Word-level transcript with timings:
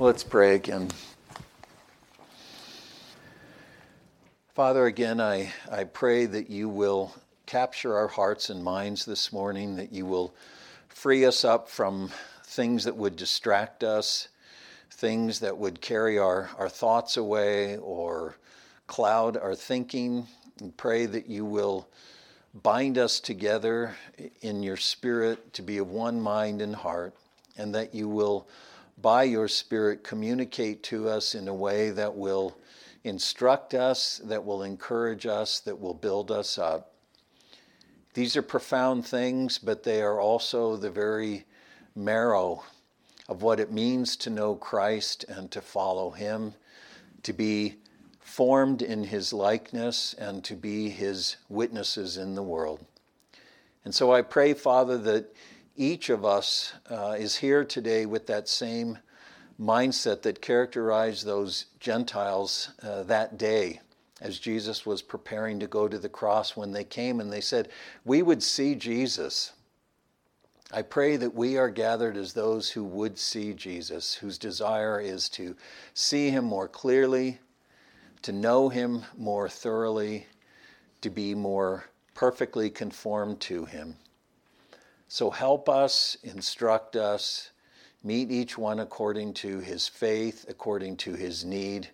Let's 0.00 0.22
pray 0.22 0.54
again. 0.54 0.90
Father, 4.54 4.86
again, 4.86 5.20
I, 5.20 5.52
I 5.68 5.82
pray 5.82 6.26
that 6.26 6.48
you 6.48 6.68
will 6.68 7.12
capture 7.46 7.96
our 7.96 8.06
hearts 8.06 8.48
and 8.48 8.62
minds 8.62 9.04
this 9.04 9.32
morning, 9.32 9.74
that 9.74 9.92
you 9.92 10.06
will 10.06 10.32
free 10.88 11.24
us 11.24 11.44
up 11.44 11.68
from 11.68 12.12
things 12.44 12.84
that 12.84 12.96
would 12.96 13.16
distract 13.16 13.82
us, 13.82 14.28
things 14.92 15.40
that 15.40 15.58
would 15.58 15.80
carry 15.80 16.16
our, 16.16 16.48
our 16.58 16.68
thoughts 16.68 17.16
away 17.16 17.76
or 17.78 18.36
cloud 18.86 19.36
our 19.36 19.56
thinking. 19.56 20.28
And 20.60 20.76
pray 20.76 21.06
that 21.06 21.28
you 21.28 21.44
will 21.44 21.88
bind 22.62 22.98
us 22.98 23.18
together 23.18 23.96
in 24.42 24.62
your 24.62 24.76
spirit 24.76 25.52
to 25.54 25.62
be 25.62 25.78
of 25.78 25.90
one 25.90 26.20
mind 26.20 26.62
and 26.62 26.76
heart, 26.76 27.14
and 27.56 27.74
that 27.74 27.96
you 27.96 28.08
will 28.08 28.46
by 29.00 29.22
your 29.22 29.48
Spirit, 29.48 30.02
communicate 30.02 30.82
to 30.84 31.08
us 31.08 31.34
in 31.34 31.48
a 31.48 31.54
way 31.54 31.90
that 31.90 32.16
will 32.16 32.56
instruct 33.04 33.74
us, 33.74 34.20
that 34.24 34.44
will 34.44 34.62
encourage 34.62 35.26
us, 35.26 35.60
that 35.60 35.80
will 35.80 35.94
build 35.94 36.30
us 36.30 36.58
up. 36.58 36.94
These 38.14 38.36
are 38.36 38.42
profound 38.42 39.06
things, 39.06 39.58
but 39.58 39.84
they 39.84 40.02
are 40.02 40.20
also 40.20 40.76
the 40.76 40.90
very 40.90 41.44
marrow 41.94 42.64
of 43.28 43.42
what 43.42 43.60
it 43.60 43.70
means 43.70 44.16
to 44.16 44.30
know 44.30 44.54
Christ 44.54 45.24
and 45.28 45.50
to 45.52 45.60
follow 45.60 46.10
Him, 46.10 46.54
to 47.22 47.32
be 47.32 47.76
formed 48.18 48.82
in 48.82 49.04
His 49.04 49.32
likeness, 49.32 50.14
and 50.14 50.42
to 50.44 50.54
be 50.54 50.90
His 50.90 51.36
witnesses 51.48 52.16
in 52.16 52.34
the 52.34 52.42
world. 52.42 52.84
And 53.84 53.94
so 53.94 54.12
I 54.12 54.22
pray, 54.22 54.54
Father, 54.54 54.98
that 54.98 55.32
each 55.78 56.10
of 56.10 56.24
us 56.24 56.72
uh, 56.90 57.14
is 57.16 57.36
here 57.36 57.64
today 57.64 58.04
with 58.04 58.26
that 58.26 58.48
same 58.48 58.98
mindset 59.60 60.22
that 60.22 60.42
characterized 60.42 61.24
those 61.24 61.66
Gentiles 61.78 62.70
uh, 62.82 63.04
that 63.04 63.38
day 63.38 63.80
as 64.20 64.40
Jesus 64.40 64.84
was 64.84 65.02
preparing 65.02 65.60
to 65.60 65.68
go 65.68 65.86
to 65.86 65.98
the 65.98 66.08
cross 66.08 66.56
when 66.56 66.72
they 66.72 66.82
came 66.82 67.20
and 67.20 67.32
they 67.32 67.40
said, 67.40 67.68
We 68.04 68.22
would 68.22 68.42
see 68.42 68.74
Jesus. 68.74 69.52
I 70.72 70.82
pray 70.82 71.16
that 71.16 71.34
we 71.34 71.56
are 71.56 71.70
gathered 71.70 72.16
as 72.16 72.32
those 72.32 72.70
who 72.70 72.84
would 72.84 73.16
see 73.16 73.54
Jesus, 73.54 74.14
whose 74.14 74.36
desire 74.36 75.00
is 75.00 75.28
to 75.30 75.56
see 75.94 76.28
him 76.28 76.44
more 76.44 76.68
clearly, 76.68 77.38
to 78.22 78.32
know 78.32 78.68
him 78.68 79.04
more 79.16 79.48
thoroughly, 79.48 80.26
to 81.02 81.08
be 81.08 81.34
more 81.34 81.84
perfectly 82.14 82.68
conformed 82.68 83.40
to 83.42 83.64
him. 83.64 83.94
So 85.08 85.30
help 85.30 85.68
us, 85.70 86.18
instruct 86.22 86.94
us, 86.94 87.50
meet 88.04 88.30
each 88.30 88.58
one 88.58 88.78
according 88.78 89.34
to 89.34 89.58
his 89.60 89.88
faith, 89.88 90.44
according 90.48 90.98
to 90.98 91.14
his 91.14 91.44
need. 91.44 91.88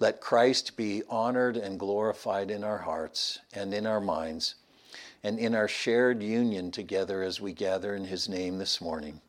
Let 0.00 0.20
Christ 0.20 0.76
be 0.76 1.04
honored 1.08 1.56
and 1.56 1.78
glorified 1.78 2.50
in 2.50 2.64
our 2.64 2.78
hearts 2.78 3.38
and 3.54 3.72
in 3.72 3.86
our 3.86 4.00
minds 4.00 4.56
and 5.22 5.38
in 5.38 5.54
our 5.54 5.68
shared 5.68 6.22
union 6.22 6.72
together 6.72 7.22
as 7.22 7.40
we 7.40 7.52
gather 7.52 7.94
in 7.94 8.04
his 8.04 8.28
name 8.28 8.58
this 8.58 8.80
morning. 8.80 9.20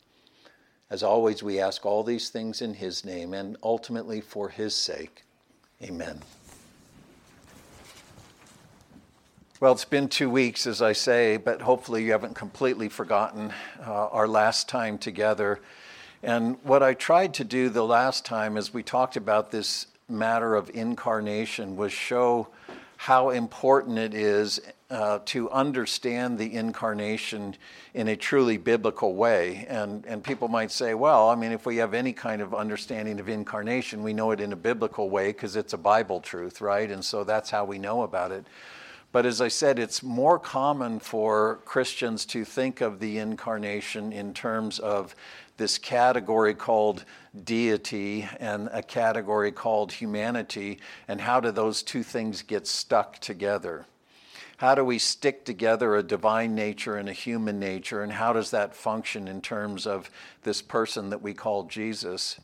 As 0.89 1.03
always, 1.03 1.43
we 1.43 1.59
ask 1.59 1.85
all 1.85 2.03
these 2.03 2.29
things 2.29 2.61
in 2.61 2.73
his 2.73 3.05
name 3.05 3.35
and 3.35 3.55
ultimately 3.61 4.19
for 4.19 4.49
his 4.49 4.73
sake. 4.73 5.23
Amen. 5.81 6.19
Well, 9.63 9.71
it's 9.71 9.85
been 9.85 10.09
two 10.09 10.29
weeks, 10.29 10.67
as 10.67 10.81
I 10.81 10.91
say, 10.91 11.37
but 11.37 11.61
hopefully 11.61 12.03
you 12.03 12.11
haven't 12.11 12.35
completely 12.35 12.89
forgotten 12.89 13.53
uh, 13.79 14.07
our 14.07 14.27
last 14.27 14.67
time 14.67 14.97
together. 14.97 15.61
And 16.21 16.57
what 16.63 16.83
I 16.83 16.93
tried 16.93 17.33
to 17.35 17.45
do 17.45 17.69
the 17.69 17.85
last 17.85 18.25
time, 18.25 18.57
as 18.57 18.73
we 18.73 18.83
talked 18.83 19.15
about 19.15 19.51
this 19.51 19.87
matter 20.09 20.55
of 20.55 20.69
incarnation, 20.73 21.77
was 21.77 21.93
show 21.93 22.49
how 22.97 23.29
important 23.29 23.97
it 23.97 24.13
is 24.13 24.59
uh, 24.89 25.19
to 25.27 25.49
understand 25.49 26.37
the 26.37 26.53
incarnation 26.53 27.55
in 27.93 28.09
a 28.09 28.17
truly 28.17 28.57
biblical 28.57 29.15
way. 29.15 29.65
And, 29.69 30.05
and 30.05 30.21
people 30.21 30.49
might 30.49 30.71
say, 30.71 30.93
well, 30.93 31.29
I 31.29 31.35
mean, 31.35 31.53
if 31.53 31.65
we 31.65 31.77
have 31.77 31.93
any 31.93 32.11
kind 32.11 32.41
of 32.41 32.53
understanding 32.53 33.17
of 33.17 33.29
incarnation, 33.29 34.03
we 34.03 34.11
know 34.11 34.31
it 34.31 34.41
in 34.41 34.51
a 34.51 34.57
biblical 34.57 35.09
way 35.09 35.27
because 35.27 35.55
it's 35.55 35.71
a 35.71 35.77
Bible 35.77 36.19
truth, 36.19 36.59
right? 36.59 36.91
And 36.91 37.05
so 37.05 37.23
that's 37.23 37.49
how 37.49 37.63
we 37.63 37.79
know 37.79 38.01
about 38.01 38.33
it. 38.33 38.45
But 39.13 39.27
as 39.27 39.41
I 39.41 39.47
said, 39.47 39.77
it's 39.77 40.01
more 40.01 40.39
common 40.39 40.99
for 40.99 41.59
Christians 41.65 42.25
to 42.25 42.43
think 42.43 42.81
of 42.81 42.99
the 42.99 43.19
incarnation 43.19 44.11
in 44.11 44.33
terms 44.33 44.79
of 44.79 45.15
this 45.57 45.77
category 45.77 46.55
called 46.55 47.05
deity 47.43 48.27
and 48.39 48.69
a 48.73 48.81
category 48.81 49.51
called 49.51 49.91
humanity, 49.91 50.79
and 51.07 51.21
how 51.21 51.39
do 51.39 51.51
those 51.51 51.83
two 51.83 52.01
things 52.01 52.41
get 52.41 52.65
stuck 52.65 53.19
together? 53.19 53.85
How 54.57 54.73
do 54.73 54.83
we 54.83 54.97
stick 54.97 55.45
together 55.45 55.95
a 55.95 56.01
divine 56.01 56.55
nature 56.55 56.97
and 56.97 57.07
a 57.07 57.13
human 57.13 57.59
nature, 57.59 58.01
and 58.01 58.13
how 58.13 58.33
does 58.33 58.49
that 58.49 58.75
function 58.75 59.27
in 59.27 59.41
terms 59.41 59.85
of 59.85 60.09
this 60.41 60.63
person 60.63 61.11
that 61.11 61.21
we 61.21 61.35
call 61.35 61.65
Jesus? 61.65 62.41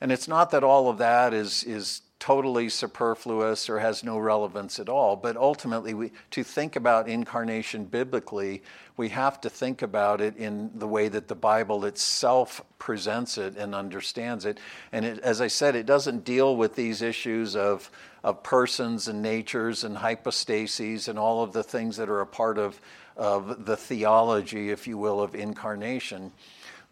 And 0.00 0.12
it's 0.12 0.28
not 0.28 0.52
that 0.52 0.62
all 0.62 0.88
of 0.88 0.98
that 0.98 1.34
is, 1.34 1.64
is 1.64 2.02
totally 2.18 2.68
superfluous 2.68 3.68
or 3.68 3.80
has 3.80 4.02
no 4.02 4.16
relevance 4.18 4.78
at 4.78 4.88
all. 4.88 5.16
But 5.16 5.36
ultimately, 5.36 5.94
we, 5.94 6.12
to 6.30 6.42
think 6.42 6.76
about 6.76 7.08
incarnation 7.08 7.84
biblically, 7.84 8.62
we 8.96 9.10
have 9.10 9.40
to 9.42 9.50
think 9.50 9.82
about 9.82 10.20
it 10.20 10.36
in 10.36 10.70
the 10.74 10.86
way 10.86 11.08
that 11.08 11.28
the 11.28 11.34
Bible 11.34 11.84
itself 11.84 12.62
presents 12.78 13.36
it 13.36 13.56
and 13.56 13.74
understands 13.74 14.44
it. 14.44 14.58
And 14.92 15.04
it, 15.04 15.18
as 15.18 15.40
I 15.40 15.48
said, 15.48 15.74
it 15.74 15.86
doesn't 15.86 16.24
deal 16.24 16.56
with 16.56 16.76
these 16.76 17.02
issues 17.02 17.56
of, 17.56 17.90
of 18.22 18.42
persons 18.42 19.08
and 19.08 19.20
natures 19.20 19.84
and 19.84 19.96
hypostases 19.96 21.08
and 21.08 21.18
all 21.18 21.42
of 21.42 21.52
the 21.52 21.62
things 21.62 21.96
that 21.96 22.08
are 22.08 22.20
a 22.20 22.26
part 22.26 22.56
of, 22.56 22.80
of 23.16 23.66
the 23.66 23.76
theology, 23.76 24.70
if 24.70 24.86
you 24.86 24.96
will, 24.96 25.20
of 25.20 25.34
incarnation. 25.34 26.32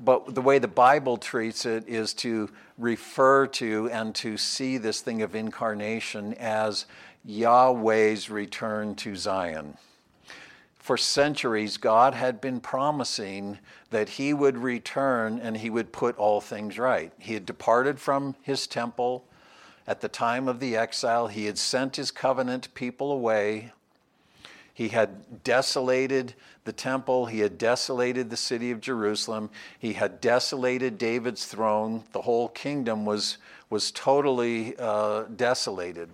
But 0.00 0.34
the 0.34 0.42
way 0.42 0.58
the 0.58 0.68
Bible 0.68 1.16
treats 1.16 1.64
it 1.64 1.88
is 1.88 2.14
to 2.14 2.50
refer 2.78 3.46
to 3.48 3.88
and 3.90 4.14
to 4.16 4.36
see 4.36 4.78
this 4.78 5.00
thing 5.00 5.22
of 5.22 5.34
incarnation 5.34 6.34
as 6.34 6.86
Yahweh's 7.24 8.30
return 8.30 8.94
to 8.96 9.14
Zion. 9.14 9.76
For 10.74 10.96
centuries, 10.96 11.76
God 11.76 12.14
had 12.14 12.40
been 12.40 12.58
promising 12.58 13.60
that 13.90 14.08
He 14.08 14.34
would 14.34 14.58
return 14.58 15.38
and 15.38 15.56
He 15.56 15.70
would 15.70 15.92
put 15.92 16.16
all 16.18 16.40
things 16.40 16.76
right. 16.76 17.12
He 17.20 17.34
had 17.34 17.46
departed 17.46 18.00
from 18.00 18.34
His 18.42 18.66
temple 18.66 19.24
at 19.86 20.00
the 20.00 20.08
time 20.08 20.48
of 20.48 20.58
the 20.58 20.76
exile, 20.76 21.28
He 21.28 21.46
had 21.46 21.58
sent 21.58 21.96
His 21.96 22.10
covenant 22.10 22.74
people 22.74 23.12
away. 23.12 23.72
He 24.74 24.88
had 24.88 25.44
desolated 25.44 26.34
the 26.64 26.72
temple. 26.72 27.26
He 27.26 27.40
had 27.40 27.58
desolated 27.58 28.30
the 28.30 28.36
city 28.36 28.70
of 28.70 28.80
Jerusalem. 28.80 29.50
He 29.78 29.94
had 29.94 30.20
desolated 30.20 30.98
David's 30.98 31.44
throne. 31.44 32.04
The 32.12 32.22
whole 32.22 32.48
kingdom 32.48 33.04
was, 33.04 33.38
was 33.68 33.90
totally 33.90 34.74
uh, 34.78 35.24
desolated. 35.24 36.10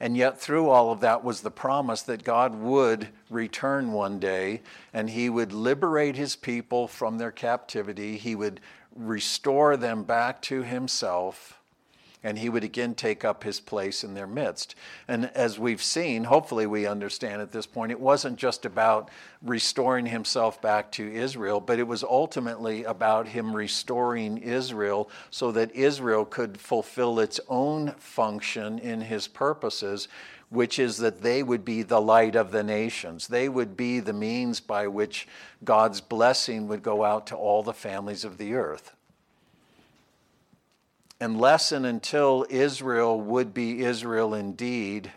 And 0.00 0.16
yet, 0.16 0.40
through 0.40 0.68
all 0.68 0.90
of 0.90 1.00
that, 1.00 1.22
was 1.22 1.40
the 1.40 1.50
promise 1.52 2.02
that 2.02 2.24
God 2.24 2.54
would 2.56 3.08
return 3.30 3.92
one 3.92 4.18
day 4.18 4.62
and 4.92 5.08
he 5.08 5.30
would 5.30 5.52
liberate 5.52 6.16
his 6.16 6.34
people 6.34 6.88
from 6.88 7.18
their 7.18 7.30
captivity. 7.30 8.16
He 8.16 8.34
would 8.34 8.60
restore 8.94 9.76
them 9.76 10.02
back 10.02 10.42
to 10.42 10.62
himself 10.62 11.60
and 12.24 12.38
he 12.38 12.48
would 12.48 12.64
again 12.64 12.94
take 12.94 13.22
up 13.22 13.44
his 13.44 13.60
place 13.60 14.02
in 14.02 14.14
their 14.14 14.26
midst. 14.26 14.74
And 15.06 15.26
as 15.34 15.58
we've 15.58 15.82
seen, 15.82 16.24
hopefully 16.24 16.66
we 16.66 16.86
understand 16.86 17.42
at 17.42 17.52
this 17.52 17.66
point, 17.66 17.92
it 17.92 18.00
wasn't 18.00 18.38
just 18.38 18.64
about 18.64 19.10
restoring 19.42 20.06
himself 20.06 20.60
back 20.62 20.90
to 20.92 21.12
Israel, 21.12 21.60
but 21.60 21.78
it 21.78 21.86
was 21.86 22.02
ultimately 22.02 22.82
about 22.84 23.28
him 23.28 23.54
restoring 23.54 24.38
Israel 24.38 25.10
so 25.30 25.52
that 25.52 25.76
Israel 25.76 26.24
could 26.24 26.58
fulfill 26.58 27.20
its 27.20 27.38
own 27.48 27.92
function 27.98 28.78
in 28.78 29.02
his 29.02 29.28
purposes. 29.28 30.08
Which 30.50 30.78
is 30.78 30.98
that 30.98 31.22
they 31.22 31.42
would 31.42 31.64
be 31.64 31.82
the 31.82 32.00
light 32.00 32.36
of 32.36 32.52
the 32.52 32.62
nations. 32.62 33.26
They 33.26 33.48
would 33.48 33.76
be 33.76 33.98
the 33.98 34.12
means 34.12 34.60
by 34.60 34.86
which 34.86 35.26
God's 35.64 36.00
blessing 36.00 36.68
would 36.68 36.82
go 36.82 37.02
out 37.02 37.26
to 37.28 37.34
all 37.34 37.64
the 37.64 37.72
families 37.72 38.24
of 38.24 38.38
the 38.38 38.54
earth 38.54 38.93
unless 41.24 41.72
and 41.72 41.86
until 41.86 42.44
Israel 42.50 43.18
would 43.18 43.54
be 43.54 43.82
Israel 43.82 44.34
indeed, 44.34 45.10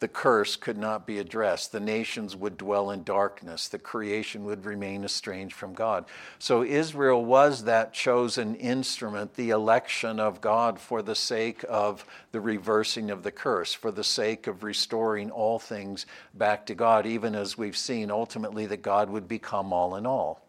the 0.00 0.08
curse 0.08 0.56
could 0.56 0.78
not 0.78 1.06
be 1.06 1.18
addressed. 1.18 1.70
The 1.70 1.78
nations 1.78 2.34
would 2.34 2.56
dwell 2.56 2.90
in 2.90 3.04
darkness. 3.04 3.68
The 3.68 3.78
creation 3.78 4.44
would 4.46 4.64
remain 4.64 5.04
estranged 5.04 5.54
from 5.54 5.74
God. 5.74 6.06
So 6.38 6.64
Israel 6.64 7.24
was 7.24 7.64
that 7.64 7.92
chosen 7.92 8.56
instrument, 8.56 9.34
the 9.34 9.50
election 9.50 10.18
of 10.18 10.40
God 10.40 10.80
for 10.80 11.02
the 11.02 11.14
sake 11.14 11.64
of 11.68 12.04
the 12.32 12.40
reversing 12.40 13.10
of 13.10 13.22
the 13.22 13.30
curse, 13.30 13.74
for 13.74 13.92
the 13.92 14.02
sake 14.02 14.46
of 14.46 14.64
restoring 14.64 15.30
all 15.30 15.58
things 15.58 16.06
back 16.34 16.66
to 16.66 16.74
God, 16.74 17.06
even 17.06 17.34
as 17.34 17.58
we've 17.58 17.76
seen 17.76 18.10
ultimately 18.10 18.66
that 18.66 18.82
God 18.82 19.10
would 19.10 19.28
become 19.28 19.72
all 19.72 19.94
in 19.94 20.06
all 20.06 20.41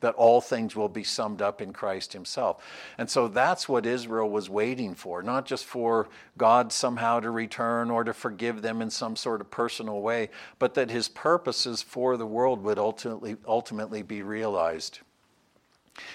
that 0.00 0.14
all 0.14 0.40
things 0.40 0.74
will 0.74 0.88
be 0.88 1.04
summed 1.04 1.42
up 1.42 1.60
in 1.60 1.72
Christ 1.72 2.12
Himself. 2.12 2.62
And 2.98 3.08
so 3.08 3.28
that's 3.28 3.68
what 3.68 3.86
Israel 3.86 4.28
was 4.28 4.50
waiting 4.50 4.94
for, 4.94 5.22
not 5.22 5.46
just 5.46 5.64
for 5.64 6.08
God 6.36 6.72
somehow 6.72 7.20
to 7.20 7.30
return 7.30 7.90
or 7.90 8.04
to 8.04 8.12
forgive 8.12 8.62
them 8.62 8.82
in 8.82 8.90
some 8.90 9.16
sort 9.16 9.40
of 9.40 9.50
personal 9.50 10.00
way, 10.00 10.30
but 10.58 10.74
that 10.74 10.90
His 10.90 11.08
purposes 11.08 11.82
for 11.82 12.16
the 12.16 12.26
world 12.26 12.62
would 12.64 12.78
ultimately, 12.78 13.36
ultimately 13.46 14.02
be 14.02 14.22
realized. 14.22 15.00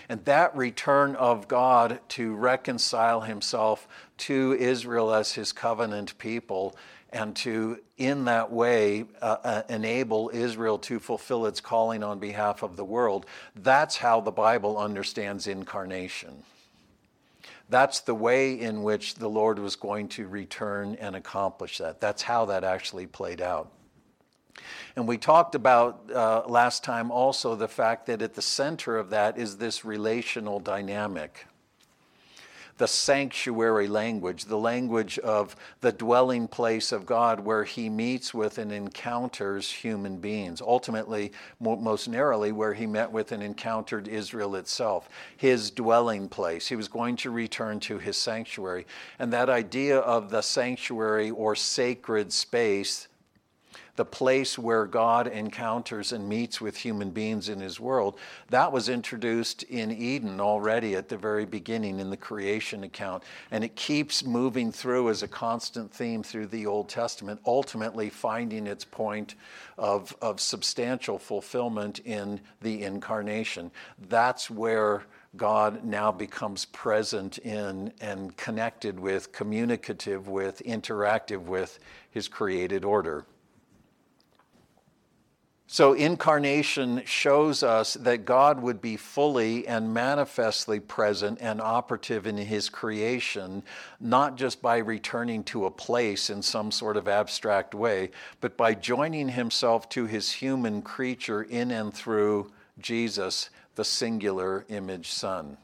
And 0.10 0.24
that 0.26 0.56
return 0.56 1.16
of 1.16 1.48
God 1.48 2.00
to 2.10 2.34
reconcile 2.34 3.22
Himself 3.22 3.88
to 4.18 4.56
Israel 4.60 5.14
as 5.14 5.34
His 5.34 5.52
covenant 5.52 6.18
people 6.18 6.76
and 7.16 7.34
to, 7.38 7.80
in 7.98 8.26
that 8.26 8.52
way, 8.52 9.06
uh, 9.22 9.38
uh, 9.42 9.62
enable 9.70 10.30
Israel 10.34 10.78
to 10.80 11.00
fulfill 11.00 11.46
its 11.46 11.62
calling 11.62 12.04
on 12.04 12.20
behalf 12.20 12.62
of 12.62 12.76
the 12.76 12.84
world. 12.84 13.26
That's 13.56 13.96
how 13.96 14.20
the 14.20 14.34
Bible 14.34 14.78
understands 14.78 15.48
incarnation. 15.48 16.44
That's 17.70 18.02
the 18.02 18.14
way 18.14 18.60
in 18.60 18.84
which 18.84 19.16
the 19.16 19.30
Lord 19.30 19.60
was 19.60 19.78
going 19.78 20.10
to 20.10 20.28
return 20.28 20.96
and 20.96 21.16
accomplish 21.16 21.78
that. 21.78 22.02
That's 22.02 22.22
how 22.22 22.46
that 22.46 22.66
actually 22.66 23.08
played 23.08 23.42
out. 23.42 23.72
And 24.98 25.08
we 25.08 25.18
talked 25.18 25.56
about 25.56 26.12
uh, 26.14 26.44
last 26.48 26.84
time 26.84 27.12
also 27.12 27.56
the 27.56 27.70
fact 27.70 28.08
that 28.08 28.22
at 28.22 28.34
the 28.34 28.42
center 28.42 28.98
of 28.98 29.10
that 29.12 29.38
is 29.38 29.56
this 29.56 29.86
relational 29.86 30.60
dynamic 30.60 31.48
the 32.78 32.88
sanctuary 32.88 33.88
language, 33.88 34.46
the 34.46 34.58
language 34.58 35.18
of 35.20 35.56
the 35.82 35.92
dwelling 35.92 36.48
place 36.48 36.92
of 36.92 37.06
God 37.06 37.40
where 37.40 37.64
he 37.64 37.90
meets 37.90 38.34
with 38.34 38.58
and 38.58 38.72
encounters 38.72 39.72
human 39.72 40.18
beings. 40.18 40.62
Ultimately, 40.62 41.32
most 41.60 42.10
narrowly, 42.10 42.52
where 42.52 42.74
he 42.74 42.86
met 42.86 43.12
with 43.12 43.32
and 43.32 43.42
encountered 43.42 44.08
Israel 44.08 44.56
itself, 44.56 45.10
his 45.38 45.72
dwelling 45.72 46.28
place. 46.28 46.68
He 46.68 46.76
was 46.76 46.88
going 46.88 47.16
to 47.18 47.32
return 47.32 47.80
to 47.82 47.98
his 47.98 48.18
sanctuary. 48.18 48.86
And 49.20 49.32
that 49.32 49.50
idea 49.50 50.00
of 50.00 50.30
the 50.30 50.42
sanctuary 50.42 51.32
or 51.32 51.56
sacred 51.56 52.34
space 52.34 53.08
the 53.96 54.06
place 54.06 54.58
where 54.58 54.86
God 54.86 55.28
encounters 55.28 56.12
and 56.12 56.28
meets 56.28 56.60
with 56.60 56.78
human 56.78 57.12
beings 57.12 57.50
in 57.50 57.60
his 57.60 57.80
world, 57.80 58.18
that 58.50 58.72
was 58.72 58.90
introduced 58.90 59.64
in 59.64 59.92
Eden 59.92 60.42
already 60.42 60.96
at 60.96 61.10
the 61.10 61.18
very 61.18 61.46
beginning 61.46 62.00
in 62.00 62.10
the 62.10 62.18
creation 62.18 62.84
account. 62.84 63.24
And 63.52 63.64
it 63.64 63.76
keeps 63.76 64.26
moving 64.26 64.72
through 64.72 65.10
as 65.10 65.24
a 65.24 65.28
constant 65.28 65.92
theme 65.92 66.24
through 66.24 66.48
the 66.48 66.66
Old 66.66 66.90
Testament, 66.90 67.40
ultimately 67.46 68.10
finding 68.10 68.68
its 68.68 68.84
point 68.84 69.36
of, 69.78 70.16
of 70.22 70.40
substantial 70.40 71.18
fulfillment 71.18 72.00
in 72.00 72.42
the 72.62 72.84
incarnation. 72.84 73.72
That's 74.10 74.50
where 74.50 75.04
God 75.38 75.84
now 75.84 76.12
becomes 76.12 76.66
present 76.66 77.38
in 77.40 77.92
and 78.00 78.36
connected 78.38 79.00
with, 79.00 79.32
communicative 79.32 80.28
with, 80.28 80.62
interactive 80.66 81.42
with 81.42 81.80
his 82.10 82.28
created 82.28 82.86
order. 82.86 83.26
So, 85.76 85.92
incarnation 85.92 87.04
shows 87.04 87.62
us 87.62 87.96
that 87.96 88.24
God 88.24 88.62
would 88.62 88.80
be 88.80 88.96
fully 88.96 89.68
and 89.68 89.94
manifestly 89.94 90.80
present 90.80 91.40
and 91.42 91.60
operative 91.60 92.26
in 92.26 92.38
his 92.38 92.70
creation, 92.70 93.62
not 94.00 94.38
just 94.38 94.62
by 94.62 94.78
returning 94.78 95.44
to 95.44 95.66
a 95.66 95.70
place 95.70 96.30
in 96.30 96.42
some 96.42 96.72
sort 96.72 96.96
of 96.96 97.10
abstract 97.10 97.76
way, 97.76 98.12
but 98.40 98.56
by 98.56 98.74
joining 98.74 99.28
himself 99.28 99.90
to 99.90 100.06
his 100.06 100.32
human 100.32 100.82
creature 100.82 101.44
in 101.44 101.72
and 101.72 101.94
through 101.94 102.54
Jesus, 102.80 103.50
the 103.76 103.84
singular 103.84 104.64
image 104.70 105.10
Son. 105.12 105.58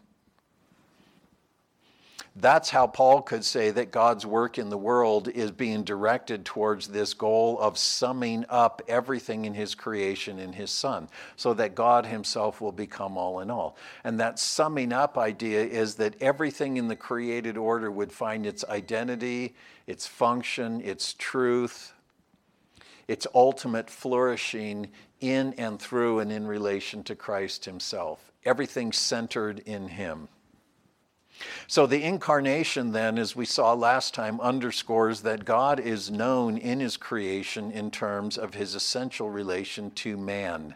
That's 2.38 2.70
how 2.70 2.88
Paul 2.88 3.22
could 3.24 3.44
say 3.44 3.72
that 3.72 3.92
God's 3.92 4.26
work 4.26 4.58
in 4.58 4.70
the 4.70 4.78
world 4.78 5.28
is 5.28 5.52
being 5.52 5.84
directed 5.84 6.46
towards 6.46 6.88
this 6.88 7.14
goal 7.14 7.60
of 7.60 7.78
summing 7.78 8.46
up 8.48 8.82
everything 8.88 9.44
in 9.44 9.54
his 9.54 9.76
creation 9.76 10.40
in 10.40 10.54
his 10.54 10.72
Son, 10.72 11.10
so 11.36 11.54
that 11.56 11.76
God 11.76 12.06
himself 12.06 12.62
will 12.62 12.72
become 12.72 13.18
all 13.18 13.42
in 13.42 13.52
all. 13.52 13.76
And 14.06 14.18
that 14.22 14.40
summing 14.40 14.94
up 14.94 15.18
idea 15.18 15.62
is 15.62 15.96
that 15.96 16.22
everything 16.22 16.78
in 16.78 16.88
the 16.88 16.96
created 16.96 17.58
order 17.58 17.92
would 17.92 18.14
find 18.14 18.46
its 18.46 18.64
identity, 18.64 19.54
its 19.86 20.08
function, 20.08 20.80
its 20.80 21.14
truth, 21.14 21.92
its 23.10 23.28
ultimate 23.36 23.90
flourishing 23.90 24.90
in 25.20 25.54
and 25.58 25.82
through 25.82 26.20
and 26.20 26.32
in 26.32 26.48
relation 26.48 27.04
to 27.04 27.16
Christ 27.16 27.66
himself. 27.66 28.32
Everything 28.46 28.94
centered 28.94 29.60
in 29.66 29.90
him. 29.90 30.30
So 31.68 31.86
the 31.88 32.04
incarnation, 32.04 32.92
then, 32.92 33.18
as 33.18 33.36
we 33.36 33.46
saw 33.46 33.74
last 33.74 34.14
time, 34.14 34.40
underscores 34.42 35.22
that 35.22 35.46
God 35.46 35.80
is 35.80 36.12
known 36.12 36.58
in 36.58 36.80
his 36.80 36.98
creation 36.98 37.72
in 37.72 37.92
terms 37.92 38.38
of 38.38 38.54
his 38.54 38.76
essential 38.76 39.30
relation 39.30 39.92
to 39.92 40.18
man. 40.18 40.76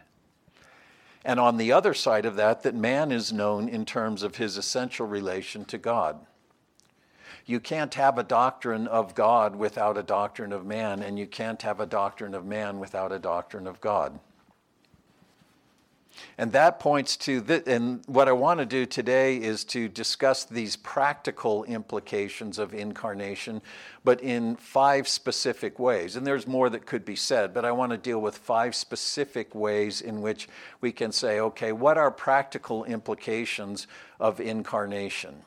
And 1.24 1.40
on 1.40 1.56
the 1.56 1.72
other 1.72 1.92
side 1.92 2.24
of 2.24 2.36
that, 2.36 2.62
that 2.62 2.74
man 2.74 3.10
is 3.10 3.32
known 3.32 3.68
in 3.68 3.84
terms 3.84 4.22
of 4.22 4.36
his 4.36 4.56
essential 4.56 5.06
relation 5.06 5.64
to 5.66 5.76
God. 5.76 6.24
You 7.44 7.60
can't 7.60 7.94
have 7.94 8.18
a 8.18 8.22
doctrine 8.22 8.86
of 8.88 9.14
God 9.14 9.56
without 9.56 9.96
a 9.96 10.02
doctrine 10.02 10.52
of 10.52 10.64
man, 10.64 11.02
and 11.02 11.18
you 11.18 11.26
can't 11.26 11.62
have 11.62 11.80
a 11.80 11.86
doctrine 11.86 12.34
of 12.34 12.44
man 12.44 12.78
without 12.80 13.12
a 13.12 13.18
doctrine 13.18 13.66
of 13.66 13.80
God. 13.80 14.18
And 16.38 16.52
that 16.52 16.80
points 16.80 17.16
to, 17.18 17.40
th- 17.40 17.64
and 17.66 18.02
what 18.06 18.28
I 18.28 18.32
want 18.32 18.60
to 18.60 18.66
do 18.66 18.86
today 18.86 19.36
is 19.36 19.64
to 19.64 19.88
discuss 19.88 20.44
these 20.44 20.76
practical 20.76 21.64
implications 21.64 22.58
of 22.58 22.74
incarnation, 22.74 23.62
but 24.04 24.20
in 24.20 24.56
five 24.56 25.08
specific 25.08 25.78
ways. 25.78 26.16
And 26.16 26.26
there's 26.26 26.46
more 26.46 26.68
that 26.70 26.86
could 26.86 27.04
be 27.04 27.16
said, 27.16 27.54
but 27.54 27.64
I 27.64 27.72
want 27.72 27.92
to 27.92 27.98
deal 27.98 28.20
with 28.20 28.36
five 28.36 28.74
specific 28.74 29.54
ways 29.54 30.00
in 30.00 30.20
which 30.20 30.48
we 30.80 30.92
can 30.92 31.12
say, 31.12 31.40
okay, 31.40 31.72
what 31.72 31.98
are 31.98 32.10
practical 32.10 32.84
implications 32.84 33.86
of 34.20 34.40
incarnation? 34.40 35.42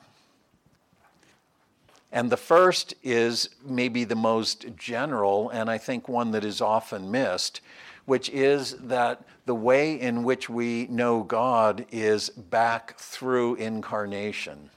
And 2.12 2.30
the 2.30 2.36
first 2.36 2.94
is 3.04 3.50
maybe 3.64 4.04
the 4.04 4.16
most 4.16 4.76
general, 4.76 5.48
and 5.50 5.70
I 5.70 5.78
think 5.78 6.08
one 6.08 6.32
that 6.32 6.44
is 6.44 6.60
often 6.60 7.10
missed, 7.10 7.60
which 8.04 8.28
is 8.30 8.76
that 8.78 9.22
the 9.46 9.54
way 9.54 9.98
in 9.98 10.22
which 10.22 10.48
we 10.48 10.86
know 10.88 11.22
God 11.22 11.86
is 11.90 12.30
back 12.30 12.98
through 12.98 13.56
incarnation. 13.56 14.70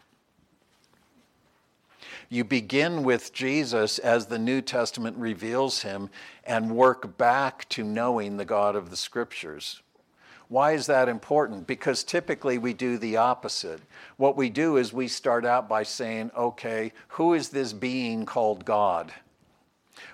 You 2.30 2.44
begin 2.44 3.04
with 3.04 3.34
Jesus 3.34 4.00
as 4.00 4.26
the 4.26 4.40
New 4.40 4.62
Testament 4.62 5.18
reveals 5.18 5.84
him 5.84 6.10
and 6.44 6.76
work 6.76 7.18
back 7.18 7.70
to 7.70 7.84
knowing 7.84 8.38
the 8.38 8.46
God 8.46 8.76
of 8.76 8.90
the 8.90 8.98
Scriptures. 8.98 9.84
Why 10.48 10.74
is 10.74 10.88
that 10.88 11.10
important? 11.10 11.68
Because 11.68 12.04
typically 12.04 12.58
we 12.58 12.74
do 12.74 12.98
the 12.98 13.18
opposite. 13.18 13.82
What 14.18 14.36
we 14.36 14.50
do 14.50 14.78
is 14.78 14.92
we 14.94 15.08
start 15.08 15.46
out 15.46 15.70
by 15.70 15.84
saying, 15.84 16.32
okay, 16.38 16.94
who 17.10 17.34
is 17.34 17.50
this 17.50 17.74
being 17.74 18.26
called 18.26 18.66
God? 18.66 19.14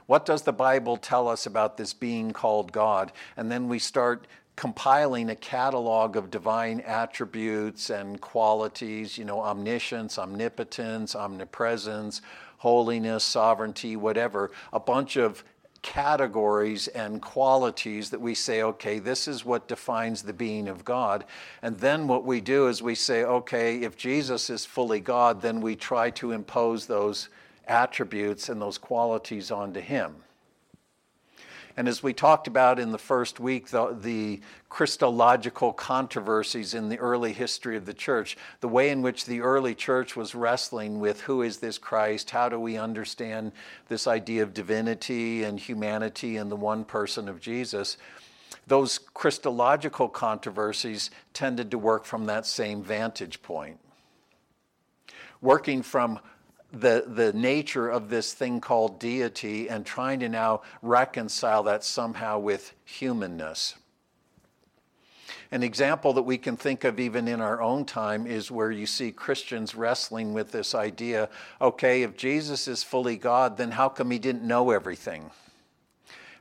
What 0.06 0.26
does 0.26 0.42
the 0.42 0.54
Bible 0.54 0.98
tell 0.98 1.28
us 1.28 1.46
about 1.46 1.78
this 1.78 1.94
being 1.94 2.32
called 2.32 2.72
God? 2.72 3.12
And 3.38 3.52
then 3.52 3.68
we 3.68 3.80
start 3.80 4.28
compiling 4.56 5.30
a 5.30 5.36
catalog 5.36 6.18
of 6.18 6.30
divine 6.30 6.82
attributes 6.82 7.90
and 7.90 8.20
qualities, 8.20 9.18
you 9.18 9.24
know, 9.24 9.40
omniscience, 9.40 10.20
omnipotence, 10.20 11.16
omnipresence, 11.16 12.22
holiness, 12.58 13.24
sovereignty, 13.24 13.96
whatever, 13.96 14.52
a 14.74 14.80
bunch 14.80 15.16
of 15.16 15.46
categories 15.82 16.90
and 16.90 17.22
qualities 17.22 18.10
that 18.10 18.20
we 18.20 18.36
say, 18.36 18.62
okay, 18.64 19.00
this 19.00 19.28
is 19.30 19.46
what 19.46 19.68
defines 19.68 20.24
the 20.24 20.34
being 20.34 20.68
of 20.68 20.84
God. 20.84 21.24
And 21.62 21.78
then 21.78 22.08
what 22.08 22.26
we 22.26 22.42
do 22.42 22.68
is 22.68 22.82
we 22.82 22.96
say, 22.96 23.24
okay, 23.24 23.78
if 23.78 23.96
Jesus 23.96 24.50
is 24.50 24.66
fully 24.66 25.00
God, 25.00 25.42
then 25.42 25.62
we 25.62 25.76
try 25.78 26.10
to 26.12 26.34
impose 26.34 26.86
those 26.86 27.30
attributes 27.70 28.50
and 28.50 28.62
those 28.62 28.78
qualities 28.78 29.52
onto 29.52 29.80
him. 29.80 30.16
And 31.78 31.88
as 31.88 32.04
we 32.04 32.14
talked 32.14 32.48
about 32.48 32.78
in 32.78 32.92
the 32.92 32.98
first 32.98 33.40
week, 33.40 33.70
the, 33.70 33.96
the, 33.98 34.42
Christological 34.68 35.72
controversies 35.74 36.74
in 36.74 36.90
the 36.90 37.00
early 37.00 37.34
history 37.34 37.76
of 37.78 37.86
the 37.86 37.94
church, 37.94 38.38
the 38.60 38.68
way 38.68 38.90
in 38.90 39.02
which 39.02 39.26
the 39.26 39.42
early 39.42 39.74
church 39.74 40.16
was 40.16 40.36
wrestling 40.36 41.00
with 41.00 41.22
who 41.22 41.42
is 41.42 41.58
this 41.58 41.78
Christ, 41.78 42.30
how 42.30 42.50
do 42.50 42.60
we 42.60 42.78
understand 42.78 43.52
this 43.88 44.08
idea 44.08 44.44
of 44.44 44.54
divinity 44.54 45.44
and 45.44 45.60
humanity 45.60 46.38
and 46.38 46.52
the 46.52 46.56
one 46.56 46.84
person 46.84 47.30
of 47.30 47.40
Jesus, 47.40 47.98
those 48.68 49.00
Christological 49.00 50.08
controversies 50.10 51.10
tended 51.34 51.72
to 51.72 51.78
work 51.78 52.06
from 52.06 52.26
that 52.26 52.46
same 52.46 52.84
vantage 52.84 53.42
point. 53.42 53.80
Working 55.42 55.82
from 55.82 56.20
the, 56.72 57.06
the 57.08 57.34
nature 57.34 57.90
of 57.90 58.10
this 58.10 58.34
thing 58.34 58.62
called 58.62 59.00
deity 59.00 59.70
and 59.70 59.86
trying 59.86 60.20
to 60.20 60.30
now 60.30 60.62
reconcile 60.82 61.64
that 61.64 61.84
somehow 61.84 62.40
with 62.40 62.74
humanness. 62.86 63.76
An 65.52 65.64
example 65.64 66.14
that 66.14 66.24
we 66.24 66.38
can 66.38 66.58
think 66.58 66.84
of 66.84 67.00
even 67.00 67.28
in 67.28 67.42
our 67.42 67.60
own 67.60 67.86
time 67.86 68.28
is 68.28 68.52
where 68.52 68.70
you 68.70 68.86
see 68.86 69.12
Christians 69.12 69.74
wrestling 69.74 70.34
with 70.34 70.52
this 70.52 70.76
idea 70.76 71.30
okay, 71.60 72.04
if 72.04 72.16
Jesus 72.16 72.68
is 72.68 72.84
fully 72.84 73.18
God, 73.18 73.58
then 73.58 73.72
how 73.72 73.90
come 73.90 74.12
he 74.12 74.20
didn't 74.20 74.44
know 74.44 74.70
everything? 74.70 75.32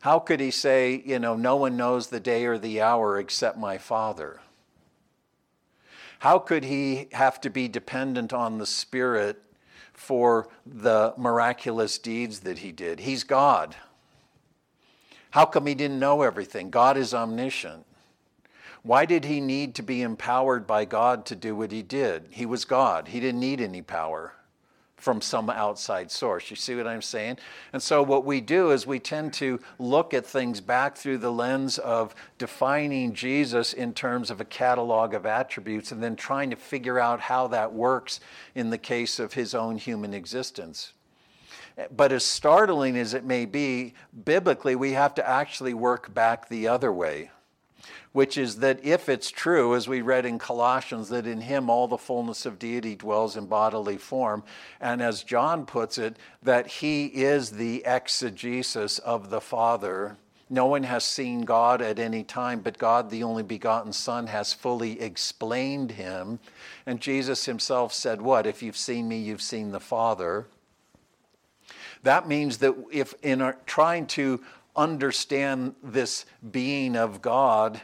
How 0.01 0.19
could 0.19 0.41
he 0.41 0.51
say, 0.51 1.03
you 1.05 1.19
know, 1.19 1.37
no 1.37 1.57
one 1.57 1.77
knows 1.77 2.09
the 2.09 2.21
day 2.21 2.45
or 2.45 2.59
the 2.59 2.83
hour 2.83 3.19
except 3.19 3.57
my 3.57 3.79
Father? 3.79 4.41
How 6.21 6.39
could 6.39 6.65
he 6.65 7.09
have 7.13 7.41
to 7.41 7.51
be 7.51 7.67
dependent 7.67 8.33
on 8.33 8.59
the 8.59 8.67
Spirit 8.67 9.43
for 9.99 10.49
the 10.65 11.13
miraculous 11.19 11.99
deeds 11.99 12.41
that 12.41 12.59
he 12.59 12.71
did? 12.71 13.01
He's 13.01 13.25
God. 13.25 13.75
How 15.31 15.45
come 15.45 15.67
he 15.67 15.75
didn't 15.75 15.99
know 15.99 16.23
everything? 16.23 16.71
God 16.71 16.97
is 16.97 17.13
omniscient. 17.13 17.85
Why 18.83 19.05
did 19.05 19.25
he 19.25 19.41
need 19.41 19.75
to 19.75 19.83
be 19.83 20.01
empowered 20.03 20.67
by 20.67 20.85
God 20.85 21.27
to 21.27 21.35
do 21.35 21.57
what 21.57 21.73
he 21.73 21.83
did? 21.83 22.29
He 22.31 22.47
was 22.47 22.65
God. 22.65 23.09
He 23.09 23.19
didn't 23.19 23.41
need 23.41 23.61
any 23.61 23.83
power 23.83 24.35
from 24.99 25.21
some 25.21 25.49
outside 25.49 26.11
source. 26.11 26.51
You 26.51 26.57
see 26.57 26.75
what 26.75 26.87
I'm 26.87 27.03
saying? 27.03 27.39
And 27.73 27.83
so, 27.83 28.03
what 28.03 28.25
we 28.25 28.41
do 28.41 28.73
is 28.73 28.87
we 28.87 28.99
tend 28.99 29.33
to 29.35 29.61
look 29.79 30.13
at 30.13 30.27
things 30.27 30.61
back 30.61 30.97
through 30.97 31.19
the 31.19 31.33
lens 31.33 31.79
of 31.79 32.15
defining 32.37 33.15
Jesus 33.15 33.73
in 33.73 33.95
terms 33.95 34.31
of 34.31 34.41
a 34.41 34.45
catalog 34.45 35.15
of 35.15 35.25
attributes 35.25 35.93
and 35.93 36.03
then 36.03 36.17
trying 36.17 36.51
to 36.51 36.57
figure 36.57 36.99
out 36.99 37.21
how 37.21 37.47
that 37.49 37.73
works 37.73 38.21
in 38.55 38.71
the 38.71 38.79
case 38.79 39.19
of 39.19 39.33
his 39.33 39.55
own 39.55 39.79
human 39.79 40.13
existence. 40.13 40.93
But 41.97 42.11
as 42.11 42.25
startling 42.25 42.97
as 42.97 43.15
it 43.15 43.25
may 43.25 43.47
be, 43.47 43.95
biblically, 44.25 44.75
we 44.75 44.93
have 44.93 45.15
to 45.15 45.29
actually 45.29 45.75
work 45.75 46.13
back 46.13 46.49
the 46.49 46.67
other 46.67 46.93
way 46.93 47.31
which 48.13 48.39
is 48.39 48.57
that 48.57 48.85
if 48.85 49.09
it's 49.09 49.31
true, 49.31 49.75
as 49.75 49.89
we 49.89 50.01
read 50.01 50.27
in 50.27 50.39
Colossians, 50.39 51.09
that 51.09 51.27
in 51.27 51.41
him 51.41 51.71
all 51.71 51.89
the 51.89 51.99
fullness 51.99 52.47
of 52.47 52.59
deity 52.59 52.95
dwells 52.95 53.37
in 53.37 53.47
bodily 53.47 53.97
form, 53.97 54.43
and 54.81 55.03
as 55.03 55.23
John 55.23 55.67
puts 55.67 55.99
it, 55.99 56.17
that 56.43 56.67
he 56.67 57.07
is 57.07 57.51
the 57.51 57.83
exegesis 57.85 58.99
of 58.99 59.31
the 59.31 59.41
Father. 59.41 60.17
No 60.51 60.67
one 60.67 60.85
has 60.85 61.05
seen 61.05 61.43
God 61.43 61.83
at 61.83 61.99
any 61.99 62.25
time, 62.25 62.61
but 62.61 62.79
God, 62.79 63.11
the 63.11 63.23
only 63.23 63.43
begotten 63.43 63.93
Son, 63.93 64.27
has 64.29 64.53
fully 64.53 65.01
explained 65.01 65.93
him. 65.93 66.39
And 66.87 67.01
Jesus 67.01 67.45
himself 67.45 67.93
said, 67.93 68.23
What? 68.23 68.47
If 68.47 68.63
you've 68.63 68.77
seen 68.77 69.09
me, 69.09 69.19
you've 69.19 69.43
seen 69.43 69.73
the 69.73 69.81
Father. 69.81 70.47
That 72.03 72.29
means 72.29 72.59
that 72.59 72.75
if 72.91 73.15
in 73.23 73.53
trying 73.67 74.07
to 74.09 74.41
understand 74.79 75.75
this 75.83 76.25
being 76.51 76.97
of 76.97 77.21
God, 77.21 77.81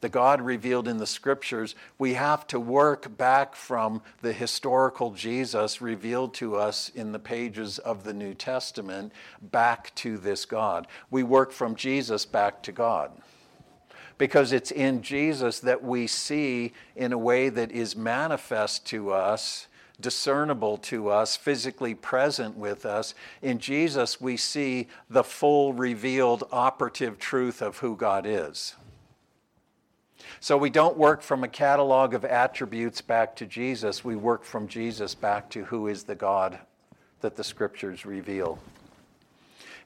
the 0.00 0.08
God 0.08 0.40
revealed 0.40 0.88
in 0.88 0.96
the 0.96 1.06
scriptures, 1.06 1.76
we 1.96 2.14
have 2.14 2.44
to 2.48 2.58
work 2.58 3.16
back 3.16 3.54
from 3.54 4.02
the 4.20 4.32
historical 4.32 5.12
Jesus 5.12 5.80
revealed 5.80 6.34
to 6.34 6.56
us 6.56 6.88
in 6.88 7.12
the 7.12 7.20
pages 7.20 7.78
of 7.78 8.02
the 8.02 8.12
New 8.12 8.34
Testament 8.34 9.12
back 9.40 9.94
to 9.96 10.18
this 10.18 10.44
God. 10.44 10.88
We 11.10 11.22
work 11.22 11.52
from 11.52 11.76
Jesus 11.76 12.26
back 12.26 12.64
to 12.64 12.72
God. 12.72 13.12
Because 14.18 14.52
it's 14.52 14.72
in 14.72 15.02
Jesus 15.02 15.60
that 15.60 15.84
we 15.84 16.08
see 16.08 16.72
in 16.96 17.12
a 17.12 17.18
way 17.18 17.48
that 17.48 17.70
is 17.70 17.94
manifest 17.94 18.84
to 18.86 19.12
us 19.12 19.68
discernible 20.00 20.78
to 20.78 21.08
us, 21.08 21.36
physically 21.36 21.94
present 21.94 22.56
with 22.56 22.84
us. 22.84 23.14
In 23.40 23.58
Jesus, 23.58 24.20
we 24.20 24.36
see 24.36 24.88
the 25.08 25.24
full 25.24 25.72
revealed 25.72 26.44
operative 26.50 27.18
truth 27.18 27.62
of 27.62 27.78
who 27.78 27.96
God 27.96 28.26
is. 28.26 28.74
So 30.40 30.56
we 30.56 30.70
don't 30.70 30.96
work 30.96 31.22
from 31.22 31.44
a 31.44 31.48
catalog 31.48 32.14
of 32.14 32.24
attributes 32.24 33.00
back 33.00 33.36
to 33.36 33.46
Jesus. 33.46 34.04
We 34.04 34.16
work 34.16 34.44
from 34.44 34.66
Jesus 34.66 35.14
back 35.14 35.48
to 35.50 35.64
who 35.64 35.86
is 35.86 36.04
the 36.04 36.14
God 36.14 36.58
that 37.20 37.36
the 37.36 37.44
scriptures 37.44 38.04
reveal. 38.04 38.58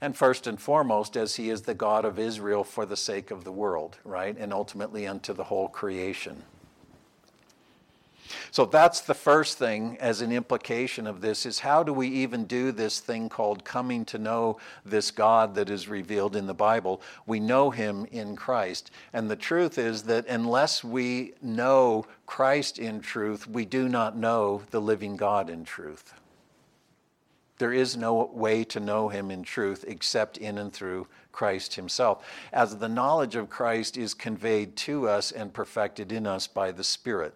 And 0.01 0.17
first 0.17 0.47
and 0.47 0.61
foremost, 0.61 1.17
as 1.17 1.37
he 1.37 1.51
is 1.51 1.63
the 1.63 1.75
God 1.75 2.05
of 2.05 2.19
Israel 2.19 2.65
for 2.65 2.85
the 2.85 2.97
sake 2.97 3.31
of 3.31 3.45
the 3.45 3.53
world, 3.53 3.99
right? 4.05 4.37
And 4.39 4.53
ultimately 4.53 5.07
unto 5.07 5.33
the 5.33 5.45
whole 5.45 5.69
creation. 5.69 6.43
So 8.57 8.65
that's 8.65 9.01
the 9.01 9.13
first 9.13 9.59
thing 9.59 9.99
as 10.01 10.23
an 10.23 10.33
implication 10.33 11.07
of 11.07 11.21
this 11.21 11.45
is 11.45 11.59
how 11.59 11.83
do 11.83 11.93
we 11.93 12.09
even 12.09 12.47
do 12.47 12.73
this 12.73 13.01
thing 13.01 13.29
called 13.29 13.67
coming 13.67 14.07
to 14.07 14.17
know 14.17 14.57
this 14.83 15.11
God 15.11 15.55
that 15.57 15.69
is 15.69 15.89
revealed 15.89 16.35
in 16.35 16.47
the 16.47 16.55
Bible? 16.55 17.03
We 17.27 17.39
know 17.39 17.69
him 17.69 18.07
in 18.11 18.35
Christ. 18.35 18.91
And 19.13 19.31
the 19.31 19.37
truth 19.37 19.77
is 19.77 20.05
that 20.05 20.27
unless 20.27 20.83
we 20.83 21.35
know 21.43 22.07
Christ 22.25 22.79
in 22.79 23.01
truth, 23.01 23.47
we 23.47 23.67
do 23.67 23.91
not 23.91 24.17
know 24.17 24.63
the 24.71 24.81
living 24.81 25.17
God 25.17 25.51
in 25.51 25.63
truth. 25.63 26.15
There 27.59 27.75
is 27.75 27.95
no 27.95 28.31
way 28.33 28.65
to 28.65 28.81
know 28.81 29.11
him 29.11 29.31
in 29.31 29.43
truth 29.43 29.85
except 29.87 30.39
in 30.39 30.57
and 30.57 30.73
through 30.73 31.09
Christ 31.31 31.75
himself, 31.75 32.27
as 32.55 32.79
the 32.79 32.89
knowledge 32.89 33.37
of 33.37 33.51
Christ 33.51 33.99
is 33.99 34.15
conveyed 34.15 34.77
to 34.77 35.11
us 35.11 35.31
and 35.31 35.53
perfected 35.53 36.11
in 36.11 36.27
us 36.27 36.47
by 36.47 36.73
the 36.73 36.85
Spirit. 36.85 37.35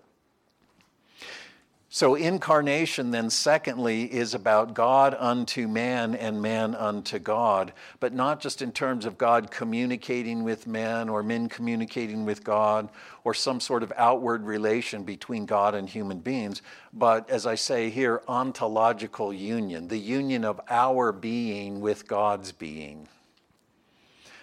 So, 1.93 2.15
incarnation, 2.15 3.11
then, 3.11 3.31
secondly, 3.31 4.05
is 4.05 4.33
about 4.33 4.75
God 4.75 5.17
unto 5.19 5.67
man 5.67 6.15
and 6.15 6.41
man 6.41 6.77
unto 6.77 7.19
God, 7.19 7.73
but 7.99 8.15
not 8.15 8.39
just 8.39 8.63
in 8.63 8.71
terms 8.71 9.05
of 9.05 9.19
God 9.19 9.51
communicating 9.51 10.45
with 10.45 10.69
man 10.69 11.09
or 11.09 11.25
men 11.25 11.49
communicating 11.49 12.25
with 12.25 12.45
God 12.45 12.89
or 13.25 13.35
some 13.35 13.59
sort 13.59 13.83
of 13.83 13.93
outward 13.97 14.45
relation 14.45 15.03
between 15.03 15.47
God 15.47 15.75
and 15.75 15.89
human 15.89 16.21
beings, 16.21 16.63
but 16.93 17.29
as 17.29 17.45
I 17.45 17.57
say 17.57 17.91
here, 17.91 18.23
ontological 18.29 19.33
union, 19.33 19.89
the 19.89 19.99
union 19.99 20.45
of 20.45 20.61
our 20.71 21.11
being 21.11 21.81
with 21.81 22.07
God's 22.07 22.53
being. 22.53 23.09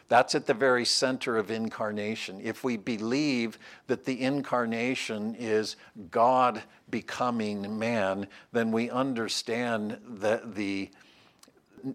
That's 0.10 0.36
at 0.36 0.46
the 0.46 0.54
very 0.54 0.86
center 0.86 1.38
of 1.38 1.52
incarnation. 1.52 2.40
If 2.42 2.64
we 2.64 2.78
believe 2.78 3.60
that 3.88 4.06
the 4.06 4.22
incarnation 4.22 5.36
is 5.36 5.76
God 6.12 6.64
becoming 6.90 7.78
man, 7.78 8.28
then 8.54 8.72
we 8.72 8.90
understand 8.90 10.00
that 10.08 10.56
the 10.56 10.90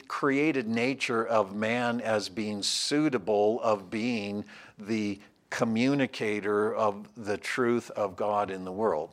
created 0.08 0.68
nature 0.68 1.26
of 1.26 1.54
man 1.54 2.00
as 2.00 2.28
being 2.28 2.62
suitable 2.62 3.60
of 3.62 3.90
being 3.90 4.44
the 4.78 5.18
communicator 5.50 6.74
of 6.74 7.08
the 7.16 7.36
truth 7.36 7.90
of 7.90 8.16
God 8.16 8.50
in 8.50 8.64
the 8.64 8.72
world. 8.72 9.10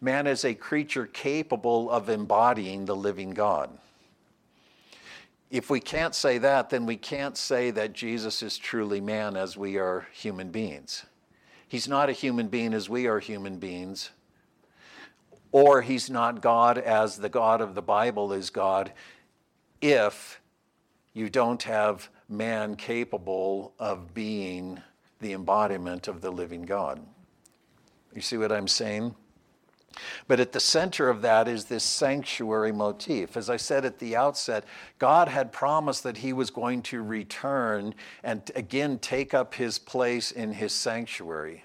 Man 0.00 0.26
is 0.26 0.44
a 0.44 0.54
creature 0.54 1.06
capable 1.06 1.90
of 1.90 2.08
embodying 2.08 2.84
the 2.84 2.96
living 2.96 3.30
God. 3.30 3.70
If 5.54 5.70
we 5.70 5.78
can't 5.78 6.16
say 6.16 6.38
that, 6.38 6.70
then 6.70 6.84
we 6.84 6.96
can't 6.96 7.36
say 7.36 7.70
that 7.70 7.92
Jesus 7.92 8.42
is 8.42 8.58
truly 8.58 9.00
man 9.00 9.36
as 9.36 9.56
we 9.56 9.78
are 9.78 10.08
human 10.12 10.50
beings. 10.50 11.06
He's 11.68 11.86
not 11.86 12.08
a 12.08 12.12
human 12.12 12.48
being 12.48 12.74
as 12.74 12.88
we 12.88 13.06
are 13.06 13.20
human 13.20 13.60
beings, 13.60 14.10
or 15.52 15.80
he's 15.80 16.10
not 16.10 16.42
God 16.42 16.76
as 16.76 17.18
the 17.18 17.28
God 17.28 17.60
of 17.60 17.76
the 17.76 17.82
Bible 17.82 18.32
is 18.32 18.50
God 18.50 18.92
if 19.80 20.40
you 21.12 21.30
don't 21.30 21.62
have 21.62 22.08
man 22.28 22.74
capable 22.74 23.74
of 23.78 24.12
being 24.12 24.82
the 25.20 25.34
embodiment 25.34 26.08
of 26.08 26.20
the 26.20 26.32
living 26.32 26.62
God. 26.62 27.00
You 28.12 28.22
see 28.22 28.38
what 28.38 28.50
I'm 28.50 28.66
saying? 28.66 29.14
But 30.26 30.40
at 30.40 30.52
the 30.52 30.60
center 30.60 31.08
of 31.08 31.22
that 31.22 31.48
is 31.48 31.66
this 31.66 31.84
sanctuary 31.84 32.72
motif. 32.72 33.36
As 33.36 33.50
I 33.50 33.56
said 33.56 33.84
at 33.84 33.98
the 33.98 34.16
outset, 34.16 34.64
God 34.98 35.28
had 35.28 35.52
promised 35.52 36.02
that 36.02 36.18
He 36.18 36.32
was 36.32 36.50
going 36.50 36.82
to 36.82 37.02
return 37.02 37.94
and 38.22 38.50
again 38.54 38.98
take 38.98 39.34
up 39.34 39.54
His 39.54 39.78
place 39.78 40.30
in 40.30 40.52
His 40.52 40.72
sanctuary. 40.72 41.64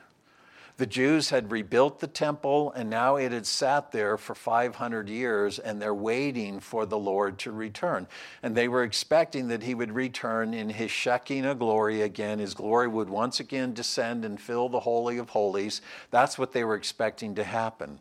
The 0.80 0.88
Jews 0.88 1.30
had 1.30 1.52
rebuilt 1.52 2.00
the 2.00 2.08
temple 2.08 2.72
and 2.72 2.90
now 2.90 3.18
it 3.18 3.34
had 3.34 3.46
sat 3.46 3.92
there 3.92 4.18
for 4.18 4.34
500 4.34 5.10
years 5.10 5.60
and 5.60 5.82
they're 5.82 5.94
waiting 5.94 6.62
for 6.62 6.86
the 6.86 6.98
Lord 6.98 7.38
to 7.40 7.52
return. 7.52 8.08
And 8.42 8.56
they 8.56 8.70
were 8.70 8.84
expecting 8.84 9.50
that 9.50 9.62
he 9.62 9.76
would 9.76 9.92
return 9.92 10.54
in 10.54 10.70
his 10.70 10.90
Shekinah 10.90 11.56
glory 11.56 12.02
again. 12.02 12.40
His 12.40 12.54
glory 12.54 12.88
would 12.88 13.10
once 13.10 13.42
again 13.42 13.74
descend 13.74 14.24
and 14.24 14.40
fill 14.40 14.70
the 14.70 14.80
Holy 14.80 15.18
of 15.18 15.32
Holies. 15.32 15.82
That's 16.12 16.38
what 16.38 16.54
they 16.54 16.64
were 16.64 16.76
expecting 16.76 17.36
to 17.36 17.44
happen. 17.44 18.00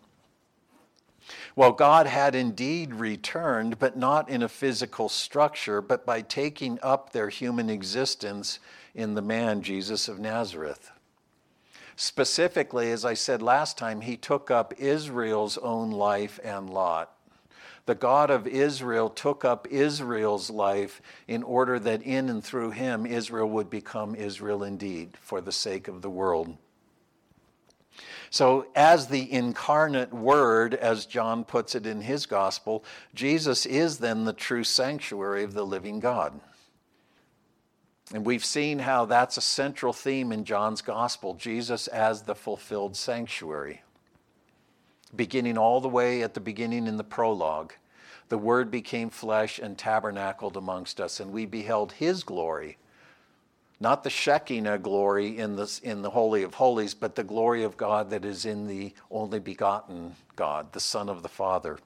Well, 1.58 1.72
God 1.72 2.06
had 2.06 2.36
indeed 2.36 2.94
returned, 2.94 3.80
but 3.80 3.96
not 3.96 4.28
in 4.28 4.44
a 4.44 4.48
physical 4.48 5.08
structure, 5.08 5.80
but 5.80 6.06
by 6.06 6.20
taking 6.20 6.78
up 6.84 7.10
their 7.10 7.30
human 7.30 7.68
existence 7.68 8.60
in 8.94 9.16
the 9.16 9.22
man, 9.22 9.62
Jesus 9.62 10.06
of 10.06 10.20
Nazareth. 10.20 10.92
Specifically, 11.96 12.92
as 12.92 13.04
I 13.04 13.14
said 13.14 13.42
last 13.42 13.76
time, 13.76 14.02
he 14.02 14.16
took 14.16 14.52
up 14.52 14.72
Israel's 14.78 15.58
own 15.58 15.90
life 15.90 16.38
and 16.44 16.70
lot. 16.70 17.10
The 17.86 17.96
God 17.96 18.30
of 18.30 18.46
Israel 18.46 19.10
took 19.10 19.44
up 19.44 19.66
Israel's 19.68 20.50
life 20.50 21.02
in 21.26 21.42
order 21.42 21.80
that 21.80 22.02
in 22.02 22.28
and 22.28 22.44
through 22.44 22.70
him 22.70 23.04
Israel 23.04 23.48
would 23.48 23.68
become 23.68 24.14
Israel 24.14 24.62
indeed 24.62 25.16
for 25.20 25.40
the 25.40 25.50
sake 25.50 25.88
of 25.88 26.02
the 26.02 26.10
world. 26.10 26.56
So, 28.30 28.66
as 28.76 29.06
the 29.06 29.30
incarnate 29.32 30.12
Word, 30.12 30.74
as 30.74 31.06
John 31.06 31.44
puts 31.44 31.74
it 31.74 31.86
in 31.86 32.02
his 32.02 32.26
gospel, 32.26 32.84
Jesus 33.14 33.64
is 33.64 33.98
then 33.98 34.24
the 34.24 34.32
true 34.32 34.64
sanctuary 34.64 35.44
of 35.44 35.54
the 35.54 35.64
living 35.64 35.98
God. 35.98 36.38
And 38.12 38.24
we've 38.24 38.44
seen 38.44 38.80
how 38.80 39.04
that's 39.04 39.36
a 39.36 39.42
central 39.42 39.92
theme 39.92 40.32
in 40.32 40.44
John's 40.44 40.82
gospel 40.82 41.34
Jesus 41.34 41.86
as 41.88 42.22
the 42.22 42.34
fulfilled 42.34 42.96
sanctuary. 42.96 43.82
Beginning 45.14 45.56
all 45.56 45.80
the 45.80 45.88
way 45.88 46.22
at 46.22 46.34
the 46.34 46.40
beginning 46.40 46.86
in 46.86 46.96
the 46.96 47.04
prologue, 47.04 47.72
the 48.28 48.38
Word 48.38 48.70
became 48.70 49.08
flesh 49.08 49.58
and 49.58 49.78
tabernacled 49.78 50.56
amongst 50.56 51.00
us, 51.00 51.18
and 51.18 51.32
we 51.32 51.46
beheld 51.46 51.92
His 51.92 52.22
glory 52.22 52.76
not 53.80 54.02
the 54.02 54.10
Shekinah 54.10 54.78
glory 54.78 55.38
in 55.38 55.56
the, 55.56 55.80
in 55.82 56.02
the 56.02 56.10
Holy 56.10 56.42
of 56.42 56.54
Holies, 56.54 56.94
but 56.94 57.14
the 57.14 57.24
glory 57.24 57.62
of 57.62 57.76
God 57.76 58.10
that 58.10 58.24
is 58.24 58.44
in 58.44 58.66
the 58.66 58.92
only 59.10 59.38
begotten 59.38 60.16
God, 60.34 60.72
the 60.72 60.80
Son 60.80 61.08
of 61.08 61.22
the 61.22 61.28
Father. 61.28 61.78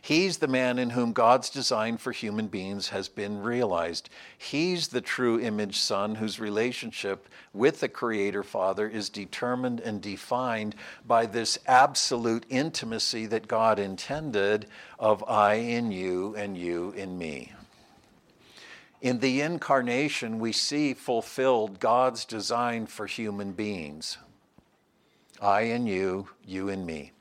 He's 0.00 0.38
the 0.38 0.46
man 0.46 0.78
in 0.78 0.90
whom 0.90 1.12
God's 1.12 1.50
design 1.50 1.96
for 1.96 2.12
human 2.12 2.46
beings 2.46 2.88
has 2.90 3.08
been 3.08 3.42
realized. 3.42 4.08
He's 4.38 4.88
the 4.88 5.00
true 5.00 5.40
image 5.40 5.78
son 5.78 6.14
whose 6.14 6.38
relationship 6.38 7.28
with 7.52 7.80
the 7.80 7.88
Creator 7.88 8.44
Father 8.44 8.88
is 8.88 9.08
determined 9.08 9.80
and 9.80 10.00
defined 10.00 10.76
by 11.06 11.26
this 11.26 11.58
absolute 11.66 12.46
intimacy 12.48 13.26
that 13.26 13.48
God 13.48 13.80
intended 13.80 14.66
of 14.98 15.24
I 15.28 15.54
in 15.54 15.90
you 15.90 16.36
and 16.36 16.56
you 16.56 16.92
in 16.92 17.18
me. 17.18 17.52
In 19.06 19.20
the 19.20 19.40
incarnation, 19.40 20.40
we 20.40 20.50
see 20.50 20.92
fulfilled 20.92 21.78
God's 21.78 22.24
design 22.24 22.86
for 22.86 23.06
human 23.06 23.52
beings 23.52 24.18
I 25.40 25.60
and 25.60 25.86
you, 25.86 26.30
you 26.44 26.68
and 26.68 26.84
me. 26.84 27.12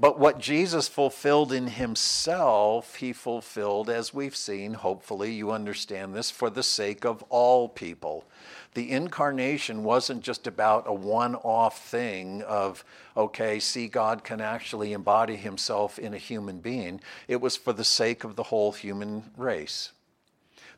But 0.00 0.18
what 0.18 0.40
Jesus 0.40 0.88
fulfilled 0.88 1.52
in 1.52 1.68
himself, 1.68 2.96
he 2.96 3.12
fulfilled, 3.12 3.88
as 3.88 4.12
we've 4.12 4.34
seen, 4.34 4.74
hopefully 4.74 5.32
you 5.32 5.52
understand 5.52 6.12
this, 6.12 6.32
for 6.32 6.50
the 6.50 6.64
sake 6.64 7.04
of 7.04 7.22
all 7.28 7.68
people. 7.68 8.24
The 8.74 8.90
incarnation 8.90 9.84
wasn't 9.84 10.22
just 10.22 10.46
about 10.46 10.84
a 10.86 10.94
one 10.94 11.34
off 11.34 11.86
thing 11.86 12.42
of, 12.42 12.84
okay, 13.16 13.60
see, 13.60 13.86
God 13.86 14.24
can 14.24 14.40
actually 14.40 14.92
embody 14.92 15.36
himself 15.36 15.98
in 15.98 16.14
a 16.14 16.18
human 16.18 16.60
being. 16.60 17.00
It 17.28 17.40
was 17.40 17.56
for 17.56 17.72
the 17.72 17.84
sake 17.84 18.24
of 18.24 18.36
the 18.36 18.44
whole 18.44 18.72
human 18.72 19.30
race. 19.36 19.92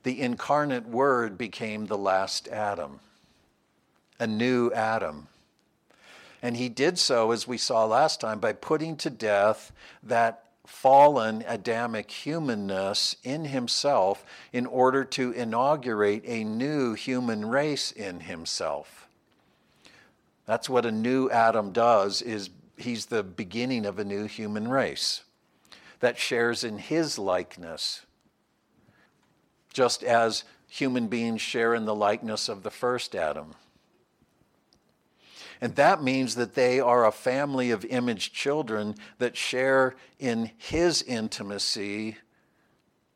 The 0.03 0.21
incarnate 0.21 0.89
Word 0.89 1.39
became 1.39 1.87
the 1.87 1.97
last 1.97 2.49
Adam, 2.49 3.01
a 4.19 4.27
new 4.27 4.73
Adam 4.73 5.29
and 6.45 6.59
he 6.59 6.69
did 6.69 6.99
so, 6.99 7.31
as 7.31 7.49
we 7.49 7.57
saw 7.57 7.87
last 7.87 8.21
time, 8.21 8.39
by 8.39 8.53
putting 8.53 8.99
to 8.99 9.09
death 9.09 9.73
that 10.03 10.44
fallen 10.67 11.45
Adamic 11.47 12.11
humanness 12.11 13.17
in 13.23 13.47
himself 13.47 14.25
in 14.53 14.67
order 14.67 15.05
to 15.05 15.33
inaugurate 15.33 16.23
a 16.25 16.45
new 16.45 16.95
human 16.95 17.45
race 17.47 17.93
in 17.93 18.21
himself. 18.21 19.07
That's 20.47 20.69
what 20.69 20.87
a 20.87 20.93
new 20.93 21.31
Adam 21.31 21.73
does 21.73 22.23
is 22.23 22.51
he's 22.77 23.07
the 23.07 23.23
beginning 23.23 23.87
of 23.87 23.99
a 23.99 24.05
new 24.05 24.25
human 24.25 24.69
race 24.69 25.23
that 26.01 26.19
shares 26.19 26.65
in 26.65 26.79
his 26.79 27.19
likeness 27.19 28.05
just 29.75 30.03
as 30.03 30.45
human 30.69 31.09
beings 31.09 31.41
share 31.41 31.75
in 31.75 31.85
the 31.85 31.95
likeness 31.95 32.49
of 32.49 32.63
the 32.63 32.71
first 32.71 33.15
Adam. 33.15 33.55
And 35.61 35.75
that 35.77 36.03
means 36.03 36.35
that 36.35 36.55
they 36.55 36.81
are 36.81 37.07
a 37.07 37.13
family 37.13 37.71
of 37.71 37.85
image 37.85 38.33
children 38.33 38.95
that 39.19 39.37
share 39.37 39.95
in 40.19 40.51
his 40.57 41.03
intimacy, 41.03 42.17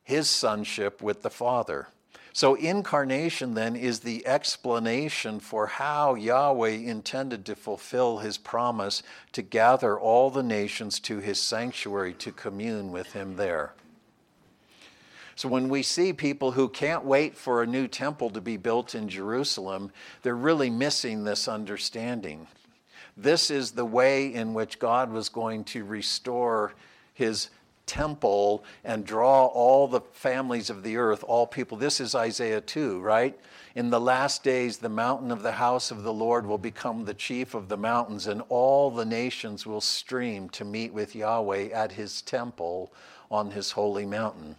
his 0.03 0.29
sonship 0.29 1.03
with 1.03 1.23
the 1.23 1.31
Father. 1.31 1.89
So, 2.33 2.55
incarnation 2.55 3.55
then 3.55 3.75
is 3.75 4.01
the 4.01 4.25
explanation 4.25 5.41
for 5.41 5.67
how 5.67 6.15
Yahweh 6.15 6.69
intended 6.69 7.45
to 7.47 7.57
fulfill 7.57 8.19
his 8.19 8.39
promise 8.39 9.03
to 9.33 9.43
gather 9.43 9.99
all 9.99 10.31
the 10.31 10.45
nations 10.45 11.01
to 11.01 11.19
his 11.19 11.41
sanctuary 11.41 12.15
to 12.15 12.31
commune 12.31 12.93
with 12.93 13.13
him 13.13 13.37
there. 13.37 13.73
So 15.39 15.49
when 15.49 15.69
we 15.69 15.85
see 15.85 16.13
people 16.13 16.51
who 16.51 16.69
can't 16.69 17.05
wait 17.05 17.37
for 17.37 17.63
a 17.63 17.67
new 17.69 17.87
temple 17.87 18.29
to 18.31 18.41
be 18.41 18.57
built 18.57 18.97
in 18.97 19.09
Jerusalem, 19.09 19.93
they're 20.23 20.35
really 20.35 20.69
missing 20.69 21.23
this 21.23 21.47
understanding. 21.47 22.49
This 23.17 23.49
is 23.49 23.71
the 23.71 23.85
way 23.85 24.35
in 24.35 24.53
which 24.53 24.81
God 24.81 25.13
was 25.13 25.29
going 25.29 25.63
to 25.67 25.85
restore 25.85 26.73
his 27.15 27.51
temple 27.87 28.65
and 28.83 29.07
draw 29.07 29.47
all 29.47 29.87
the 29.87 30.01
families 30.11 30.71
of 30.71 30.83
the 30.83 30.97
earth, 30.97 31.23
all 31.23 31.47
people. 31.47 31.79
This 31.79 32.01
is 32.01 32.17
Isaiah 32.17 32.61
2, 32.61 32.99
right? 32.99 33.39
In 33.77 33.91
the 33.91 34.01
last 34.01 34.43
days, 34.43 34.79
the 34.79 34.89
mountain 34.89 35.31
of 35.31 35.45
the 35.45 35.53
house 35.53 35.93
of 35.93 36.03
the 36.03 36.13
Lord 36.13 36.47
will 36.47 36.59
become 36.59 37.05
the 37.05 37.15
chief 37.15 37.55
of 37.55 37.69
the 37.69 37.77
mountains, 37.77 38.27
and 38.27 38.43
all 38.49 38.91
the 38.91 39.07
nations 39.07 39.65
will 39.65 39.81
stream 39.81 40.49
to 40.49 40.65
meet 40.65 40.93
with 40.93 41.15
Yahweh 41.15 41.69
at 41.69 41.93
his 41.93 42.23
temple 42.23 42.93
on 43.31 43.53
his 43.53 43.71
holy 43.71 44.05
mountain. 44.05 44.57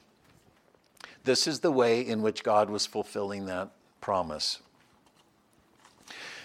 This 1.29 1.45
is 1.45 1.59
the 1.59 1.71
way 1.71 2.01
in 2.01 2.23
which 2.23 2.43
God 2.43 2.71
was 2.71 2.87
fulfilling 2.87 3.45
that 3.45 3.69
promise. 4.01 4.61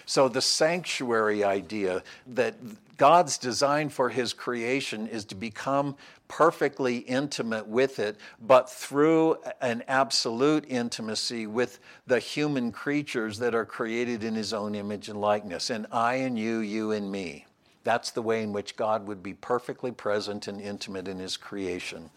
So, 0.05 0.29
the 0.29 0.43
sanctuary 0.43 1.43
idea 1.43 2.03
that 2.27 2.53
God's 2.95 3.39
design 3.39 3.89
for 3.89 4.09
his 4.09 4.31
creation 4.31 5.07
is 5.07 5.25
to 5.25 5.33
become 5.33 5.95
perfectly 6.27 6.97
intimate 6.97 7.65
with 7.65 7.97
it, 7.97 8.17
but 8.39 8.69
through 8.69 9.37
an 9.59 9.83
absolute 9.87 10.65
intimacy 10.67 11.47
with 11.47 11.79
the 12.05 12.19
human 12.19 12.71
creatures 12.71 13.39
that 13.39 13.55
are 13.55 13.65
created 13.65 14.23
in 14.23 14.35
his 14.35 14.53
own 14.53 14.75
image 14.75 15.09
and 15.09 15.19
likeness. 15.19 15.71
And 15.71 15.87
I 15.91 16.17
and 16.17 16.37
you, 16.37 16.59
you 16.59 16.91
and 16.91 17.11
me. 17.11 17.47
That's 17.83 18.11
the 18.11 18.21
way 18.21 18.43
in 18.43 18.53
which 18.53 18.75
God 18.75 19.07
would 19.07 19.23
be 19.23 19.33
perfectly 19.33 19.91
present 19.91 20.47
and 20.47 20.61
intimate 20.61 21.07
in 21.07 21.17
his 21.17 21.37
creation. 21.37 22.11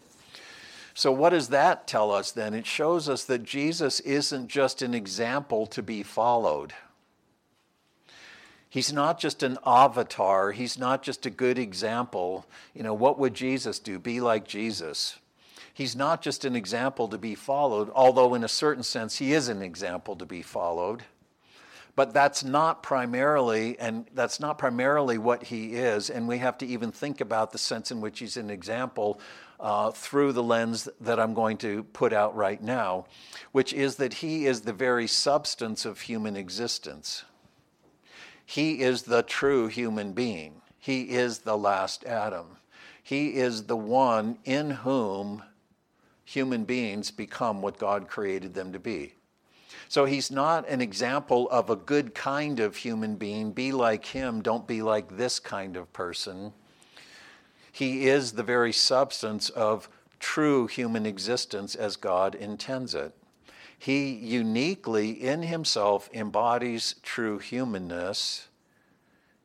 So, 0.99 1.13
what 1.13 1.29
does 1.29 1.47
that 1.47 1.87
tell 1.87 2.11
us 2.11 2.31
then? 2.33 2.53
It 2.53 2.65
shows 2.65 3.07
us 3.07 3.23
that 3.23 3.45
Jesus 3.45 4.01
isn't 4.01 4.49
just 4.49 4.81
an 4.81 4.93
example 4.93 5.65
to 5.67 5.81
be 5.81 6.03
followed. 6.03 6.73
He's 8.69 8.91
not 8.91 9.17
just 9.17 9.41
an 9.41 9.57
avatar, 9.65 10.51
he's 10.51 10.77
not 10.77 11.01
just 11.01 11.25
a 11.25 11.29
good 11.29 11.57
example. 11.57 12.45
You 12.73 12.83
know, 12.83 12.93
what 12.93 13.17
would 13.17 13.33
Jesus 13.33 13.79
do? 13.79 13.97
Be 13.97 14.19
like 14.19 14.45
Jesus. 14.45 15.17
He's 15.73 15.95
not 15.95 16.21
just 16.21 16.43
an 16.43 16.57
example 16.57 17.07
to 17.07 17.17
be 17.17 17.33
followed, 17.33 17.89
although, 17.95 18.33
in 18.33 18.43
a 18.43 18.49
certain 18.49 18.83
sense, 18.83 19.19
he 19.19 19.31
is 19.31 19.47
an 19.47 19.61
example 19.61 20.17
to 20.17 20.25
be 20.25 20.41
followed. 20.41 21.03
But 21.95 22.13
that's 22.13 22.43
not 22.43 22.83
primarily, 22.83 23.79
and 23.79 24.05
that's 24.13 24.41
not 24.41 24.57
primarily 24.57 25.17
what 25.17 25.43
he 25.43 25.75
is. 25.75 26.09
And 26.09 26.27
we 26.27 26.39
have 26.39 26.57
to 26.57 26.65
even 26.65 26.91
think 26.91 27.21
about 27.21 27.53
the 27.53 27.57
sense 27.57 27.89
in 27.89 28.01
which 28.01 28.19
he's 28.19 28.35
an 28.35 28.49
example 28.49 29.21
uh, 29.59 29.91
through 29.91 30.33
the 30.33 30.43
lens 30.43 30.87
that 31.01 31.19
I'm 31.19 31.33
going 31.33 31.57
to 31.57 31.83
put 31.83 32.13
out 32.13 32.35
right 32.35 32.61
now, 32.61 33.05
which 33.51 33.73
is 33.73 33.97
that 33.97 34.15
he 34.15 34.45
is 34.45 34.61
the 34.61 34.73
very 34.73 35.07
substance 35.07 35.85
of 35.85 36.01
human 36.01 36.35
existence. 36.35 37.25
He 38.45 38.81
is 38.81 39.03
the 39.03 39.21
true 39.21 39.67
human 39.67 40.13
being. 40.13 40.61
He 40.79 41.09
is 41.09 41.39
the 41.39 41.57
last 41.57 42.05
Adam. 42.05 42.57
He 43.03 43.35
is 43.35 43.63
the 43.63 43.77
one 43.77 44.37
in 44.45 44.71
whom 44.71 45.43
human 46.23 46.63
beings 46.63 47.11
become 47.11 47.61
what 47.61 47.77
God 47.77 48.07
created 48.07 48.53
them 48.53 48.71
to 48.73 48.79
be. 48.79 49.13
So 49.87 50.05
he's 50.05 50.29
not 50.29 50.69
an 50.69 50.81
example 50.81 51.49
of 51.49 51.69
a 51.69 51.75
good 51.75 52.13
kind 52.13 52.59
of 52.59 52.75
human 52.75 53.15
being. 53.15 53.51
Be 53.51 53.71
like 53.71 54.05
him, 54.05 54.41
don't 54.41 54.67
be 54.67 54.81
like 54.83 55.17
this 55.17 55.39
kind 55.39 55.75
of 55.75 55.91
person. 55.91 56.53
He 57.71 58.07
is 58.07 58.33
the 58.33 58.43
very 58.43 58.73
substance 58.73 59.49
of 59.49 59.89
true 60.19 60.67
human 60.67 61.05
existence 61.05 61.75
as 61.75 61.95
God 61.95 62.35
intends 62.35 62.93
it. 62.93 63.15
He 63.77 64.11
uniquely 64.11 65.11
in 65.11 65.43
himself 65.43 66.09
embodies 66.13 66.95
true 67.01 67.39
humanness, 67.39 68.49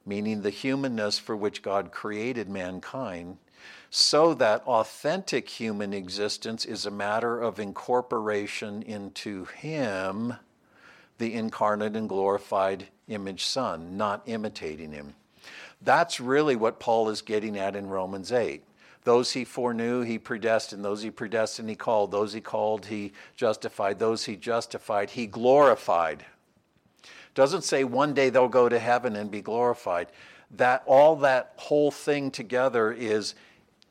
meaning 0.04 0.42
the 0.42 0.50
humanness 0.50 1.18
for 1.18 1.36
which 1.36 1.62
God 1.62 1.92
created 1.92 2.48
mankind, 2.48 3.38
so 3.90 4.34
that 4.34 4.66
authentic 4.66 5.48
human 5.48 5.94
existence 5.94 6.64
is 6.64 6.84
a 6.84 6.90
matter 6.90 7.40
of 7.40 7.60
incorporation 7.60 8.82
into 8.82 9.44
Him, 9.44 10.34
the 11.18 11.32
incarnate 11.32 11.94
and 11.94 12.08
glorified 12.08 12.88
image 13.06 13.44
Son, 13.44 13.96
not 13.96 14.22
imitating 14.26 14.90
Him. 14.90 15.14
That's 15.84 16.18
really 16.18 16.56
what 16.56 16.80
Paul 16.80 17.08
is 17.10 17.22
getting 17.22 17.58
at 17.58 17.76
in 17.76 17.88
Romans 17.88 18.32
8. 18.32 18.62
Those 19.04 19.32
he 19.32 19.44
foreknew, 19.44 20.00
he 20.00 20.18
predestined. 20.18 20.82
Those 20.82 21.02
he 21.02 21.10
predestined, 21.10 21.68
he 21.68 21.76
called. 21.76 22.10
Those 22.10 22.32
he 22.32 22.40
called, 22.40 22.86
he 22.86 23.12
justified. 23.36 23.98
Those 23.98 24.24
he 24.24 24.34
justified, 24.34 25.10
he 25.10 25.26
glorified. 25.26 26.24
Doesn't 27.34 27.62
say 27.62 27.84
one 27.84 28.14
day 28.14 28.30
they'll 28.30 28.48
go 28.48 28.68
to 28.68 28.78
heaven 28.78 29.14
and 29.14 29.30
be 29.30 29.42
glorified. 29.42 30.08
That 30.50 30.82
all 30.86 31.16
that 31.16 31.52
whole 31.56 31.90
thing 31.90 32.30
together 32.30 32.92
is 32.92 33.34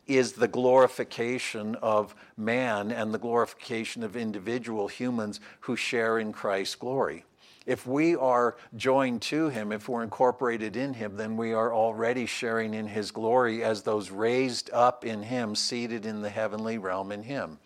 is 0.05 0.33
the 0.33 0.47
glorification 0.47 1.75
of 1.75 2.13
man 2.35 2.91
and 2.91 3.13
the 3.13 3.17
glorification 3.17 4.03
of 4.03 4.17
individual 4.17 4.89
humans 4.89 5.39
who 5.61 5.77
share 5.77 6.19
in 6.19 6.33
Christ's 6.33 6.75
glory. 6.75 7.23
If 7.65 7.87
we 7.87 8.15
are 8.15 8.57
joined 8.75 9.21
to 9.23 9.47
him, 9.49 9.71
if 9.71 9.87
we're 9.87 10.03
incorporated 10.03 10.75
in 10.75 10.93
him, 10.93 11.15
then 11.15 11.37
we 11.37 11.53
are 11.53 11.73
already 11.73 12.25
sharing 12.25 12.73
in 12.73 12.87
his 12.87 13.11
glory 13.11 13.63
as 13.63 13.83
those 13.83 14.11
raised 14.11 14.69
up 14.71 15.05
in 15.05 15.23
him, 15.23 15.55
seated 15.55 16.05
in 16.05 16.21
the 16.21 16.29
heavenly 16.29 16.77
realm 16.77 17.11
in 17.11 17.23
him. 17.23 17.59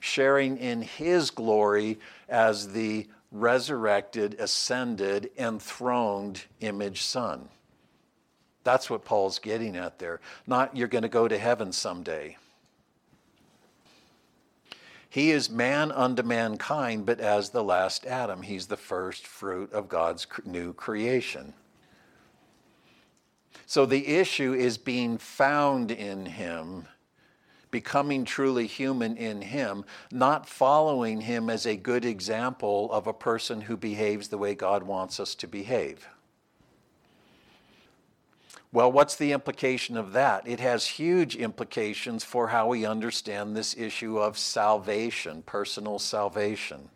Sharing 0.00 0.56
in 0.58 0.82
his 0.82 1.30
glory 1.30 2.00
as 2.28 2.72
the 2.72 3.06
resurrected, 3.30 4.36
ascended, 4.40 5.30
enthroned 5.38 6.42
image 6.60 7.02
son. 7.02 7.48
That's 8.64 8.88
what 8.88 9.04
Paul's 9.04 9.38
getting 9.38 9.76
at 9.76 9.98
there. 9.98 10.20
Not 10.46 10.76
you're 10.76 10.88
going 10.88 11.02
to 11.02 11.08
go 11.08 11.28
to 11.28 11.38
heaven 11.38 11.70
someday. 11.70 12.36
He 15.14 15.30
is 15.30 15.48
man 15.48 15.92
unto 15.92 16.24
mankind, 16.24 17.06
but 17.06 17.20
as 17.20 17.50
the 17.50 17.62
last 17.62 18.04
Adam. 18.04 18.42
He's 18.42 18.66
the 18.66 18.76
first 18.76 19.28
fruit 19.28 19.72
of 19.72 19.88
God's 19.88 20.26
new 20.44 20.72
creation. 20.72 21.54
So 23.64 23.86
the 23.86 24.08
issue 24.08 24.54
is 24.54 24.76
being 24.76 25.18
found 25.18 25.92
in 25.92 26.26
Him, 26.26 26.88
becoming 27.70 28.24
truly 28.24 28.66
human 28.66 29.16
in 29.16 29.40
Him, 29.40 29.84
not 30.10 30.48
following 30.48 31.20
Him 31.20 31.48
as 31.48 31.64
a 31.64 31.76
good 31.76 32.04
example 32.04 32.90
of 32.90 33.06
a 33.06 33.12
person 33.12 33.60
who 33.60 33.76
behaves 33.76 34.26
the 34.26 34.38
way 34.38 34.56
God 34.56 34.82
wants 34.82 35.20
us 35.20 35.36
to 35.36 35.46
behave. 35.46 36.08
Well, 38.74 38.90
what's 38.90 39.14
the 39.14 39.30
implication 39.30 39.96
of 39.96 40.14
that? 40.14 40.48
It 40.48 40.58
has 40.58 40.84
huge 40.84 41.36
implications 41.36 42.24
for 42.24 42.48
how 42.48 42.66
we 42.66 42.84
understand 42.84 43.54
this 43.54 43.76
issue 43.76 44.18
of 44.18 44.36
salvation, 44.36 45.44
personal 45.46 46.00
salvation. 46.00 46.88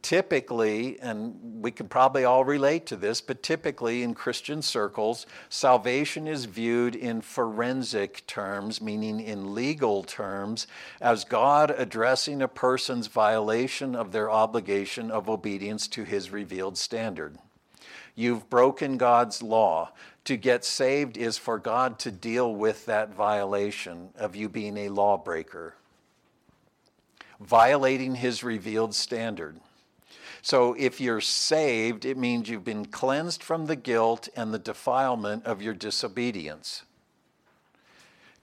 Typically, 0.00 0.98
and 0.98 1.62
we 1.62 1.70
can 1.70 1.88
probably 1.88 2.24
all 2.24 2.42
relate 2.42 2.86
to 2.86 2.96
this, 2.96 3.20
but 3.20 3.42
typically 3.42 4.02
in 4.02 4.14
Christian 4.14 4.62
circles, 4.62 5.26
salvation 5.50 6.26
is 6.26 6.46
viewed 6.46 6.96
in 6.96 7.20
forensic 7.20 8.26
terms, 8.26 8.80
meaning 8.80 9.20
in 9.20 9.54
legal 9.54 10.04
terms, 10.04 10.66
as 11.02 11.24
God 11.24 11.70
addressing 11.70 12.40
a 12.40 12.48
person's 12.48 13.08
violation 13.08 13.94
of 13.94 14.10
their 14.10 14.30
obligation 14.30 15.10
of 15.10 15.28
obedience 15.28 15.86
to 15.88 16.04
his 16.04 16.30
revealed 16.30 16.78
standard. 16.78 17.36
You've 18.14 18.48
broken 18.48 18.96
God's 18.96 19.42
law. 19.42 19.92
To 20.24 20.36
get 20.36 20.64
saved 20.64 21.16
is 21.16 21.36
for 21.36 21.58
God 21.58 21.98
to 22.00 22.10
deal 22.10 22.54
with 22.54 22.86
that 22.86 23.14
violation 23.14 24.10
of 24.16 24.34
you 24.34 24.48
being 24.48 24.78
a 24.78 24.88
lawbreaker, 24.88 25.74
violating 27.40 28.14
his 28.14 28.42
revealed 28.42 28.94
standard. 28.94 29.60
So 30.40 30.74
if 30.78 31.00
you're 31.00 31.20
saved, 31.20 32.04
it 32.04 32.16
means 32.16 32.48
you've 32.48 32.64
been 32.64 32.86
cleansed 32.86 33.42
from 33.42 33.66
the 33.66 33.76
guilt 33.76 34.28
and 34.36 34.52
the 34.52 34.58
defilement 34.58 35.44
of 35.44 35.60
your 35.60 35.74
disobedience. 35.74 36.84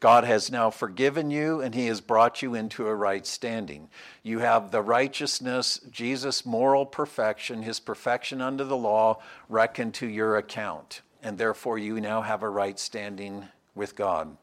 God 0.01 0.23
has 0.23 0.51
now 0.51 0.71
forgiven 0.71 1.29
you 1.29 1.61
and 1.61 1.75
he 1.75 1.85
has 1.85 2.01
brought 2.01 2.41
you 2.41 2.55
into 2.55 2.87
a 2.87 2.95
right 2.95 3.25
standing. 3.25 3.87
You 4.23 4.39
have 4.39 4.71
the 4.71 4.81
righteousness, 4.81 5.79
Jesus' 5.91 6.43
moral 6.43 6.87
perfection, 6.87 7.61
his 7.61 7.79
perfection 7.79 8.41
under 8.41 8.63
the 8.63 8.75
law 8.75 9.21
reckoned 9.47 9.93
to 9.95 10.07
your 10.07 10.37
account. 10.37 11.03
And 11.21 11.37
therefore, 11.37 11.77
you 11.77 12.01
now 12.01 12.21
have 12.23 12.41
a 12.41 12.49
right 12.49 12.79
standing 12.79 13.45
with 13.75 13.95
God. 13.95 14.35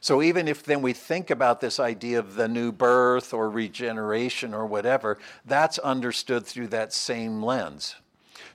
So, 0.00 0.22
even 0.22 0.48
if 0.48 0.62
then 0.62 0.80
we 0.80 0.94
think 0.94 1.30
about 1.30 1.60
this 1.60 1.78
idea 1.78 2.18
of 2.18 2.34
the 2.34 2.48
new 2.48 2.72
birth 2.72 3.34
or 3.34 3.50
regeneration 3.50 4.54
or 4.54 4.64
whatever, 4.64 5.18
that's 5.44 5.78
understood 5.78 6.46
through 6.46 6.68
that 6.68 6.94
same 6.94 7.42
lens. 7.42 7.96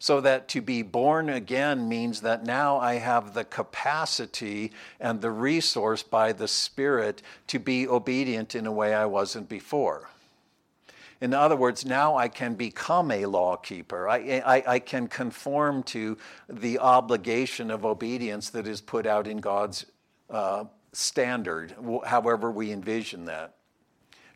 So 0.01 0.19
that 0.21 0.47
to 0.47 0.61
be 0.61 0.81
born 0.81 1.29
again 1.29 1.87
means 1.87 2.21
that 2.21 2.43
now 2.43 2.79
I 2.79 2.95
have 2.95 3.35
the 3.35 3.43
capacity 3.43 4.71
and 4.99 5.21
the 5.21 5.29
resource 5.29 6.01
by 6.01 6.33
the 6.33 6.47
Spirit 6.47 7.21
to 7.45 7.59
be 7.59 7.87
obedient 7.87 8.55
in 8.55 8.65
a 8.65 8.71
way 8.71 8.95
I 8.95 9.05
wasn't 9.05 9.47
before. 9.47 10.09
In 11.21 11.35
other 11.35 11.55
words, 11.55 11.85
now 11.85 12.17
I 12.17 12.29
can 12.29 12.55
become 12.55 13.11
a 13.11 13.27
lawkeeper. 13.27 14.09
I, 14.09 14.41
I, 14.43 14.63
I, 14.65 14.79
can 14.79 15.07
conform 15.07 15.83
to 15.83 16.17
the 16.49 16.79
obligation 16.79 17.69
of 17.69 17.85
obedience 17.85 18.49
that 18.49 18.65
is 18.67 18.81
put 18.81 19.05
out 19.05 19.27
in 19.27 19.37
God's 19.37 19.85
uh, 20.31 20.63
standard, 20.93 21.75
however 22.05 22.49
we 22.49 22.71
envision 22.71 23.25
that 23.25 23.53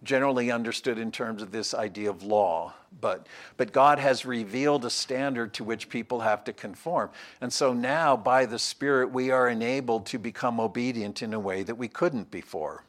generally 0.03 0.51
understood 0.51 0.97
in 0.97 1.11
terms 1.11 1.41
of 1.41 1.51
this 1.51 1.73
idea 1.73 2.09
of 2.09 2.23
law. 2.23 2.73
But, 3.01 3.27
but 3.57 3.73
God 3.73 3.99
has 3.99 4.25
revealed 4.25 4.85
a 4.85 4.89
standard 4.89 5.53
to 5.55 5.63
which 5.63 5.89
people 5.89 6.21
have 6.21 6.43
to 6.45 6.53
conform. 6.53 7.09
And 7.41 7.51
so 7.51 7.73
now, 7.73 8.15
by 8.15 8.45
the 8.45 8.59
Spirit, 8.59 9.11
we 9.11 9.31
are 9.31 9.49
enabled 9.49 10.05
to 10.07 10.17
become 10.17 10.59
obedient 10.59 11.21
in 11.21 11.33
a 11.33 11.39
way 11.39 11.63
that 11.63 11.75
we 11.75 11.87
couldn't 11.87 12.31
before. 12.31 12.83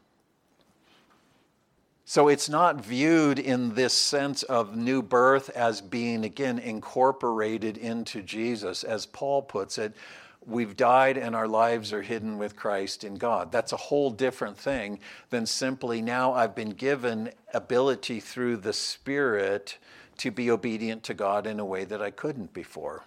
So 2.08 2.28
it's 2.28 2.48
not 2.48 2.84
viewed 2.84 3.40
in 3.40 3.74
this 3.74 3.92
sense 3.92 4.44
of 4.44 4.76
new 4.76 5.02
birth 5.02 5.50
as 5.50 5.80
being, 5.80 6.24
again, 6.24 6.60
incorporated 6.60 7.76
into 7.76 8.22
Jesus, 8.22 8.84
as 8.84 9.06
Paul 9.06 9.42
puts 9.42 9.76
it 9.76 9.92
we've 10.46 10.76
died 10.76 11.18
and 11.18 11.34
our 11.34 11.48
lives 11.48 11.92
are 11.92 12.02
hidden 12.02 12.38
with 12.38 12.56
Christ 12.56 13.04
in 13.04 13.16
God. 13.16 13.50
That's 13.50 13.72
a 13.72 13.76
whole 13.76 14.10
different 14.10 14.56
thing 14.56 15.00
than 15.30 15.44
simply 15.46 16.00
now 16.00 16.32
I've 16.32 16.54
been 16.54 16.70
given 16.70 17.30
ability 17.52 18.20
through 18.20 18.58
the 18.58 18.72
Spirit 18.72 19.78
to 20.18 20.30
be 20.30 20.50
obedient 20.50 21.02
to 21.04 21.14
God 21.14 21.46
in 21.46 21.60
a 21.60 21.64
way 21.64 21.84
that 21.84 22.00
I 22.00 22.10
couldn't 22.10 22.54
before. 22.54 23.02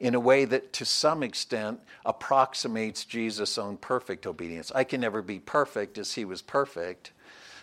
In 0.00 0.14
a 0.14 0.20
way 0.20 0.44
that 0.44 0.72
to 0.74 0.84
some 0.84 1.22
extent 1.22 1.80
approximates 2.04 3.04
Jesus' 3.04 3.58
own 3.58 3.76
perfect 3.76 4.26
obedience. 4.26 4.72
I 4.74 4.84
can 4.84 5.00
never 5.00 5.22
be 5.22 5.38
perfect 5.38 5.98
as 5.98 6.14
he 6.14 6.24
was 6.24 6.42
perfect, 6.42 7.12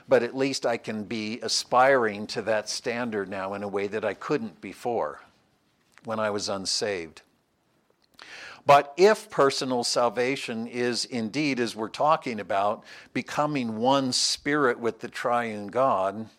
but 0.07 0.23
at 0.23 0.35
least 0.35 0.65
I 0.65 0.77
can 0.77 1.03
be 1.03 1.39
aspiring 1.41 2.27
to 2.27 2.41
that 2.43 2.69
standard 2.69 3.27
now 3.27 3.53
in 3.53 3.63
a 3.63 3.67
way 3.67 3.87
that 3.87 4.05
I 4.05 4.13
couldn't 4.13 4.61
before 4.61 5.21
when 6.05 6.19
I 6.19 6.29
was 6.29 6.47
unsaved. 6.47 7.21
But 8.65 8.93
if 8.95 9.29
personal 9.29 9.83
salvation 9.83 10.67
is 10.67 11.05
indeed, 11.05 11.59
as 11.59 11.75
we're 11.75 11.89
talking 11.89 12.39
about, 12.39 12.83
becoming 13.13 13.77
one 13.77 14.11
spirit 14.11 14.79
with 14.79 14.99
the 14.99 15.07
triune 15.07 15.67
God, 15.67 16.29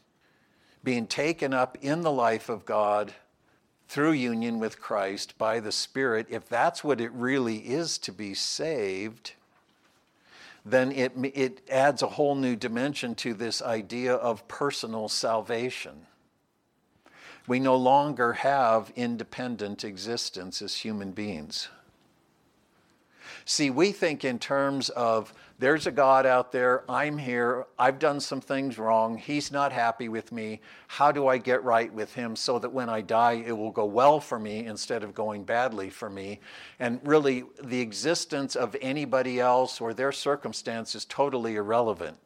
being 0.84 1.06
taken 1.06 1.52
up 1.52 1.76
in 1.80 2.02
the 2.02 2.12
life 2.12 2.48
of 2.48 2.64
God 2.64 3.14
through 3.88 4.12
union 4.12 4.58
with 4.58 4.80
Christ 4.80 5.36
by 5.36 5.60
the 5.60 5.72
Spirit, 5.72 6.26
if 6.30 6.48
that's 6.48 6.82
what 6.82 7.00
it 7.00 7.12
really 7.12 7.58
is 7.58 7.98
to 7.98 8.12
be 8.12 8.34
saved, 8.34 9.32
then 10.64 10.92
it, 10.92 11.12
it 11.34 11.60
adds 11.68 12.02
a 12.02 12.08
whole 12.08 12.34
new 12.34 12.56
dimension 12.56 13.14
to 13.16 13.34
this 13.34 13.60
idea 13.60 14.14
of 14.14 14.46
personal 14.48 15.08
salvation. 15.08 16.06
We 17.48 17.58
no 17.58 17.76
longer 17.76 18.32
have 18.34 18.92
independent 18.94 19.84
existence 19.84 20.62
as 20.62 20.76
human 20.76 21.10
beings. 21.10 21.68
See, 23.44 23.70
we 23.70 23.92
think 23.92 24.24
in 24.24 24.38
terms 24.38 24.88
of 24.90 25.32
there's 25.58 25.86
a 25.86 25.92
God 25.92 26.26
out 26.26 26.52
there, 26.52 26.84
I'm 26.90 27.18
here, 27.18 27.66
I've 27.78 27.98
done 27.98 28.20
some 28.20 28.40
things 28.40 28.78
wrong, 28.78 29.16
He's 29.16 29.52
not 29.52 29.72
happy 29.72 30.08
with 30.08 30.32
me. 30.32 30.60
How 30.88 31.12
do 31.12 31.28
I 31.28 31.38
get 31.38 31.62
right 31.62 31.92
with 31.92 32.14
Him 32.14 32.36
so 32.36 32.58
that 32.58 32.72
when 32.72 32.88
I 32.88 33.00
die, 33.00 33.44
it 33.46 33.52
will 33.52 33.70
go 33.70 33.84
well 33.84 34.20
for 34.20 34.38
me 34.38 34.66
instead 34.66 35.02
of 35.02 35.14
going 35.14 35.44
badly 35.44 35.90
for 35.90 36.10
me? 36.10 36.40
And 36.78 37.00
really, 37.04 37.44
the 37.62 37.80
existence 37.80 38.56
of 38.56 38.76
anybody 38.80 39.40
else 39.40 39.80
or 39.80 39.94
their 39.94 40.12
circumstance 40.12 40.94
is 40.94 41.04
totally 41.04 41.56
irrelevant 41.56 42.18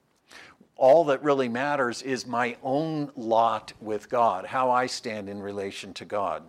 all 0.77 1.05
that 1.05 1.23
really 1.23 1.49
matters 1.49 2.03
is 2.03 2.27
my 2.27 2.57
own 2.63 3.11
lot 3.17 3.73
with 3.81 4.11
God, 4.11 4.45
how 4.45 4.71
I 4.71 4.87
stand 4.87 5.29
in 5.29 5.41
relation 5.41 5.95
to 5.95 6.05
God. 6.05 6.43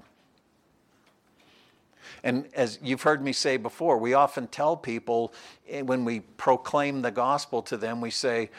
And 2.23 2.47
as 2.53 2.79
you've 2.81 3.03
heard 3.03 3.23
me 3.23 3.33
say 3.33 3.57
before, 3.57 3.97
we 3.97 4.13
often 4.13 4.47
tell 4.47 4.75
people 4.75 5.33
eh, 5.69 5.81
when 5.81 6.05
we 6.05 6.21
proclaim 6.21 7.01
the 7.01 7.11
gospel 7.11 7.61
to 7.63 7.77
them, 7.77 8.01
we 8.01 8.11
say, 8.11 8.49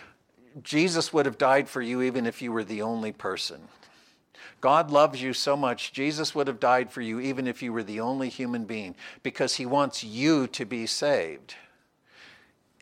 Jesus 0.62 1.12
would 1.12 1.26
have 1.26 1.38
died 1.38 1.68
for 1.68 1.82
you 1.82 2.02
even 2.02 2.26
if 2.26 2.42
you 2.42 2.52
were 2.52 2.64
the 2.64 2.82
only 2.82 3.12
person. 3.12 3.61
God 4.61 4.90
loves 4.90 5.22
you 5.22 5.32
so 5.32 5.56
much, 5.56 5.92
Jesus 5.92 6.34
would 6.34 6.48
have 6.48 6.58
died 6.58 6.90
for 6.90 7.00
you 7.00 7.20
even 7.20 7.46
if 7.46 7.62
you 7.62 7.72
were 7.72 7.84
the 7.84 8.00
only 8.00 8.28
human 8.28 8.64
being 8.64 8.96
because 9.22 9.56
he 9.56 9.66
wants 9.66 10.02
you 10.02 10.48
to 10.48 10.64
be 10.64 10.87
saved. 10.87 11.54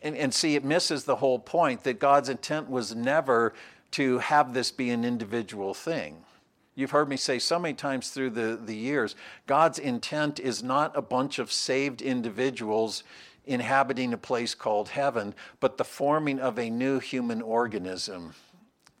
And, 0.01 0.15
and 0.15 0.33
see, 0.33 0.55
it 0.55 0.63
misses 0.63 1.03
the 1.03 1.17
whole 1.17 1.39
point 1.39 1.83
that 1.83 1.99
God's 1.99 2.29
intent 2.29 2.69
was 2.69 2.95
never 2.95 3.53
to 3.91 4.19
have 4.19 4.53
this 4.53 4.71
be 4.71 4.89
an 4.89 5.05
individual 5.05 5.73
thing. 5.73 6.23
You've 6.77 6.91
heard 6.91 7.09
me 7.09 7.17
say 7.17 7.39
so 7.39 7.57
many 7.57 7.73
times 7.73 8.11
through 8.11 8.29
the, 8.29 8.55
the 8.63 8.75
years 8.75 9.15
God's 9.47 9.79
intent 9.79 10.39
is 10.39 10.61
not 10.61 10.95
a 10.95 11.01
bunch 11.01 11.39
of 11.39 11.51
saved 11.51 12.03
individuals 12.03 13.03
inhabiting 13.45 14.13
a 14.13 14.17
place 14.17 14.53
called 14.53 14.89
heaven, 14.89 15.33
but 15.59 15.77
the 15.77 15.83
forming 15.83 16.39
of 16.39 16.59
a 16.59 16.69
new 16.69 16.99
human 16.99 17.41
organism 17.41 18.35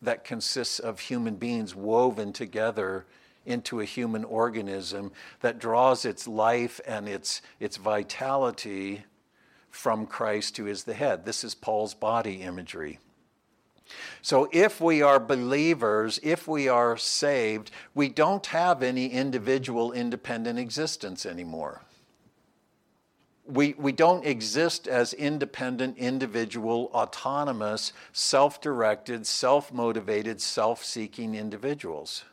that 0.01 0.23
consists 0.23 0.79
of 0.79 1.01
human 1.01 1.35
beings 1.35 1.75
woven 1.75 2.33
together 2.33 3.05
into 3.45 3.79
a 3.79 3.85
human 3.85 4.23
organism 4.23 5.11
that 5.41 5.59
draws 5.59 6.03
its 6.03 6.27
life 6.27 6.81
and 6.87 7.07
its, 7.07 7.43
its 7.59 7.77
vitality 7.77 9.03
from 9.69 10.07
Christ, 10.07 10.57
who 10.57 10.65
is 10.65 10.83
the 10.85 10.95
head. 10.95 11.25
This 11.25 11.43
is 11.43 11.53
Paul's 11.53 11.93
body 11.93 12.41
imagery. 12.41 12.97
So, 14.21 14.49
if 14.51 14.81
we 14.81 15.01
are 15.01 15.19
believers, 15.19 16.19
if 16.23 16.47
we 16.47 16.67
are 16.67 16.97
saved, 16.97 17.71
we 17.95 18.09
don't 18.09 18.45
have 18.47 18.83
any 18.83 19.07
individual 19.07 19.91
independent 19.91 20.59
existence 20.59 21.25
anymore 21.25 21.81
we, 23.47 23.75
we 23.77 23.91
don't 23.91 24.25
exist 24.25 24.87
as 24.87 25.13
independent, 25.13 25.97
individual, 25.97 26.91
autonomous, 26.93 27.93
self 28.11 28.59
directed, 28.59 29.25
self 29.25 29.71
motivated, 29.71 30.41
self 30.41 30.83
seeking 30.83 31.33
individuals. 31.33 32.25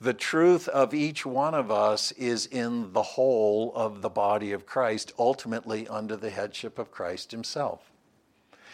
The 0.00 0.14
truth 0.14 0.66
of 0.68 0.94
each 0.94 1.26
one 1.26 1.54
of 1.54 1.70
us 1.70 2.12
is 2.12 2.46
in 2.46 2.92
the 2.92 3.02
whole 3.02 3.72
of 3.74 4.00
the 4.00 4.08
body 4.08 4.52
of 4.52 4.64
Christ, 4.64 5.12
ultimately 5.18 5.86
under 5.88 6.16
the 6.16 6.30
headship 6.30 6.78
of 6.78 6.90
Christ 6.90 7.32
Himself. 7.32 7.90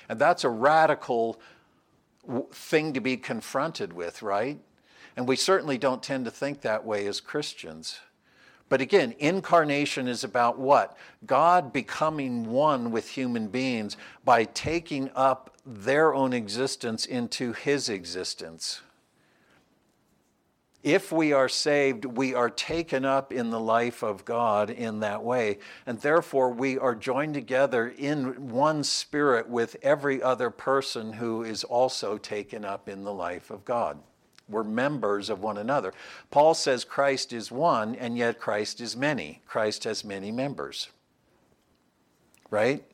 And 0.09 0.21
that's 0.21 0.45
a 0.45 0.51
radical 0.51 1.41
thing 2.53 2.93
to 2.95 3.01
be 3.01 3.17
confronted 3.17 3.93
with, 3.93 4.23
right? 4.23 4.59
And 5.17 5.27
we 5.27 5.37
certainly 5.37 5.79
don't 5.79 6.03
tend 6.03 6.25
to 6.27 6.31
think 6.31 6.61
that 6.61 6.85
way 6.85 7.07
as 7.07 7.21
Christians. 7.21 8.01
But 8.69 8.81
again, 8.81 9.15
incarnation 9.19 10.09
is 10.09 10.25
about 10.25 10.59
what? 10.59 10.97
God 11.25 11.73
becoming 11.73 12.51
one 12.51 12.91
with 12.91 13.09
human 13.09 13.49
beings 13.49 13.97
by 14.25 14.45
taking 14.45 15.11
up 15.15 15.57
their 15.65 16.15
own 16.15 16.33
existence 16.33 17.07
into 17.07 17.53
his 17.53 17.89
existence. 17.89 18.83
If 20.87 21.11
we 21.11 21.33
are 21.33 21.49
saved, 21.49 22.05
we 22.05 22.33
are 22.33 22.49
taken 22.49 23.05
up 23.05 23.33
in 23.33 23.51
the 23.51 23.59
life 23.59 24.05
of 24.05 24.25
God 24.25 24.71
in 24.71 25.01
that 25.01 25.25
way. 25.25 25.59
And 25.85 26.01
therefore, 26.01 26.51
we 26.51 26.79
are 26.79 26.95
joined 26.95 27.35
together 27.35 27.93
in 27.99 28.51
one 28.51 28.85
spirit 28.85 29.49
with 29.49 29.75
every 29.83 30.23
other 30.23 30.49
person 30.49 31.15
who 31.15 31.43
is 31.43 31.65
also 31.65 32.19
taken 32.19 32.65
up 32.65 32.89
in 32.89 33.03
the 33.03 33.13
life 33.13 33.51
of 33.51 33.65
God. 33.65 33.99
We're 34.49 34.63
members 34.63 35.29
of 35.29 35.43
one 35.43 35.59
another. 35.59 35.93
Paul 36.31 36.55
says 36.55 36.85
Christ 36.85 37.33
is 37.33 37.51
one, 37.51 37.97
and 37.97 38.17
yet 38.17 38.39
Christ 38.39 38.81
is 38.81 38.97
many. 38.97 39.43
Christ 39.45 39.83
has 39.83 40.05
many 40.05 40.31
members. 40.31 40.91
Right? 42.49 42.85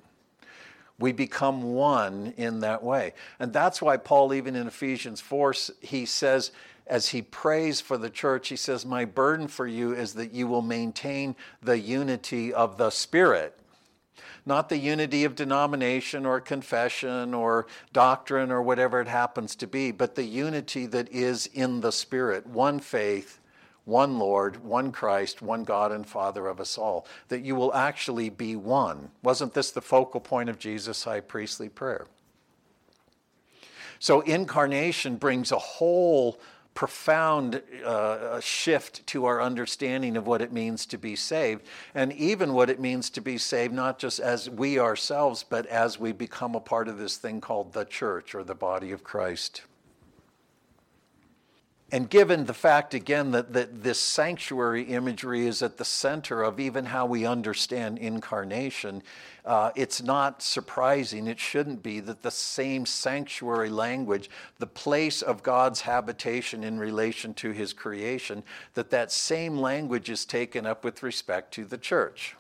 We 0.99 1.13
become 1.13 1.75
one 1.75 2.33
in 2.39 2.61
that 2.61 2.83
way. 2.83 3.13
And 3.39 3.53
that's 3.53 3.83
why 3.83 3.99
Paul, 3.99 4.33
even 4.33 4.57
in 4.57 4.67
Ephesians 4.67 5.21
4, 5.21 5.55
he 5.81 6.07
says, 6.07 6.53
as 6.87 7.09
he 7.09 7.23
prays 7.23 7.81
for 7.81 7.97
the 7.97 8.11
church, 8.11 8.49
he 8.49 8.57
says, 8.57 8.85
My 8.85 9.05
burden 9.05 9.49
for 9.49 9.67
you 9.67 9.95
is 9.95 10.15
that 10.15 10.33
you 10.33 10.47
will 10.47 10.63
maintain 10.63 11.37
the 11.63 11.79
unity 11.79 12.53
of 12.53 12.77
the 12.77 12.91
Spirit 12.91 13.59
not 14.45 14.69
the 14.69 14.79
unity 14.79 15.25
of 15.25 15.35
denomination 15.35 16.27
or 16.27 16.41
confession 16.41 17.33
or 17.33 17.67
doctrine 17.93 18.51
or 18.51 18.63
whatever 18.63 19.01
it 19.01 19.09
happens 19.09 19.55
to 19.57 19.67
be, 19.67 19.93
but 19.93 20.15
the 20.15 20.25
unity 20.25 20.87
that 20.87 21.11
is 21.13 21.47
in 21.47 21.81
the 21.81 21.93
Spirit, 21.93 22.47
one 22.47 22.81
faith, 22.81 23.39
one 23.85 24.19
Lord, 24.19 24.65
one 24.65 24.93
Christ, 24.93 25.43
one 25.43 25.65
God 25.65 25.93
and 25.93 26.07
Father 26.07 26.47
of 26.47 26.61
us 26.61 26.77
all, 26.77 27.07
that 27.29 27.45
you 27.45 27.55
will 27.55 27.73
actually 27.75 28.31
be 28.31 28.57
one. 28.57 29.11
Wasn't 29.23 29.55
this 29.55 29.71
the 29.71 29.81
focal 29.81 30.21
point 30.21 30.49
of 30.49 30.59
Jesus' 30.59 31.05
high 31.05 31.21
priestly 31.21 31.69
prayer? 31.69 32.07
So, 33.99 34.21
incarnation 34.23 35.17
brings 35.17 35.53
a 35.53 35.59
whole 35.59 36.41
profound 36.75 37.63
uh, 37.85 38.41
shift 38.41 39.07
to 39.09 39.27
our 39.27 39.43
understanding 39.43 40.17
of 40.17 40.27
what 40.27 40.41
it 40.41 40.53
means 40.53 40.87
to 40.87 40.99
be 40.99 41.17
saved, 41.17 41.67
and 41.95 42.13
even 42.13 42.55
what 42.55 42.71
it 42.71 42.81
means 42.81 43.11
to 43.11 43.21
be 43.21 43.39
saved, 43.39 43.75
not 43.75 43.99
just 43.99 44.19
as 44.19 44.49
we 44.49 44.79
ourselves, 44.79 45.45
but 45.49 45.67
as 45.67 45.99
we 45.99 46.13
become 46.13 46.55
a 46.55 46.61
part 46.61 46.89
of 46.89 46.99
this 46.99 47.17
thing 47.17 47.41
called 47.41 47.73
the 47.73 47.85
church 47.85 48.35
or 48.35 48.43
the 48.43 48.55
body 48.55 48.93
of 48.93 49.05
Christ. 49.05 49.63
And 51.93 52.09
given 52.09 52.47
the 52.47 52.55
fact, 52.55 52.95
again, 52.95 53.33
that, 53.33 53.53
that 53.53 53.83
this 53.83 54.01
sanctuary 54.01 54.85
imagery 54.85 55.47
is 55.47 55.63
at 55.63 55.77
the 55.77 55.85
center 55.85 56.43
of 56.43 56.59
even 56.59 56.87
how 56.87 57.05
we 57.05 57.27
understand 57.27 57.99
incarnation, 57.99 59.03
uh, 59.45 59.73
it's 59.77 60.03
not 60.03 60.43
surprising, 60.43 61.27
it 61.27 61.39
shouldn't 61.39 61.83
be, 61.83 62.01
that 62.01 62.23
the 62.23 62.31
same 62.31 62.87
sanctuary 62.87 63.69
language, 63.69 64.31
the 64.59 64.67
place 64.67 65.21
of 65.21 65.43
God's 65.43 65.83
habitation 65.83 66.65
in 66.65 66.79
relation 66.79 67.35
to 67.35 67.51
his 67.51 67.75
creation, 67.75 68.43
that 68.73 68.89
that 68.89 69.13
same 69.13 69.59
language 69.59 70.09
is 70.09 70.25
taken 70.25 70.65
up 70.65 70.85
with 70.85 71.03
respect 71.03 71.53
to 71.55 71.67
the 71.67 71.77
church. 71.77 72.37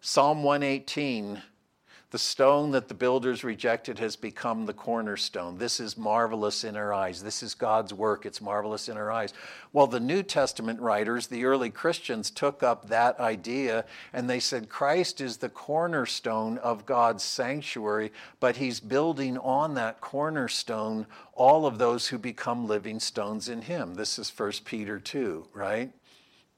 Psalm 0.00 0.42
118 0.42 1.42
the 2.10 2.18
stone 2.18 2.70
that 2.70 2.86
the 2.86 2.94
builders 2.94 3.42
rejected 3.42 3.98
has 3.98 4.14
become 4.14 4.64
the 4.64 4.72
cornerstone. 4.72 5.58
This 5.58 5.80
is 5.80 5.98
marvelous 5.98 6.62
in 6.62 6.76
our 6.76 6.94
eyes. 6.94 7.22
This 7.22 7.42
is 7.42 7.54
God's 7.54 7.92
work. 7.92 8.24
It's 8.24 8.40
marvelous 8.40 8.88
in 8.88 8.96
our 8.96 9.10
eyes. 9.10 9.34
Well, 9.72 9.88
the 9.88 9.98
New 9.98 10.22
Testament 10.22 10.80
writers, 10.80 11.26
the 11.26 11.44
early 11.44 11.68
Christians, 11.68 12.30
took 12.30 12.62
up 12.62 12.88
that 12.88 13.18
idea 13.18 13.84
and 14.12 14.30
they 14.30 14.38
said 14.38 14.68
Christ 14.68 15.20
is 15.20 15.38
the 15.38 15.48
cornerstone 15.48 16.58
of 16.58 16.86
God's 16.86 17.24
sanctuary, 17.24 18.12
but 18.38 18.56
he's 18.56 18.78
building 18.78 19.36
on 19.38 19.74
that 19.74 20.00
cornerstone 20.00 21.06
all 21.32 21.66
of 21.66 21.78
those 21.78 22.06
who 22.06 22.18
become 22.18 22.68
living 22.68 23.00
stones 23.00 23.48
in 23.48 23.62
him. 23.62 23.94
This 23.94 24.16
is 24.18 24.30
1 24.30 24.52
Peter 24.64 25.00
2, 25.00 25.48
right? 25.52 25.92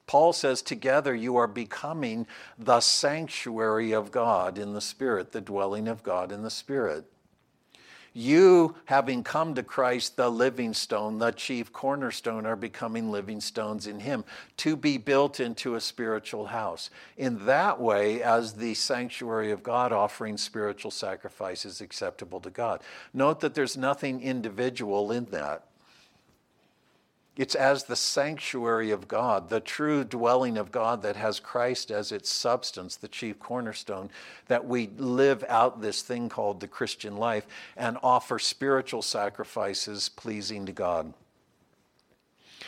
Paul 0.08 0.32
says, 0.32 0.62
Together 0.62 1.14
you 1.14 1.36
are 1.36 1.46
becoming 1.46 2.26
the 2.58 2.80
sanctuary 2.80 3.92
of 3.92 4.10
God 4.10 4.58
in 4.58 4.72
the 4.72 4.80
Spirit, 4.80 5.30
the 5.30 5.40
dwelling 5.40 5.86
of 5.86 6.02
God 6.02 6.32
in 6.32 6.42
the 6.42 6.50
Spirit. 6.50 7.04
You, 8.14 8.74
having 8.86 9.22
come 9.22 9.54
to 9.54 9.62
Christ, 9.62 10.16
the 10.16 10.30
living 10.30 10.74
stone, 10.74 11.18
the 11.18 11.30
chief 11.30 11.72
cornerstone, 11.72 12.46
are 12.46 12.56
becoming 12.56 13.12
living 13.12 13.40
stones 13.40 13.86
in 13.86 14.00
Him 14.00 14.24
to 14.56 14.74
be 14.76 14.96
built 14.96 15.38
into 15.38 15.76
a 15.76 15.80
spiritual 15.80 16.46
house. 16.46 16.90
In 17.16 17.44
that 17.46 17.78
way, 17.78 18.22
as 18.22 18.54
the 18.54 18.74
sanctuary 18.74 19.52
of 19.52 19.62
God, 19.62 19.92
offering 19.92 20.36
spiritual 20.36 20.90
sacrifices 20.90 21.80
acceptable 21.80 22.40
to 22.40 22.50
God. 22.50 22.80
Note 23.12 23.38
that 23.40 23.54
there's 23.54 23.76
nothing 23.76 24.20
individual 24.22 25.12
in 25.12 25.26
that. 25.26 25.67
It's 27.38 27.54
as 27.54 27.84
the 27.84 27.94
sanctuary 27.94 28.90
of 28.90 29.06
God, 29.06 29.48
the 29.48 29.60
true 29.60 30.02
dwelling 30.02 30.58
of 30.58 30.72
God 30.72 31.02
that 31.02 31.14
has 31.14 31.38
Christ 31.38 31.92
as 31.92 32.10
its 32.10 32.28
substance, 32.30 32.96
the 32.96 33.06
chief 33.06 33.38
cornerstone, 33.38 34.10
that 34.48 34.66
we 34.66 34.90
live 34.96 35.44
out 35.48 35.80
this 35.80 36.02
thing 36.02 36.28
called 36.28 36.58
the 36.58 36.66
Christian 36.66 37.16
life 37.16 37.46
and 37.76 37.96
offer 38.02 38.40
spiritual 38.40 39.02
sacrifices 39.02 40.08
pleasing 40.08 40.66
to 40.66 40.72
God. 40.72 41.14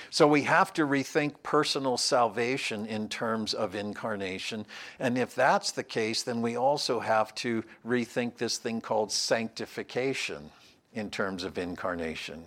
So 0.08 0.28
we 0.28 0.42
have 0.42 0.72
to 0.74 0.86
rethink 0.86 1.42
personal 1.42 1.96
salvation 1.96 2.86
in 2.86 3.08
terms 3.08 3.54
of 3.54 3.74
incarnation. 3.74 4.66
And 5.00 5.18
if 5.18 5.34
that's 5.34 5.72
the 5.72 5.82
case, 5.82 6.22
then 6.22 6.42
we 6.42 6.56
also 6.56 7.00
have 7.00 7.34
to 7.36 7.64
rethink 7.84 8.36
this 8.36 8.56
thing 8.58 8.80
called 8.80 9.10
sanctification 9.10 10.50
in 10.92 11.10
terms 11.10 11.42
of 11.42 11.58
incarnation. 11.58 12.44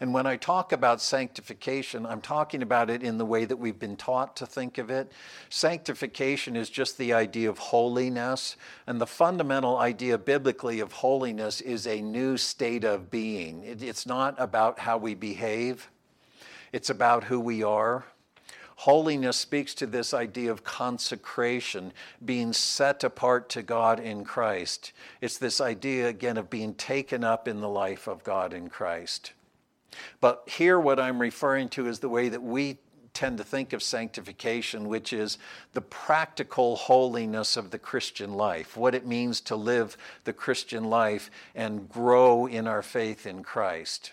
And 0.00 0.14
when 0.14 0.26
I 0.26 0.36
talk 0.36 0.72
about 0.72 1.02
sanctification, 1.02 2.06
I'm 2.06 2.22
talking 2.22 2.62
about 2.62 2.88
it 2.88 3.02
in 3.02 3.18
the 3.18 3.26
way 3.26 3.44
that 3.44 3.58
we've 3.58 3.78
been 3.78 3.96
taught 3.96 4.34
to 4.36 4.46
think 4.46 4.78
of 4.78 4.88
it. 4.88 5.12
Sanctification 5.50 6.56
is 6.56 6.70
just 6.70 6.96
the 6.96 7.12
idea 7.12 7.50
of 7.50 7.58
holiness. 7.58 8.56
And 8.86 8.98
the 8.98 9.06
fundamental 9.06 9.76
idea 9.76 10.16
biblically 10.16 10.80
of 10.80 10.92
holiness 10.92 11.60
is 11.60 11.86
a 11.86 12.00
new 12.00 12.38
state 12.38 12.82
of 12.82 13.10
being. 13.10 13.62
it's 13.62 14.06
not 14.06 14.34
about 14.38 14.78
how 14.78 14.96
we 14.96 15.14
behave, 15.14 15.90
it's 16.72 16.88
about 16.88 17.24
who 17.24 17.38
we 17.38 17.62
are. 17.62 18.04
Holiness 18.76 19.36
speaks 19.36 19.74
to 19.74 19.86
this 19.86 20.14
idea 20.14 20.50
of 20.50 20.64
consecration, 20.64 21.92
being 22.24 22.54
set 22.54 23.04
apart 23.04 23.50
to 23.50 23.62
God 23.62 24.00
in 24.00 24.24
Christ. 24.24 24.92
It's 25.20 25.36
this 25.36 25.60
idea, 25.60 26.08
again, 26.08 26.38
of 26.38 26.48
being 26.48 26.72
taken 26.72 27.22
up 27.22 27.46
in 27.46 27.60
the 27.60 27.68
life 27.68 28.08
of 28.08 28.24
God 28.24 28.54
in 28.54 28.70
Christ. 28.70 29.34
But 30.20 30.42
here, 30.46 30.78
what 30.78 31.00
I'm 31.00 31.20
referring 31.20 31.68
to 31.70 31.86
is 31.86 31.98
the 31.98 32.08
way 32.08 32.28
that 32.28 32.42
we 32.42 32.78
tend 33.12 33.38
to 33.38 33.44
think 33.44 33.72
of 33.72 33.82
sanctification, 33.82 34.88
which 34.88 35.12
is 35.12 35.36
the 35.72 35.80
practical 35.80 36.76
holiness 36.76 37.56
of 37.56 37.70
the 37.70 37.78
Christian 37.78 38.34
life, 38.34 38.76
what 38.76 38.94
it 38.94 39.06
means 39.06 39.40
to 39.42 39.56
live 39.56 39.96
the 40.24 40.32
Christian 40.32 40.84
life 40.84 41.30
and 41.54 41.88
grow 41.88 42.46
in 42.46 42.66
our 42.66 42.82
faith 42.82 43.26
in 43.26 43.42
Christ. 43.42 44.12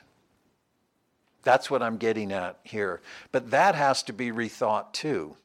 That's 1.44 1.70
what 1.70 1.82
I'm 1.82 1.98
getting 1.98 2.32
at 2.32 2.60
here. 2.64 3.02
But 3.32 3.52
that 3.52 3.76
has 3.76 4.04
to 4.04 4.14
be 4.14 4.32
rethought 4.32 4.92
too. 4.94 5.38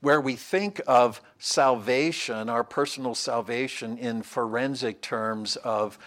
Where 0.00 0.20
we 0.20 0.36
think 0.36 0.80
of 0.86 1.20
salvation, 1.38 2.48
our 2.48 2.62
personal 2.62 3.14
salvation, 3.16 3.98
in 3.98 4.22
forensic 4.22 5.00
terms 5.00 5.56
of 5.56 5.98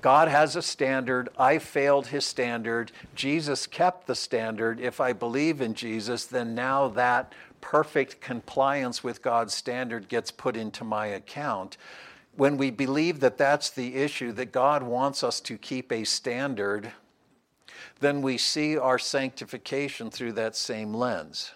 God 0.00 0.28
has 0.28 0.54
a 0.54 0.62
standard. 0.62 1.28
I 1.38 1.58
failed 1.58 2.08
his 2.08 2.24
standard. 2.24 2.92
Jesus 3.14 3.66
kept 3.66 4.06
the 4.06 4.14
standard. 4.14 4.80
If 4.80 5.00
I 5.00 5.12
believe 5.12 5.60
in 5.60 5.74
Jesus, 5.74 6.24
then 6.24 6.54
now 6.54 6.88
that 6.88 7.32
perfect 7.60 8.20
compliance 8.20 9.02
with 9.02 9.22
God's 9.22 9.54
standard 9.54 10.08
gets 10.08 10.30
put 10.30 10.56
into 10.56 10.84
my 10.84 11.06
account. 11.06 11.76
When 12.36 12.56
we 12.56 12.70
believe 12.70 13.20
that 13.20 13.38
that's 13.38 13.70
the 13.70 13.96
issue, 13.96 14.32
that 14.32 14.52
God 14.52 14.82
wants 14.82 15.24
us 15.24 15.40
to 15.40 15.58
keep 15.58 15.90
a 15.90 16.04
standard, 16.04 16.92
then 18.00 18.22
we 18.22 18.38
see 18.38 18.78
our 18.78 18.98
sanctification 18.98 20.10
through 20.10 20.32
that 20.32 20.54
same 20.54 20.94
lens. 20.94 21.52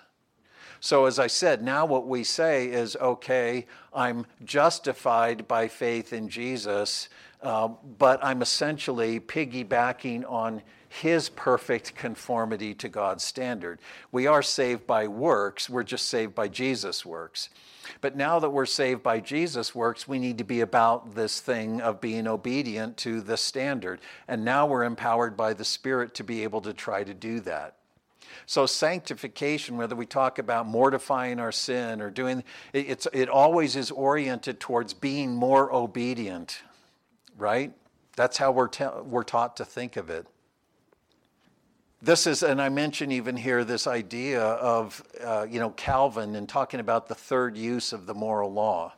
So, 0.80 1.04
as 1.04 1.20
I 1.20 1.28
said, 1.28 1.62
now 1.62 1.86
what 1.86 2.08
we 2.08 2.24
say 2.24 2.66
is 2.66 2.96
okay, 2.96 3.66
I'm 3.94 4.26
justified 4.44 5.46
by 5.46 5.68
faith 5.68 6.12
in 6.12 6.28
Jesus, 6.28 7.08
uh, 7.42 7.68
but 7.98 8.22
I'm 8.24 8.42
essentially 8.42 9.20
piggybacking 9.20 10.30
on 10.30 10.62
his 10.88 11.28
perfect 11.30 11.94
conformity 11.94 12.74
to 12.74 12.88
God's 12.88 13.24
standard. 13.24 13.80
We 14.10 14.26
are 14.26 14.42
saved 14.42 14.86
by 14.86 15.08
works, 15.08 15.70
we're 15.70 15.82
just 15.82 16.06
saved 16.06 16.34
by 16.34 16.48
Jesus' 16.48 17.04
works. 17.04 17.48
But 18.00 18.16
now 18.16 18.38
that 18.38 18.50
we're 18.50 18.66
saved 18.66 19.02
by 19.02 19.20
Jesus' 19.20 19.74
works, 19.74 20.06
we 20.06 20.18
need 20.18 20.38
to 20.38 20.44
be 20.44 20.60
about 20.60 21.14
this 21.14 21.40
thing 21.40 21.80
of 21.80 22.00
being 22.00 22.26
obedient 22.26 22.96
to 22.98 23.20
the 23.20 23.36
standard. 23.36 24.00
And 24.28 24.44
now 24.44 24.66
we're 24.66 24.84
empowered 24.84 25.36
by 25.36 25.54
the 25.54 25.64
Spirit 25.64 26.14
to 26.14 26.24
be 26.24 26.42
able 26.42 26.60
to 26.62 26.72
try 26.72 27.04
to 27.04 27.14
do 27.14 27.40
that. 27.40 27.76
So 28.46 28.66
sanctification, 28.66 29.76
whether 29.76 29.96
we 29.96 30.06
talk 30.06 30.38
about 30.38 30.66
mortifying 30.66 31.38
our 31.38 31.52
sin 31.52 32.00
or 32.00 32.10
doing, 32.10 32.44
it's, 32.72 33.06
it 33.12 33.28
always 33.28 33.76
is 33.76 33.90
oriented 33.90 34.60
towards 34.60 34.94
being 34.94 35.34
more 35.34 35.72
obedient, 35.72 36.62
right? 37.36 37.72
That's 38.16 38.36
how 38.36 38.52
we're, 38.52 38.68
ta- 38.68 39.00
we're 39.02 39.22
taught 39.22 39.56
to 39.56 39.64
think 39.64 39.96
of 39.96 40.10
it. 40.10 40.26
This 42.00 42.26
is, 42.26 42.42
and 42.42 42.60
I 42.60 42.68
mention 42.68 43.12
even 43.12 43.36
here 43.36 43.64
this 43.64 43.86
idea 43.86 44.42
of, 44.42 45.02
uh, 45.24 45.46
you 45.48 45.60
know, 45.60 45.70
Calvin 45.70 46.34
and 46.34 46.48
talking 46.48 46.80
about 46.80 47.06
the 47.06 47.14
third 47.14 47.56
use 47.56 47.92
of 47.92 48.06
the 48.06 48.14
moral 48.14 48.52
law. 48.52 48.94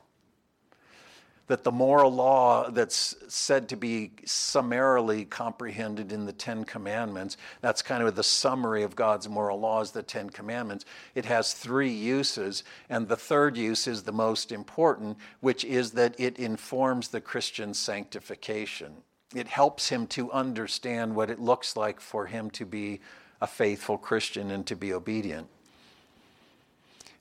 That 1.46 1.62
the 1.62 1.72
moral 1.72 2.10
law 2.10 2.70
that's 2.70 3.14
said 3.28 3.68
to 3.68 3.76
be 3.76 4.12
summarily 4.24 5.26
comprehended 5.26 6.10
in 6.10 6.24
the 6.24 6.32
Ten 6.32 6.64
Commandments, 6.64 7.36
that's 7.60 7.82
kind 7.82 8.02
of 8.02 8.16
the 8.16 8.22
summary 8.22 8.82
of 8.82 8.96
God's 8.96 9.28
moral 9.28 9.60
laws, 9.60 9.90
the 9.90 10.02
Ten 10.02 10.30
Commandments. 10.30 10.86
It 11.14 11.26
has 11.26 11.52
three 11.52 11.92
uses, 11.92 12.64
and 12.88 13.08
the 13.08 13.16
third 13.16 13.56
use 13.58 13.86
is 13.86 14.04
the 14.04 14.12
most 14.12 14.52
important, 14.52 15.18
which 15.40 15.64
is 15.64 15.90
that 15.92 16.18
it 16.18 16.38
informs 16.38 17.08
the 17.08 17.20
Christian 17.20 17.74
sanctification 17.74 18.94
it 19.34 19.48
helps 19.48 19.88
him 19.88 20.06
to 20.06 20.30
understand 20.30 21.14
what 21.14 21.28
it 21.28 21.40
looks 21.40 21.76
like 21.76 22.00
for 22.00 22.26
him 22.26 22.50
to 22.50 22.64
be 22.64 23.00
a 23.40 23.46
faithful 23.46 23.98
Christian 23.98 24.50
and 24.52 24.64
to 24.66 24.76
be 24.76 24.92
obedient. 24.92 25.48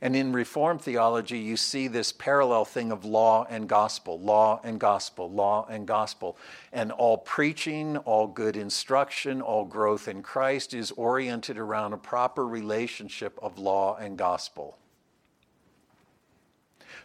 And 0.04 0.18
in 0.18 0.34
Reformed 0.34 0.82
theology, 0.82 1.40
you 1.40 1.56
see 1.56 1.88
this 1.88 2.12
parallel 2.12 2.66
thing 2.66 2.92
of 2.92 3.06
law 3.06 3.48
and 3.50 3.70
gospel, 3.70 4.20
law 4.20 4.60
and 4.62 4.78
gospel, 4.78 5.32
law 5.32 5.66
and 5.70 5.88
gospel. 5.88 6.36
And 6.74 6.92
all 6.92 7.20
preaching, 7.20 7.96
all 7.96 8.28
good 8.28 8.58
instruction, 8.58 9.42
all 9.42 9.64
growth 9.64 10.10
in 10.10 10.22
Christ 10.22 10.74
is 10.74 10.92
oriented 10.92 11.58
around 11.58 11.94
a 11.94 11.98
proper 11.98 12.46
relationship 12.46 13.40
of 13.42 13.58
law 13.58 13.96
and 13.96 14.18
gospel. 14.18 14.78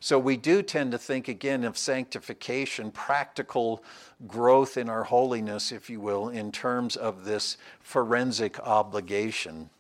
So 0.01 0.19
we 0.19 0.37
do 0.37 0.61
tend 0.61 0.91
to 0.91 0.99
think 0.99 1.29
again 1.29 1.63
of 1.63 1.79
sanctification, 1.79 2.91
practical 2.91 3.85
growth 4.27 4.77
in 4.77 4.89
our 4.89 5.05
holiness, 5.05 5.71
if 5.71 5.89
you 5.89 6.01
will, 6.01 6.31
in 6.31 6.51
terms 6.51 6.97
of 6.97 7.25
this 7.25 7.59
forensic 7.79 8.59
obligation, 8.59 9.71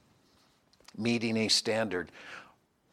meeting 0.96 1.37
a 1.37 1.48
standard. 1.48 2.12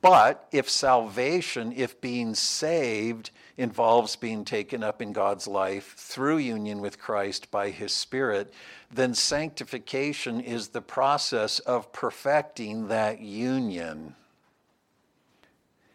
But 0.06 0.48
if 0.52 0.70
salvation, 0.70 1.74
if 1.76 2.00
being 2.00 2.36
saved, 2.36 3.32
involves 3.58 4.16
being 4.16 4.46
taken 4.46 4.84
up 4.84 5.02
in 5.02 5.14
God's 5.14 5.48
life 5.48 5.96
through 5.98 6.38
union 6.38 6.80
with 6.80 7.00
Christ 7.00 7.50
by 7.50 7.72
His 7.72 7.92
Spirit, 7.92 8.54
then 8.94 9.16
sanctification 9.16 10.42
is 10.42 10.68
the 10.68 10.82
process 10.84 11.58
of 11.58 11.92
perfecting 11.92 12.88
that 12.90 13.20
union 13.20 14.14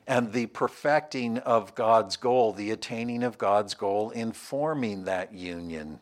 and 0.08 0.32
the 0.32 0.46
perfecting 0.46 1.38
of 1.38 1.76
God's 1.76 2.16
goal, 2.16 2.52
the 2.52 2.72
attaining 2.72 3.22
of 3.22 3.38
God's 3.38 3.74
goal 3.74 4.10
in 4.10 4.32
forming 4.32 5.04
that 5.04 5.32
union. 5.32 6.00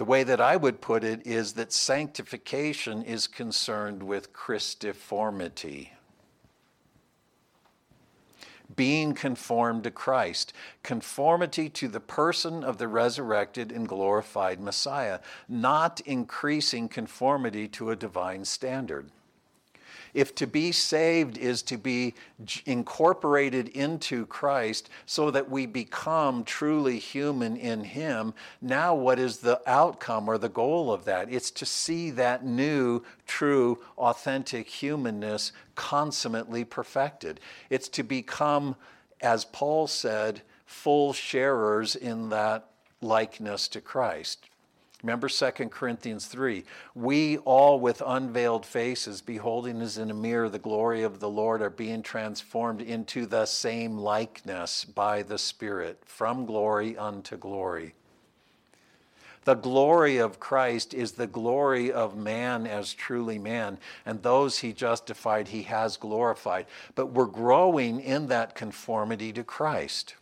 The 0.00 0.06
way 0.06 0.24
that 0.24 0.40
I 0.40 0.56
would 0.56 0.80
put 0.80 1.04
it 1.04 1.26
is 1.26 1.52
that 1.52 1.74
sanctification 1.74 3.02
is 3.02 3.26
concerned 3.26 4.02
with 4.02 4.32
Christiformity. 4.32 5.92
Being 8.74 9.12
conformed 9.12 9.84
to 9.84 9.90
Christ, 9.90 10.54
conformity 10.82 11.68
to 11.68 11.86
the 11.86 12.00
person 12.00 12.64
of 12.64 12.78
the 12.78 12.88
resurrected 12.88 13.70
and 13.70 13.86
glorified 13.86 14.58
Messiah, 14.58 15.20
not 15.50 16.00
increasing 16.06 16.88
conformity 16.88 17.68
to 17.68 17.90
a 17.90 17.96
divine 17.96 18.46
standard. 18.46 19.10
If 20.12 20.34
to 20.36 20.46
be 20.46 20.72
saved 20.72 21.38
is 21.38 21.62
to 21.62 21.76
be 21.76 22.14
incorporated 22.66 23.68
into 23.68 24.26
Christ 24.26 24.90
so 25.06 25.30
that 25.30 25.50
we 25.50 25.66
become 25.66 26.44
truly 26.44 26.98
human 26.98 27.56
in 27.56 27.84
Him, 27.84 28.34
now 28.60 28.94
what 28.94 29.18
is 29.18 29.38
the 29.38 29.60
outcome 29.66 30.28
or 30.28 30.38
the 30.38 30.48
goal 30.48 30.92
of 30.92 31.04
that? 31.04 31.32
It's 31.32 31.50
to 31.52 31.66
see 31.66 32.10
that 32.10 32.44
new, 32.44 33.02
true, 33.26 33.78
authentic 33.96 34.68
humanness 34.68 35.52
consummately 35.74 36.64
perfected. 36.64 37.40
It's 37.70 37.88
to 37.90 38.02
become, 38.02 38.76
as 39.20 39.44
Paul 39.44 39.86
said, 39.86 40.42
full 40.66 41.12
sharers 41.12 41.96
in 41.96 42.28
that 42.30 42.66
likeness 43.00 43.68
to 43.68 43.80
Christ. 43.80 44.49
Remember 45.02 45.28
2 45.28 45.50
Corinthians 45.70 46.26
3. 46.26 46.64
We 46.94 47.38
all 47.38 47.80
with 47.80 48.02
unveiled 48.04 48.66
faces, 48.66 49.22
beholding 49.22 49.80
as 49.80 49.96
in 49.96 50.10
a 50.10 50.14
mirror 50.14 50.48
the 50.48 50.58
glory 50.58 51.02
of 51.02 51.20
the 51.20 51.28
Lord, 51.28 51.62
are 51.62 51.70
being 51.70 52.02
transformed 52.02 52.82
into 52.82 53.24
the 53.24 53.46
same 53.46 53.96
likeness 53.96 54.84
by 54.84 55.22
the 55.22 55.38
Spirit, 55.38 56.02
from 56.04 56.44
glory 56.44 56.98
unto 56.98 57.38
glory. 57.38 57.94
The 59.44 59.54
glory 59.54 60.18
of 60.18 60.38
Christ 60.38 60.92
is 60.92 61.12
the 61.12 61.26
glory 61.26 61.90
of 61.90 62.14
man 62.14 62.66
as 62.66 62.92
truly 62.92 63.38
man, 63.38 63.78
and 64.04 64.22
those 64.22 64.58
he 64.58 64.74
justified, 64.74 65.48
he 65.48 65.62
has 65.62 65.96
glorified. 65.96 66.66
But 66.94 67.06
we're 67.06 67.24
growing 67.24 68.00
in 68.00 68.26
that 68.26 68.54
conformity 68.54 69.32
to 69.32 69.42
Christ. 69.42 70.14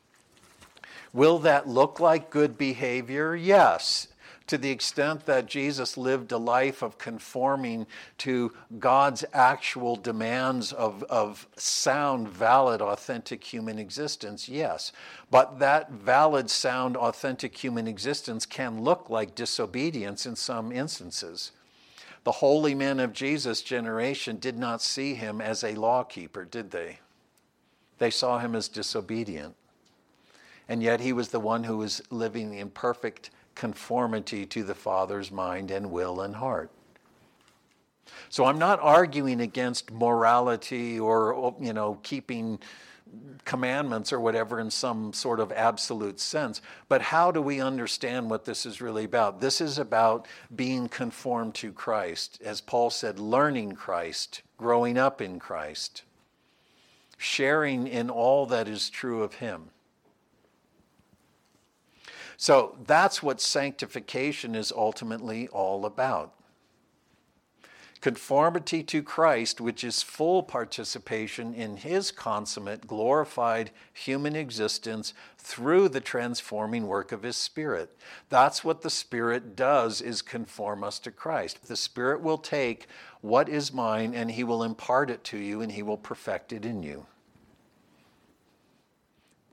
Will 1.13 1.41
that 1.41 1.67
look 1.67 1.99
like 1.99 2.31
good 2.31 2.57
behavior? 2.57 3.35
Yes 3.35 4.07
to 4.49 4.59
the 4.59 4.71
extent 4.71 5.27
that 5.27 5.47
Jesus 5.47 5.97
lived 5.97 6.33
a 6.33 6.39
life 6.39 6.83
of 6.83 6.99
conforming 6.99 7.87
to 8.19 8.53
God's 8.79 9.25
actual 9.33 9.95
demands 9.95 10.73
of, 10.73 11.03
of 11.05 11.47
sound, 11.57 12.29
valid, 12.29 12.83
authentic 12.83 13.45
human 13.45 13.79
existence, 13.79 14.49
yes. 14.49 14.91
But 15.31 15.59
that 15.61 15.91
valid, 15.91 16.51
sound, 16.51 16.97
authentic 16.97 17.57
human 17.57 17.87
existence 17.87 18.47
can 18.47 18.83
look 18.83 19.11
like 19.11 19.35
disobedience 19.35 20.27
in 20.27 20.35
some 20.35 20.73
instances. 20.73 21.53
The 22.25 22.33
holy 22.33 22.75
men 22.75 23.01
of 23.01 23.13
Jesus' 23.13 23.63
generation 23.63 24.39
did 24.39 24.59
not 24.59 24.83
see 24.83 25.15
him 25.15 25.41
as 25.41 25.63
a 25.63 25.75
lawkeeper, 25.75 26.45
did 26.45 26.71
they? 26.71 26.99
They 27.99 28.11
saw 28.11 28.39
him 28.39 28.55
as 28.55 28.69
disobedient. 28.69 29.55
And 30.69 30.83
yet 30.83 31.01
he 31.01 31.13
was 31.13 31.29
the 31.29 31.41
one 31.41 31.65
who 31.65 31.79
was 31.79 32.03
living 32.11 32.55
in 32.55 32.71
perfect 32.71 33.31
conformity 33.59 34.47
to 34.47 34.63
the 34.63 34.75
Father's 34.75 35.31
mind 35.31 35.71
and 35.71 35.91
will 35.91 36.23
and 36.23 36.37
heart. 36.37 36.71
So 38.31 38.47
I'm 38.47 38.59
not 38.59 38.81
arguing 38.81 39.41
against 39.41 39.91
morality 39.91 40.99
or, 40.99 41.55
you 41.61 41.73
know, 41.73 41.99
keeping 42.03 42.59
commandments 43.45 44.13
or 44.13 44.21
whatever 44.21 44.61
in 44.61 44.71
some 44.71 45.13
sort 45.13 45.41
of 45.41 45.51
absolute 45.53 46.21
sense. 46.21 46.63
But 46.89 47.03
how 47.03 47.31
do 47.31 47.43
we 47.43 47.61
understand 47.61 48.31
what 48.31 48.45
this 48.45 48.65
is 48.65 48.81
really 48.81 49.05
about? 49.05 49.41
This 49.41 49.61
is 49.61 49.79
about 49.79 50.27
being 50.55 50.89
conformed 50.89 51.55
to 51.57 51.73
Christ. 51.73 52.41
As 52.45 52.61
Paul 52.61 52.91
said, 52.91 53.19
learning 53.19 53.73
Christ, 53.73 54.43
growing 54.57 54.97
up 54.97 55.21
in 55.21 55.39
Christ, 55.39 56.03
sharing 57.17 57.87
in 57.87 58.09
all 58.09 58.47
that 58.47 58.69
is 58.69 58.89
true 58.89 59.23
of 59.23 59.35
Him. 59.35 59.71
So 62.41 62.79
that's 62.87 63.21
what 63.21 63.41
sanctification 63.41 64.55
is 64.55 64.71
ultimately 64.71 65.49
all 65.49 65.85
about. 65.85 66.35
Conformity 68.01 68.85
to 68.85 69.03
Christ, 69.03 69.61
which 69.61 69.83
is 69.83 70.05
full 70.05 70.45
participation 70.45 71.53
in 71.53 71.79
his 71.79 72.13
consummate, 72.13 72.87
glorified 72.87 73.73
human 73.93 74.37
existence 74.37 75.15
through 75.37 75.89
the 75.89 76.01
transforming 76.01 76.87
work 76.87 77.11
of 77.11 77.25
his 77.25 77.37
Spirit. 77.37 77.99
That's 78.29 78.63
what 78.63 78.83
the 78.83 78.91
Spirit 78.91 79.57
does 79.57 80.01
is 80.01 80.23
conform 80.23 80.85
us 80.85 81.01
to 81.01 81.11
Christ. 81.11 81.67
The 81.67 81.75
Spirit 81.75 82.23
will 82.23 82.39
take 82.39 82.87
what 83.21 83.49
is 83.49 83.73
mine 83.73 84.15
and 84.15 84.31
he 84.31 84.45
will 84.45 84.63
impart 84.63 85.11
it 85.11 85.25
to 85.25 85.39
you 85.39 85.61
and 85.61 85.73
he 85.73 85.83
will 85.83 85.99
perfect 85.99 86.53
it 86.53 86.65
in 86.65 86.85
you. 86.85 87.05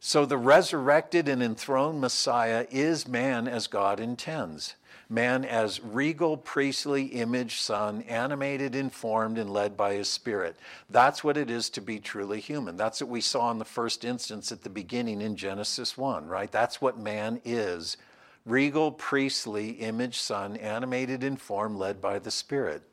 So 0.07 0.23
the 0.23 0.37
resurrected 0.37 1.27
and 1.27 1.41
enthroned 1.41 1.99
Messiah 1.99 2.67
is 2.69 3.07
man 3.07 3.47
as 3.47 3.65
God 3.65 3.99
intends 3.99 4.75
man 5.09 5.43
as 5.43 5.83
regal, 5.83 6.37
priestly 6.37 7.05
image 7.05 7.59
son, 7.59 8.03
animated, 8.03 8.75
informed, 8.75 9.39
and 9.39 9.49
led 9.49 9.75
by 9.75 9.93
his 9.93 10.07
spirit. 10.07 10.55
That's 10.91 11.23
what 11.23 11.37
it 11.37 11.49
is 11.49 11.71
to 11.71 11.81
be 11.81 11.97
truly 11.97 12.39
human. 12.39 12.77
That's 12.77 13.01
what 13.01 13.09
we 13.09 13.19
saw 13.19 13.49
in 13.49 13.57
the 13.57 13.65
first 13.65 14.05
instance 14.05 14.51
at 14.51 14.61
the 14.61 14.69
beginning 14.69 15.21
in 15.21 15.35
Genesis 15.35 15.97
1, 15.97 16.27
right? 16.27 16.51
That's 16.51 16.79
what 16.79 16.99
man 16.99 17.41
is 17.43 17.97
regal, 18.45 18.91
priestly 18.91 19.71
image 19.71 20.19
son, 20.19 20.55
animated, 20.57 21.23
informed, 21.23 21.77
led 21.77 21.99
by 21.99 22.19
the 22.19 22.31
spirit. 22.31 22.83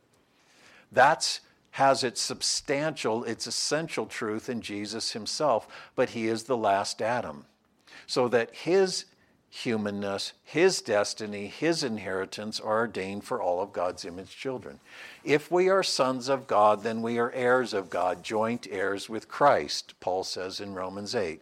That's 0.90 1.40
has 1.72 2.04
its 2.04 2.20
substantial, 2.20 3.24
its 3.24 3.46
essential 3.46 4.06
truth 4.06 4.48
in 4.48 4.60
Jesus 4.60 5.12
himself, 5.12 5.66
but 5.96 6.10
he 6.10 6.26
is 6.26 6.44
the 6.44 6.56
last 6.56 7.00
Adam. 7.00 7.46
So 8.06 8.28
that 8.28 8.54
his 8.54 9.06
humanness, 9.48 10.32
his 10.44 10.80
destiny, 10.80 11.46
his 11.46 11.82
inheritance 11.82 12.58
are 12.58 12.80
ordained 12.80 13.24
for 13.24 13.40
all 13.40 13.60
of 13.60 13.72
God's 13.72 14.04
image 14.04 14.36
children. 14.36 14.80
If 15.24 15.50
we 15.50 15.68
are 15.68 15.82
sons 15.82 16.28
of 16.28 16.46
God, 16.46 16.82
then 16.82 17.02
we 17.02 17.18
are 17.18 17.30
heirs 17.32 17.74
of 17.74 17.90
God, 17.90 18.22
joint 18.22 18.66
heirs 18.70 19.08
with 19.08 19.28
Christ, 19.28 19.94
Paul 20.00 20.24
says 20.24 20.60
in 20.60 20.74
Romans 20.74 21.14
8. 21.14 21.40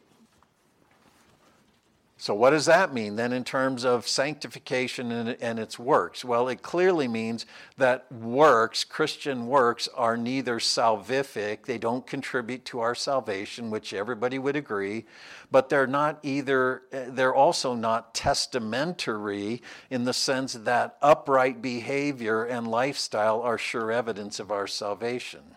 So, 2.20 2.34
what 2.34 2.50
does 2.50 2.66
that 2.66 2.92
mean 2.92 3.16
then 3.16 3.32
in 3.32 3.44
terms 3.44 3.82
of 3.82 4.06
sanctification 4.06 5.10
and, 5.10 5.38
and, 5.40 5.58
its 5.58 5.78
works? 5.78 6.22
Well, 6.22 6.48
it 6.48 6.60
clearly 6.60 7.08
means 7.08 7.46
that 7.78 8.12
works, 8.12 8.84
Christian 8.84 9.46
works, 9.46 9.88
are 9.94 10.18
neither 10.18 10.58
salvific, 10.58 11.64
they 11.64 11.78
don't 11.78 12.06
contribute 12.06 12.66
to 12.66 12.80
our 12.80 12.94
salvation, 12.94 13.70
which 13.70 13.94
everybody 13.94 14.38
would 14.38 14.54
agree, 14.54 15.06
but 15.50 15.70
they're 15.70 15.86
not 15.86 16.18
either, 16.22 16.82
they're 16.90 17.34
also 17.34 17.74
not 17.74 18.14
testamentary 18.14 19.62
in 19.88 20.04
the 20.04 20.12
sense 20.12 20.52
that 20.52 20.98
upright 21.00 21.62
behavior 21.62 22.44
and 22.44 22.68
lifestyle 22.68 23.40
are 23.40 23.56
sure 23.56 23.90
evidence 23.90 24.38
of 24.38 24.50
our 24.50 24.66
salvation. 24.66 25.56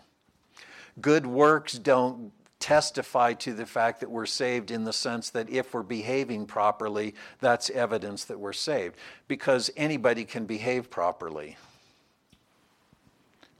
Good 0.98 1.26
works 1.26 1.74
don't 1.74 2.32
testify 2.64 3.34
to 3.34 3.52
the 3.52 3.66
fact 3.66 4.00
that 4.00 4.10
we're 4.10 4.24
saved 4.24 4.70
in 4.70 4.84
the 4.84 4.92
sense 4.92 5.28
that 5.28 5.50
if 5.50 5.74
we're 5.74 5.82
behaving 5.82 6.46
properly, 6.46 7.14
that's 7.38 7.68
evidence 7.68 8.24
that 8.24 8.40
we're 8.40 8.54
saved. 8.54 8.96
Because 9.28 9.70
anybody 9.76 10.24
can 10.24 10.46
behave 10.46 10.88
properly. 10.88 11.58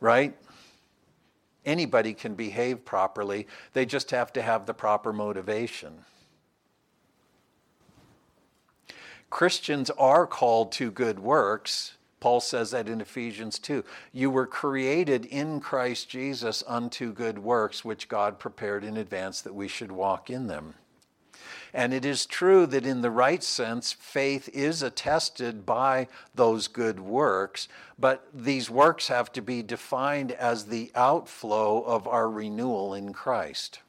Right? 0.00 0.34
Anybody 1.66 2.14
can 2.14 2.34
behave 2.34 2.86
properly, 2.86 3.46
they 3.74 3.84
just 3.84 4.11
have 4.11 4.32
to 4.32 4.40
have 4.40 4.64
the 4.64 4.72
proper 4.72 5.12
motivation. 5.12 6.07
Christians 9.28 9.90
are 9.98 10.26
called 10.26 10.72
to 10.72 10.90
good 10.90 11.18
works 11.18 11.92
Paul 12.25 12.41
says 12.41 12.70
that 12.70 12.89
in 12.89 13.03
Ephesians 13.03 13.59
2. 13.59 13.85
You 14.11 14.31
were 14.31 14.47
created 14.47 15.27
in 15.27 15.61
Christ 15.61 16.09
Jesus 16.09 16.64
unto 16.66 17.12
good 17.12 17.39
works, 17.39 17.85
which 17.85 18.09
God 18.09 18.39
prepared 18.39 18.83
in 18.83 18.97
advance 18.97 19.43
that 19.43 19.55
we 19.55 19.68
should 19.68 19.93
walk 19.93 20.31
in 20.31 20.47
them. 20.47 20.72
And 21.75 21.93
it 21.93 22.07
is 22.07 22.25
true 22.25 22.64
that 22.64 22.87
in 22.87 23.03
the 23.03 23.11
right 23.11 23.45
sense, 23.45 23.93
faith 23.93 24.49
is 24.55 24.83
attested 24.83 25.66
by 25.66 26.09
those 26.35 26.66
good 26.66 26.99
works, 26.99 27.68
but 27.99 28.27
these 28.33 28.70
works 28.70 29.09
have 29.09 29.31
to 29.33 29.43
be 29.43 29.62
defined 29.62 30.33
as 30.33 30.64
the 30.64 30.93
outflow 30.95 31.83
of 31.83 32.09
our 32.09 32.31
renewal 32.31 32.95
in 32.95 33.12
Christ 33.12 33.81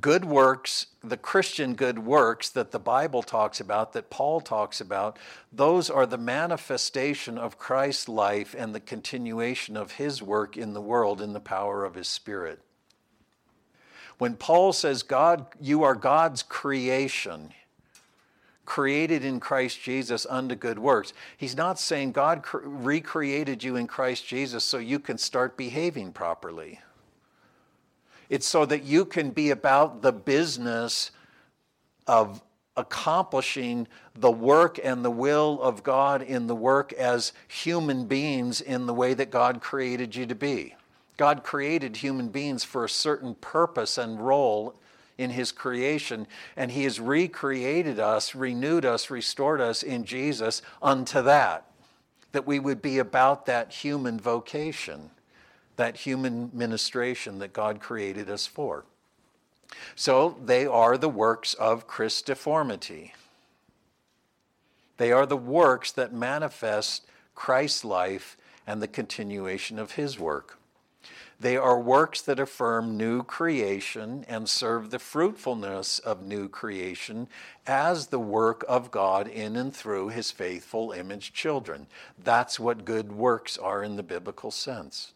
good 0.00 0.24
works, 0.24 0.86
the 1.02 1.16
Christian 1.16 1.74
good 1.74 1.98
works 1.98 2.50
that 2.50 2.70
the 2.70 2.78
Bible 2.78 3.22
talks 3.22 3.60
about, 3.60 3.92
that 3.94 4.10
Paul 4.10 4.40
talks 4.40 4.80
about, 4.80 5.18
those 5.52 5.90
are 5.90 6.06
the 6.06 6.18
manifestation 6.18 7.38
of 7.38 7.58
Christ's 7.58 8.08
life 8.08 8.54
and 8.56 8.74
the 8.74 8.80
continuation 8.80 9.76
of 9.76 9.92
his 9.92 10.22
work 10.22 10.56
in 10.56 10.74
the 10.74 10.80
world 10.80 11.20
in 11.20 11.32
the 11.32 11.40
power 11.40 11.84
of 11.84 11.94
his 11.94 12.08
Spirit. 12.08 12.60
When 14.18 14.34
Paul 14.34 14.72
says, 14.72 15.02
God, 15.02 15.46
you 15.60 15.84
are 15.84 15.94
God's 15.94 16.42
creation, 16.42 17.52
created 18.64 19.24
in 19.24 19.40
Christ 19.40 19.80
Jesus 19.80 20.26
unto 20.28 20.54
good 20.54 20.78
works, 20.78 21.12
he's 21.36 21.56
not 21.56 21.78
saying 21.78 22.12
God 22.12 22.44
recreated 22.52 23.64
you 23.64 23.76
in 23.76 23.86
Christ 23.86 24.26
Jesus 24.26 24.64
so 24.64 24.78
you 24.78 24.98
can 24.98 25.18
start 25.18 25.56
behaving 25.56 26.12
properly. 26.12 26.80
It's 28.28 28.46
so 28.46 28.66
that 28.66 28.84
you 28.84 29.04
can 29.04 29.30
be 29.30 29.50
about 29.50 30.02
the 30.02 30.12
business 30.12 31.10
of 32.06 32.42
accomplishing 32.76 33.88
the 34.14 34.30
work 34.30 34.78
and 34.82 35.04
the 35.04 35.10
will 35.10 35.60
of 35.60 35.82
God 35.82 36.22
in 36.22 36.46
the 36.46 36.54
work 36.54 36.92
as 36.92 37.32
human 37.48 38.06
beings 38.06 38.60
in 38.60 38.86
the 38.86 38.94
way 38.94 39.14
that 39.14 39.30
God 39.30 39.60
created 39.60 40.14
you 40.14 40.26
to 40.26 40.34
be. 40.34 40.74
God 41.16 41.42
created 41.42 41.96
human 41.96 42.28
beings 42.28 42.62
for 42.62 42.84
a 42.84 42.88
certain 42.88 43.34
purpose 43.34 43.98
and 43.98 44.24
role 44.24 44.74
in 45.18 45.30
His 45.30 45.50
creation, 45.50 46.28
and 46.56 46.70
He 46.70 46.84
has 46.84 47.00
recreated 47.00 47.98
us, 47.98 48.36
renewed 48.36 48.84
us, 48.84 49.10
restored 49.10 49.60
us 49.60 49.82
in 49.82 50.04
Jesus 50.04 50.62
unto 50.80 51.20
that, 51.22 51.64
that 52.30 52.46
we 52.46 52.60
would 52.60 52.80
be 52.80 52.98
about 52.98 53.46
that 53.46 53.72
human 53.72 54.20
vocation 54.20 55.10
that 55.78 55.98
human 55.98 56.50
ministration 56.52 57.38
that 57.38 57.52
God 57.52 57.80
created 57.80 58.28
us 58.28 58.46
for. 58.46 58.84
So 59.94 60.36
they 60.44 60.66
are 60.66 60.98
the 60.98 61.08
works 61.08 61.54
of 61.54 61.86
Christiformity. 61.86 63.14
They 64.96 65.12
are 65.12 65.24
the 65.24 65.36
works 65.36 65.92
that 65.92 66.12
manifest 66.12 67.06
Christ's 67.36 67.84
life 67.84 68.36
and 68.66 68.82
the 68.82 68.88
continuation 68.88 69.78
of 69.78 69.92
his 69.92 70.18
work. 70.18 70.58
They 71.38 71.56
are 71.56 71.78
works 71.78 72.22
that 72.22 72.40
affirm 72.40 72.96
new 72.96 73.22
creation 73.22 74.24
and 74.26 74.48
serve 74.48 74.90
the 74.90 74.98
fruitfulness 74.98 76.00
of 76.00 76.26
new 76.26 76.48
creation 76.48 77.28
as 77.68 78.08
the 78.08 78.18
work 78.18 78.64
of 78.68 78.90
God 78.90 79.28
in 79.28 79.54
and 79.54 79.72
through 79.72 80.08
his 80.08 80.32
faithful 80.32 80.90
image 80.90 81.32
children. 81.32 81.86
That's 82.18 82.58
what 82.58 82.84
good 82.84 83.12
works 83.12 83.56
are 83.56 83.84
in 83.84 83.94
the 83.94 84.02
biblical 84.02 84.50
sense. 84.50 85.12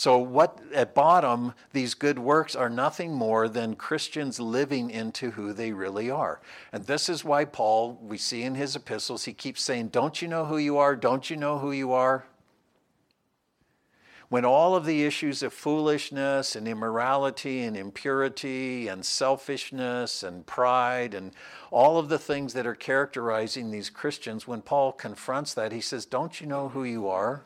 So, 0.00 0.16
what 0.16 0.58
at 0.74 0.94
bottom, 0.94 1.52
these 1.74 1.92
good 1.92 2.18
works 2.18 2.56
are 2.56 2.70
nothing 2.70 3.12
more 3.12 3.50
than 3.50 3.76
Christians 3.76 4.40
living 4.40 4.88
into 4.88 5.32
who 5.32 5.52
they 5.52 5.72
really 5.72 6.10
are. 6.10 6.40
And 6.72 6.86
this 6.86 7.10
is 7.10 7.22
why 7.22 7.44
Paul, 7.44 7.98
we 8.00 8.16
see 8.16 8.42
in 8.42 8.54
his 8.54 8.74
epistles, 8.74 9.26
he 9.26 9.34
keeps 9.34 9.60
saying, 9.60 9.88
Don't 9.88 10.22
you 10.22 10.26
know 10.26 10.46
who 10.46 10.56
you 10.56 10.78
are? 10.78 10.96
Don't 10.96 11.28
you 11.28 11.36
know 11.36 11.58
who 11.58 11.70
you 11.70 11.92
are? 11.92 12.24
When 14.30 14.46
all 14.46 14.74
of 14.74 14.86
the 14.86 15.04
issues 15.04 15.42
of 15.42 15.52
foolishness 15.52 16.56
and 16.56 16.66
immorality 16.66 17.60
and 17.60 17.76
impurity 17.76 18.88
and 18.88 19.04
selfishness 19.04 20.22
and 20.22 20.46
pride 20.46 21.12
and 21.12 21.32
all 21.70 21.98
of 21.98 22.08
the 22.08 22.18
things 22.18 22.54
that 22.54 22.66
are 22.66 22.74
characterizing 22.74 23.70
these 23.70 23.90
Christians, 23.90 24.48
when 24.48 24.62
Paul 24.62 24.92
confronts 24.92 25.52
that, 25.52 25.72
he 25.72 25.82
says, 25.82 26.06
Don't 26.06 26.40
you 26.40 26.46
know 26.46 26.70
who 26.70 26.84
you 26.84 27.06
are? 27.06 27.42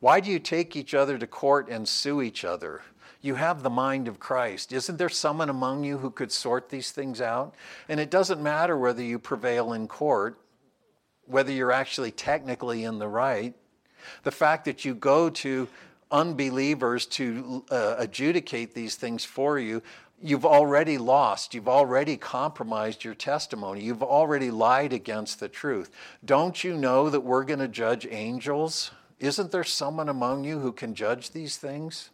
Why 0.00 0.20
do 0.20 0.30
you 0.30 0.38
take 0.38 0.76
each 0.76 0.94
other 0.94 1.18
to 1.18 1.26
court 1.26 1.68
and 1.68 1.88
sue 1.88 2.22
each 2.22 2.44
other? 2.44 2.82
You 3.20 3.34
have 3.34 3.62
the 3.62 3.70
mind 3.70 4.06
of 4.06 4.20
Christ. 4.20 4.72
Isn't 4.72 4.96
there 4.96 5.08
someone 5.08 5.48
among 5.48 5.82
you 5.82 5.98
who 5.98 6.10
could 6.10 6.30
sort 6.30 6.68
these 6.68 6.92
things 6.92 7.20
out? 7.20 7.54
And 7.88 7.98
it 7.98 8.10
doesn't 8.10 8.40
matter 8.40 8.76
whether 8.76 9.02
you 9.02 9.18
prevail 9.18 9.72
in 9.72 9.88
court, 9.88 10.38
whether 11.26 11.50
you're 11.50 11.72
actually 11.72 12.12
technically 12.12 12.84
in 12.84 13.00
the 13.00 13.08
right. 13.08 13.54
The 14.22 14.30
fact 14.30 14.64
that 14.66 14.84
you 14.84 14.94
go 14.94 15.30
to 15.30 15.66
unbelievers 16.12 17.06
to 17.06 17.64
uh, 17.70 17.96
adjudicate 17.98 18.74
these 18.74 18.94
things 18.94 19.24
for 19.24 19.58
you, 19.58 19.82
you've 20.22 20.46
already 20.46 20.96
lost. 20.96 21.54
You've 21.54 21.68
already 21.68 22.16
compromised 22.16 23.02
your 23.02 23.14
testimony. 23.14 23.82
You've 23.82 24.02
already 24.04 24.52
lied 24.52 24.92
against 24.92 25.40
the 25.40 25.48
truth. 25.48 25.90
Don't 26.24 26.62
you 26.62 26.76
know 26.76 27.10
that 27.10 27.20
we're 27.20 27.44
going 27.44 27.58
to 27.58 27.68
judge 27.68 28.06
angels? 28.08 28.92
Isn't 29.20 29.50
there 29.50 29.64
someone 29.64 30.08
among 30.08 30.44
you 30.44 30.60
who 30.60 30.72
can 30.72 30.94
judge 30.94 31.30
these 31.30 31.56
things? 31.56 32.10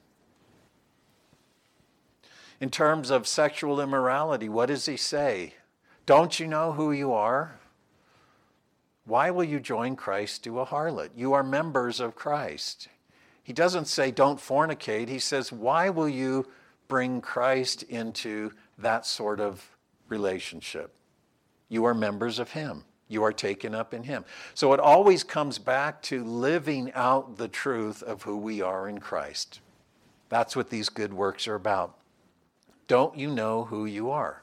In 2.60 2.70
terms 2.70 3.10
of 3.10 3.26
sexual 3.26 3.80
immorality, 3.80 4.48
what 4.48 4.66
does 4.66 4.86
he 4.86 4.96
say? 4.96 5.54
Don't 6.06 6.38
you 6.40 6.46
know 6.46 6.72
who 6.72 6.92
you 6.92 7.12
are? 7.12 7.58
Why 9.04 9.30
will 9.30 9.44
you 9.44 9.60
join 9.60 9.96
Christ 9.96 10.44
to 10.44 10.60
a 10.60 10.66
harlot? 10.66 11.10
You 11.14 11.34
are 11.34 11.42
members 11.42 12.00
of 12.00 12.14
Christ. 12.14 12.88
He 13.42 13.52
doesn't 13.52 13.86
say 13.86 14.10
don't 14.10 14.40
fornicate. 14.40 15.08
He 15.08 15.18
says, 15.18 15.52
why 15.52 15.90
will 15.90 16.08
you 16.08 16.46
bring 16.88 17.20
Christ 17.20 17.82
into 17.82 18.52
that 18.78 19.04
sort 19.04 19.40
of 19.40 19.76
relationship? 20.08 20.94
You 21.68 21.84
are 21.84 21.94
members 21.94 22.38
of 22.38 22.52
Him. 22.52 22.84
You 23.14 23.22
are 23.24 23.32
taken 23.32 23.74
up 23.74 23.94
in 23.94 24.02
Him. 24.02 24.24
So 24.54 24.74
it 24.74 24.80
always 24.80 25.24
comes 25.24 25.58
back 25.58 26.02
to 26.02 26.22
living 26.22 26.92
out 26.94 27.38
the 27.38 27.48
truth 27.48 28.02
of 28.02 28.22
who 28.24 28.36
we 28.36 28.60
are 28.60 28.88
in 28.88 28.98
Christ. 28.98 29.60
That's 30.28 30.54
what 30.54 30.68
these 30.68 30.88
good 30.88 31.14
works 31.14 31.48
are 31.48 31.54
about. 31.54 31.96
Don't 32.88 33.16
you 33.16 33.30
know 33.30 33.64
who 33.64 33.86
you 33.86 34.10
are? 34.10 34.42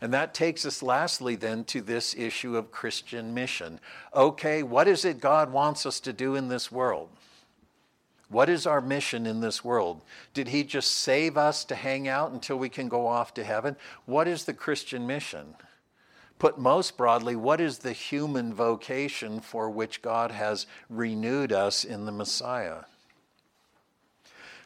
And 0.00 0.12
that 0.12 0.34
takes 0.34 0.66
us 0.66 0.82
lastly 0.82 1.36
then 1.36 1.64
to 1.64 1.80
this 1.80 2.14
issue 2.14 2.56
of 2.56 2.70
Christian 2.72 3.32
mission. 3.32 3.80
Okay, 4.14 4.62
what 4.62 4.88
is 4.88 5.04
it 5.04 5.20
God 5.20 5.52
wants 5.52 5.86
us 5.86 6.00
to 6.00 6.12
do 6.12 6.34
in 6.34 6.48
this 6.48 6.70
world? 6.70 7.08
What 8.28 8.48
is 8.48 8.66
our 8.66 8.80
mission 8.80 9.26
in 9.26 9.40
this 9.40 9.62
world? 9.62 10.00
Did 10.34 10.48
He 10.48 10.64
just 10.64 10.90
save 10.90 11.36
us 11.36 11.64
to 11.66 11.74
hang 11.74 12.08
out 12.08 12.32
until 12.32 12.56
we 12.56 12.68
can 12.68 12.88
go 12.88 13.06
off 13.06 13.32
to 13.34 13.44
heaven? 13.44 13.76
What 14.06 14.26
is 14.26 14.44
the 14.44 14.54
Christian 14.54 15.06
mission? 15.06 15.54
Put 16.42 16.58
most 16.58 16.96
broadly, 16.96 17.36
what 17.36 17.60
is 17.60 17.78
the 17.78 17.92
human 17.92 18.52
vocation 18.52 19.38
for 19.38 19.70
which 19.70 20.02
God 20.02 20.32
has 20.32 20.66
renewed 20.90 21.52
us 21.52 21.84
in 21.84 22.04
the 22.04 22.10
Messiah? 22.10 22.78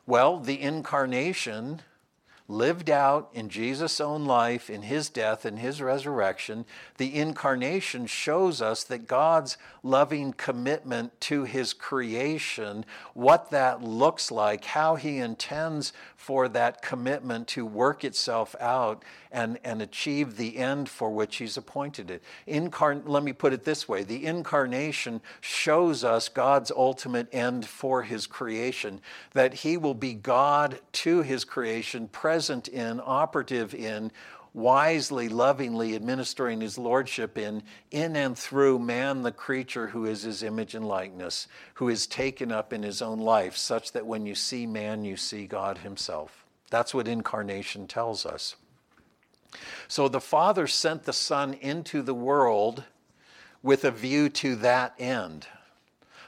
Well, 0.07 0.41
the 0.41 0.59
incarnation 0.59 1.83
lived 2.49 2.89
out 2.89 3.29
in 3.35 3.49
Jesus' 3.49 4.01
own 4.01 4.25
life, 4.25 4.71
in 4.71 4.83
his 4.83 5.09
death 5.09 5.45
and 5.45 5.59
his 5.59 5.83
resurrection, 5.83 6.65
the 6.97 7.15
incarnation 7.15 8.07
shows 8.07 8.63
us 8.63 8.85
that 8.85 9.09
God's 9.09 9.59
loving 9.83 10.33
commitment 10.33 11.21
to 11.23 11.45
his 11.45 11.73
creation, 11.73 12.85
what 13.15 13.51
that 13.51 13.83
looks 13.83 14.31
like, 14.31 14.65
how 14.65 14.95
he 14.95 15.19
intends 15.19 15.93
for 16.17 16.49
that 16.49 16.83
commitment 16.83 17.49
to 17.49 17.67
work 17.67 18.05
itself 18.05 18.55
out 18.61 19.03
and, 19.37 19.59
and 19.63 19.83
achieve 19.83 20.39
the 20.39 20.57
end 20.57 20.89
for 20.89 21.11
which 21.11 21.37
he's 21.37 21.59
appointed 21.59 22.11
it. 22.11 22.23
Incarn- 22.49 23.03
let 23.05 23.23
me 23.23 23.35
put 23.35 23.53
it 23.53 23.65
this 23.65 23.87
way 23.87 24.03
the 24.03 24.25
incarnation 24.25 25.21
shows 25.43 26.03
us 26.03 26.31
God's 26.31 26.71
ultimate 26.71 27.29
end 27.33 27.67
for 27.67 28.03
his 28.03 28.27
creation, 28.27 28.99
that 29.35 29.53
he 29.53 29.77
will 29.77 29.95
be 29.95 30.15
God 30.15 30.81
to 30.93 31.21
his 31.21 31.45
creation, 31.45 32.09
present 32.09 32.67
in, 32.67 32.99
operative 33.05 33.75
in, 33.75 34.11
wisely, 34.55 35.29
lovingly 35.29 35.95
administering 35.95 36.63
his 36.63 36.79
lordship 36.79 37.37
in, 37.37 37.63
in 37.91 38.17
and 38.17 38.39
through 38.39 38.79
man, 38.79 39.21
the 39.21 39.31
creature 39.31 39.89
who 39.89 40.07
is 40.07 40.23
his 40.23 40.43
image 40.43 40.75
and 40.75 40.89
likeness, 40.89 41.47
who 41.75 41.91
is 41.91 42.07
taken 42.07 42.51
up 42.51 42.73
in 42.73 42.83
his 42.83 43.03
own 43.03 43.19
life, 43.19 43.55
such 43.55 43.93
that 43.93 44.07
when 44.07 44.25
you 44.25 44.35
see 44.35 44.67
man, 44.67 45.05
you 45.05 45.15
see 45.15 45.47
God 45.47 45.77
himself. 45.77 46.47
That's 46.71 46.95
what 46.95 47.07
incarnation 47.07 47.87
tells 47.87 48.25
us. 48.25 48.57
So 49.89 50.09
the 50.09 50.21
Father 50.21 50.67
sent 50.67 51.05
the 51.05 51.13
Son 51.13 51.55
into 51.55 52.03
the 52.03 52.15
world 52.15 52.85
with 53.63 53.85
a 53.85 53.91
view 53.91 54.29
to 54.29 54.57
that 54.57 54.95
end. 54.99 55.47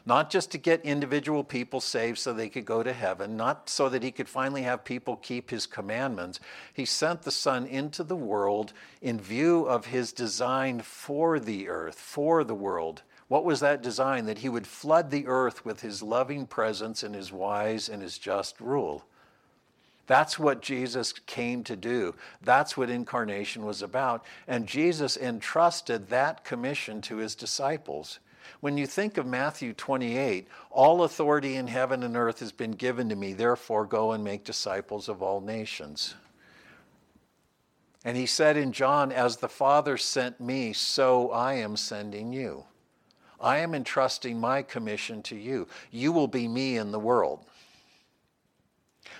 Not 0.07 0.31
just 0.31 0.51
to 0.53 0.59
get 0.59 0.85
individual 0.87 1.45
people 1.45 1.83
saved 1.83 2.19
so 2.19 2.33
they 2.33 2.49
could 2.49 2.65
go 2.65 2.83
to 2.83 2.95
heaven, 2.95 3.37
not 3.37 3.69
so 3.69 3.91
that 3.91 4.03
he 4.03 4.11
could 4.11 4.29
finally 4.29 4.63
have 4.63 4.83
people 4.83 5.17
keep 5.17 5.51
his 5.51 5.67
commandments. 5.67 6.41
He 6.73 6.87
sent 6.87 7.23
the 7.23 7.31
Son 7.31 7.67
into 7.67 8.03
the 8.03 8.17
world 8.17 8.73
in 9.03 9.21
view 9.21 9.65
of 9.65 9.87
his 9.87 10.13
design 10.13 10.81
for 10.81 11.39
the 11.39 11.69
earth, 11.69 11.99
for 11.99 12.43
the 12.43 12.55
world. 12.55 13.03
What 13.29 13.45
was 13.45 13.61
that 13.61 13.83
design? 13.83 14.25
That 14.25 14.39
he 14.39 14.49
would 14.49 14.67
flood 14.67 15.11
the 15.11 15.27
earth 15.27 15.67
with 15.67 15.83
his 15.83 16.03
loving 16.03 16.47
presence 16.47 17.03
and 17.03 17.15
his 17.15 17.31
wise 17.31 17.91
and 17.91 18.01
his 18.01 18.17
just 18.17 18.59
rule. 18.61 19.05
That's 20.09 20.39
what 20.39 20.63
Jesus 20.63 21.13
came 21.13 21.63
to 21.65 21.77
do. 21.77 22.15
That's 22.43 22.77
what 22.77 22.89
incarnation 22.89 23.65
was 23.65 23.83
about. 23.83 24.25
And 24.49 24.67
Jesus 24.67 25.19
entrusted 25.19 26.09
that 26.09 26.45
commission 26.45 27.03
to 27.03 27.19
his 27.19 27.35
disciples. 27.35 28.19
When 28.61 28.79
you 28.79 28.87
think 28.87 29.19
of 29.19 29.27
Matthew 29.27 29.75
28, 29.75 30.49
all 30.71 31.05
authority 31.05 31.57
in 31.57 31.67
heaven 31.67 32.03
and 32.03 32.17
earth 32.17 32.41
has 32.41 32.53
been 32.53 32.73
given 32.73 33.11
to 33.11 33.17
me, 33.17 33.35
therefore 33.35 33.85
go 33.85 34.13
and 34.13 34.25
make 34.25 34.45
disciples 34.45 35.11
of 35.11 35.23
all 35.23 35.43
nations. 35.43 36.15
And 38.03 38.17
he 38.17 38.25
said 38.25 38.57
in 38.57 38.73
John, 38.73 39.13
As 39.13 39.37
the 39.37 39.49
Father 39.49 39.99
sent 39.99 40.41
me, 40.41 40.73
so 40.73 41.31
I 41.31 41.55
am 41.55 41.77
sending 41.77 42.33
you. 42.33 42.65
I 43.39 43.59
am 43.59 43.75
entrusting 43.75 44.41
my 44.41 44.63
commission 44.63 45.23
to 45.25 45.37
you. 45.37 45.69
You 45.91 46.13
will 46.13 46.29
be 46.29 46.49
me 46.49 46.79
in 46.79 46.93
the 46.93 46.99
world 46.99 47.45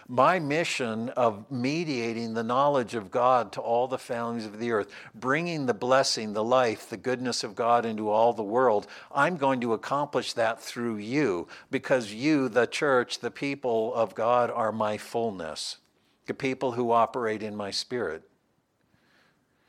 my 0.09 0.39
mission 0.39 1.11
of 1.11 1.51
mediating 1.51 2.33
the 2.33 2.43
knowledge 2.43 2.95
of 2.95 3.11
God 3.11 3.53
to 3.53 3.61
all 3.61 3.87
the 3.87 3.99
families 3.99 4.47
of 4.47 4.59
the 4.59 4.73
earth, 4.73 4.91
bringing 5.15 5.67
the 5.67 5.75
blessing, 5.75 6.33
the 6.33 6.43
life, 6.43 6.89
the 6.89 6.97
goodness 6.97 7.45
of 7.45 7.55
God 7.55 7.85
into 7.85 8.09
all 8.09 8.33
the 8.33 8.43
world, 8.43 8.87
I'm 9.13 9.37
going 9.37 9.61
to 9.61 9.75
accomplish 9.75 10.33
that 10.33 10.63
through 10.63 10.97
you 10.97 11.47
because 11.71 12.15
you, 12.15 12.49
the 12.49 12.67
church, 12.67 13.19
the 13.19 13.31
people 13.31 13.93
of 13.95 14.15
God, 14.15 14.51
are 14.51 14.73
my 14.73 14.97
fullness, 14.97 15.77
the 16.25 16.33
people 16.33 16.73
who 16.73 16.91
operate 16.91 17.43
in 17.43 17.55
my 17.55 17.71
spirit. 17.71 18.23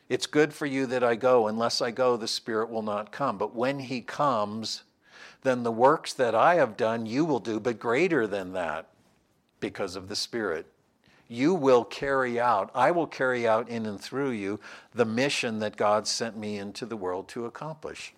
It's 0.08 0.26
good 0.26 0.54
for 0.54 0.66
you 0.66 0.86
that 0.88 1.04
I 1.04 1.16
go. 1.16 1.48
Unless 1.48 1.82
I 1.82 1.92
go, 1.92 2.18
the 2.18 2.28
Spirit 2.28 2.72
will 2.72 2.82
not 2.82 3.12
come. 3.12 3.38
But 3.38 3.54
when 3.54 3.78
He 3.78 4.02
comes, 4.02 4.82
then 5.44 5.62
the 5.62 5.72
works 5.72 6.14
that 6.14 6.34
I 6.34 6.56
have 6.56 6.76
done, 6.76 7.06
you 7.06 7.26
will 7.26 7.40
do, 7.40 7.60
but 7.60 7.78
greater 7.78 8.26
than 8.26 8.54
that 8.54 8.90
because 9.60 9.95
of 9.95 10.07
the 10.07 10.16
Spirit. 10.16 10.66
You 11.28 11.53
will 11.53 11.84
carry 11.84 12.39
out, 12.39 12.72
I 12.74 12.91
will 12.91 13.07
carry 13.07 13.47
out 13.47 13.70
in 13.70 13.86
and 13.86 14.01
through 14.01 14.32
you 14.32 14.60
the 14.93 15.05
mission 15.05 15.60
that 15.60 15.78
God 15.78 16.07
sent 16.07 16.36
me 16.36 16.57
into 16.57 16.86
the 16.86 16.97
world 16.97 17.28
to 17.30 17.45
accomplish. 17.45 18.14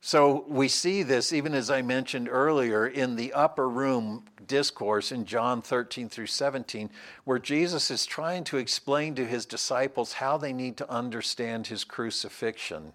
So 0.00 0.44
we 0.46 0.68
see 0.68 1.02
this, 1.02 1.32
even 1.32 1.52
as 1.52 1.68
I 1.68 1.82
mentioned 1.82 2.28
earlier, 2.30 2.86
in 2.86 3.16
the 3.16 3.32
upper 3.32 3.68
room 3.68 4.24
discourse 4.46 5.10
in 5.10 5.24
John 5.24 5.62
13 5.62 6.08
through 6.08 6.28
17, 6.28 6.90
where 7.24 7.40
Jesus 7.40 7.90
is 7.90 8.06
trying 8.06 8.44
to 8.44 8.56
explain 8.56 9.16
to 9.16 9.26
his 9.26 9.46
disciples 9.46 10.14
how 10.14 10.36
they 10.36 10.52
need 10.52 10.76
to 10.76 10.88
understand 10.88 11.66
his 11.66 11.82
crucifixion 11.82 12.92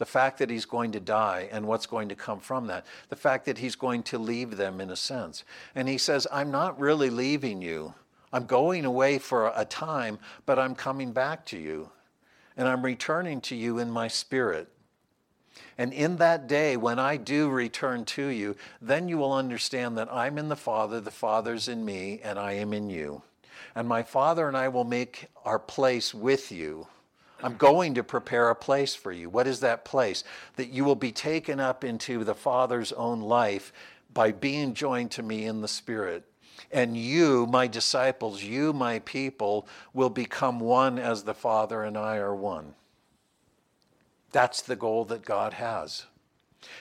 the 0.00 0.06
fact 0.06 0.38
that 0.38 0.48
he's 0.48 0.64
going 0.64 0.92
to 0.92 0.98
die 0.98 1.46
and 1.52 1.66
what's 1.66 1.84
going 1.84 2.08
to 2.08 2.14
come 2.14 2.40
from 2.40 2.68
that, 2.68 2.86
the 3.10 3.16
fact 3.16 3.44
that 3.44 3.58
he's 3.58 3.76
going 3.76 4.02
to 4.02 4.16
leave 4.16 4.56
them 4.56 4.80
in 4.80 4.88
a 4.88 4.96
sense. 4.96 5.44
And 5.74 5.86
he 5.86 5.98
says, 5.98 6.26
I'm 6.32 6.50
not 6.50 6.80
really 6.80 7.10
leaving 7.10 7.60
you. 7.60 7.92
I'm 8.32 8.46
going 8.46 8.86
away 8.86 9.18
for 9.18 9.52
a 9.54 9.66
time, 9.66 10.18
but 10.46 10.58
I'm 10.58 10.74
coming 10.74 11.12
back 11.12 11.44
to 11.46 11.58
you. 11.58 11.90
And 12.56 12.66
I'm 12.66 12.82
returning 12.82 13.42
to 13.42 13.54
you 13.54 13.78
in 13.78 13.90
my 13.90 14.08
spirit. 14.08 14.68
And 15.76 15.92
in 15.92 16.16
that 16.16 16.46
day, 16.46 16.78
when 16.78 16.98
I 16.98 17.18
do 17.18 17.50
return 17.50 18.06
to 18.06 18.28
you, 18.28 18.56
then 18.80 19.06
you 19.06 19.18
will 19.18 19.34
understand 19.34 19.98
that 19.98 20.10
I'm 20.10 20.38
in 20.38 20.48
the 20.48 20.56
Father, 20.56 20.98
the 21.02 21.10
Father's 21.10 21.68
in 21.68 21.84
me, 21.84 22.20
and 22.24 22.38
I 22.38 22.52
am 22.52 22.72
in 22.72 22.88
you. 22.88 23.20
And 23.74 23.86
my 23.86 24.02
Father 24.02 24.48
and 24.48 24.56
I 24.56 24.68
will 24.68 24.84
make 24.84 25.26
our 25.44 25.58
place 25.58 26.14
with 26.14 26.50
you 26.50 26.86
I'm 27.42 27.56
going 27.56 27.94
to 27.94 28.02
prepare 28.02 28.50
a 28.50 28.54
place 28.54 28.94
for 28.94 29.12
you. 29.12 29.30
What 29.30 29.46
is 29.46 29.60
that 29.60 29.84
place? 29.84 30.24
That 30.56 30.70
you 30.70 30.84
will 30.84 30.96
be 30.96 31.12
taken 31.12 31.60
up 31.60 31.84
into 31.84 32.24
the 32.24 32.34
Father's 32.34 32.92
own 32.92 33.20
life 33.20 33.72
by 34.12 34.32
being 34.32 34.74
joined 34.74 35.10
to 35.12 35.22
me 35.22 35.46
in 35.46 35.60
the 35.60 35.68
Spirit. 35.68 36.24
And 36.70 36.96
you, 36.96 37.46
my 37.46 37.66
disciples, 37.66 38.42
you, 38.42 38.72
my 38.72 38.98
people, 39.00 39.66
will 39.94 40.10
become 40.10 40.60
one 40.60 40.98
as 40.98 41.24
the 41.24 41.34
Father 41.34 41.82
and 41.82 41.96
I 41.96 42.16
are 42.16 42.34
one. 42.34 42.74
That's 44.32 44.62
the 44.62 44.76
goal 44.76 45.04
that 45.06 45.24
God 45.24 45.54
has. 45.54 46.06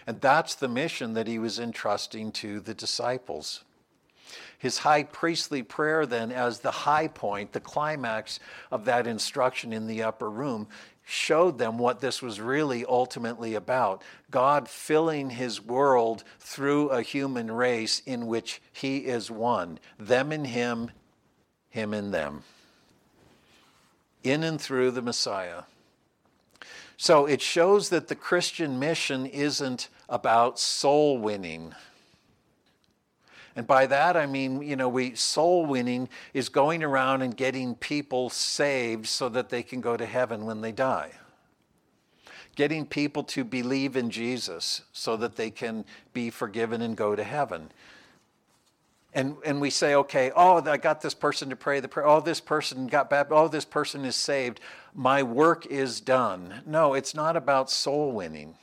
And 0.05 0.19
that's 0.21 0.55
the 0.55 0.67
mission 0.67 1.13
that 1.13 1.27
he 1.27 1.39
was 1.39 1.59
entrusting 1.59 2.31
to 2.33 2.59
the 2.59 2.73
disciples. 2.73 3.63
His 4.59 4.79
high 4.79 5.03
priestly 5.03 5.63
prayer, 5.63 6.05
then, 6.05 6.31
as 6.31 6.59
the 6.59 6.69
high 6.69 7.07
point, 7.07 7.53
the 7.53 7.61
climax 7.61 8.41
of 8.71 8.85
that 8.85 9.07
instruction 9.07 9.71
in 9.71 9.87
the 9.87 10.03
upper 10.03 10.29
room, 10.29 10.67
showed 11.05 11.57
them 11.57 11.77
what 11.79 12.01
this 12.01 12.21
was 12.21 12.39
really 12.39 12.85
ultimately 12.85 13.55
about. 13.55 14.03
God 14.29 14.67
filling 14.67 15.31
his 15.31 15.59
world 15.59 16.23
through 16.39 16.89
a 16.89 17.01
human 17.01 17.49
race 17.49 18.01
in 18.05 18.27
which 18.27 18.61
he 18.71 18.97
is 18.97 19.31
one, 19.31 19.79
them 19.97 20.31
in 20.31 20.45
him, 20.45 20.91
him 21.69 21.93
in 21.93 22.11
them, 22.11 22.43
in 24.23 24.43
and 24.43 24.59
through 24.59 24.91
the 24.91 25.01
Messiah. 25.01 25.63
So 26.97 27.25
it 27.25 27.41
shows 27.41 27.89
that 27.89 28.09
the 28.09 28.15
Christian 28.15 28.77
mission 28.77 29.25
isn't 29.25 29.87
about 30.09 30.59
soul 30.59 31.17
winning 31.17 31.73
And 33.59 33.67
by 33.67 33.87
that 33.87 34.15
I 34.15 34.25
mean, 34.25 34.61
you 34.61 34.77
know, 34.77 34.87
we 34.87 35.15
soul 35.15 35.65
winning 35.65 36.07
is 36.33 36.47
going 36.47 36.81
around 36.81 37.23
and 37.23 37.35
getting 37.35 37.75
people 37.75 38.29
saved 38.29 39.05
so 39.05 39.27
that 39.27 39.49
they 39.49 39.63
can 39.63 39.81
go 39.81 39.97
to 39.97 40.05
heaven 40.05 40.45
when 40.45 40.61
they 40.61 40.71
die. 40.71 41.11
Getting 42.55 42.85
people 42.85 43.21
to 43.23 43.43
believe 43.43 43.97
in 43.97 44.11
Jesus 44.11 44.83
so 44.93 45.17
that 45.17 45.35
they 45.35 45.51
can 45.51 45.83
be 46.13 46.29
forgiven 46.29 46.81
and 46.81 46.95
go 46.95 47.17
to 47.17 47.23
heaven. 47.25 47.69
And, 49.13 49.35
and 49.45 49.59
we 49.59 49.71
say, 49.71 49.93
okay, 49.93 50.31
oh, 50.37 50.63
I 50.65 50.77
got 50.77 51.01
this 51.01 51.13
person 51.13 51.49
to 51.49 51.57
pray 51.57 51.81
the 51.81 51.89
prayer. 51.89 52.07
Oh, 52.07 52.21
this 52.21 52.39
person 52.39 52.87
got 52.87 53.09
baptized. 53.09 53.37
Oh, 53.37 53.49
this 53.49 53.65
person 53.65 54.05
is 54.05 54.15
saved. 54.15 54.61
My 54.93 55.21
work 55.21 55.65
is 55.65 55.99
done. 55.99 56.61
No, 56.65 56.93
it's 56.93 57.13
not 57.13 57.35
about 57.35 57.69
soul 57.69 58.13
winning. 58.13 58.55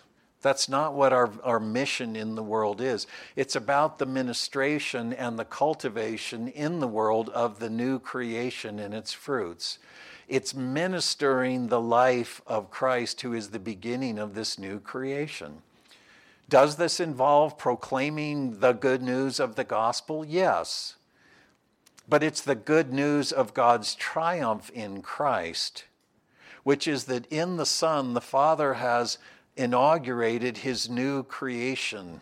That's 0.46 0.68
not 0.68 0.94
what 0.94 1.12
our, 1.12 1.28
our 1.42 1.58
mission 1.58 2.14
in 2.14 2.36
the 2.36 2.42
world 2.42 2.80
is. 2.80 3.08
It's 3.34 3.56
about 3.56 3.98
the 3.98 4.06
ministration 4.06 5.12
and 5.12 5.36
the 5.36 5.44
cultivation 5.44 6.46
in 6.46 6.78
the 6.78 6.86
world 6.86 7.30
of 7.30 7.58
the 7.58 7.68
new 7.68 7.98
creation 7.98 8.78
and 8.78 8.94
its 8.94 9.12
fruits. 9.12 9.80
It's 10.28 10.54
ministering 10.54 11.66
the 11.66 11.80
life 11.80 12.42
of 12.46 12.70
Christ, 12.70 13.22
who 13.22 13.32
is 13.32 13.48
the 13.48 13.58
beginning 13.58 14.20
of 14.20 14.36
this 14.36 14.56
new 14.56 14.78
creation. 14.78 15.62
Does 16.48 16.76
this 16.76 17.00
involve 17.00 17.58
proclaiming 17.58 18.60
the 18.60 18.70
good 18.70 19.02
news 19.02 19.40
of 19.40 19.56
the 19.56 19.64
gospel? 19.64 20.24
Yes. 20.24 20.94
But 22.08 22.22
it's 22.22 22.40
the 22.40 22.54
good 22.54 22.92
news 22.92 23.32
of 23.32 23.52
God's 23.52 23.96
triumph 23.96 24.70
in 24.70 25.02
Christ, 25.02 25.86
which 26.62 26.86
is 26.86 27.06
that 27.06 27.26
in 27.32 27.56
the 27.56 27.66
Son, 27.66 28.14
the 28.14 28.20
Father 28.20 28.74
has 28.74 29.18
inaugurated 29.56 30.58
his 30.58 30.88
new 30.88 31.22
creation. 31.22 32.20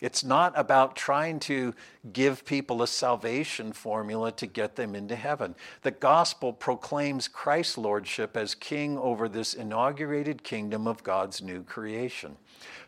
It's 0.00 0.24
not 0.24 0.52
about 0.54 0.96
trying 0.96 1.38
to 1.40 1.74
give 2.12 2.44
people 2.44 2.82
a 2.82 2.86
salvation 2.86 3.72
formula 3.72 4.32
to 4.32 4.46
get 4.46 4.76
them 4.76 4.94
into 4.94 5.16
heaven. 5.16 5.54
The 5.82 5.92
gospel 5.92 6.52
proclaims 6.52 7.26
Christ's 7.26 7.78
lordship 7.78 8.36
as 8.36 8.54
king 8.54 8.98
over 8.98 9.28
this 9.28 9.54
inaugurated 9.54 10.42
kingdom 10.42 10.86
of 10.86 11.04
God's 11.04 11.40
new 11.40 11.62
creation. 11.62 12.36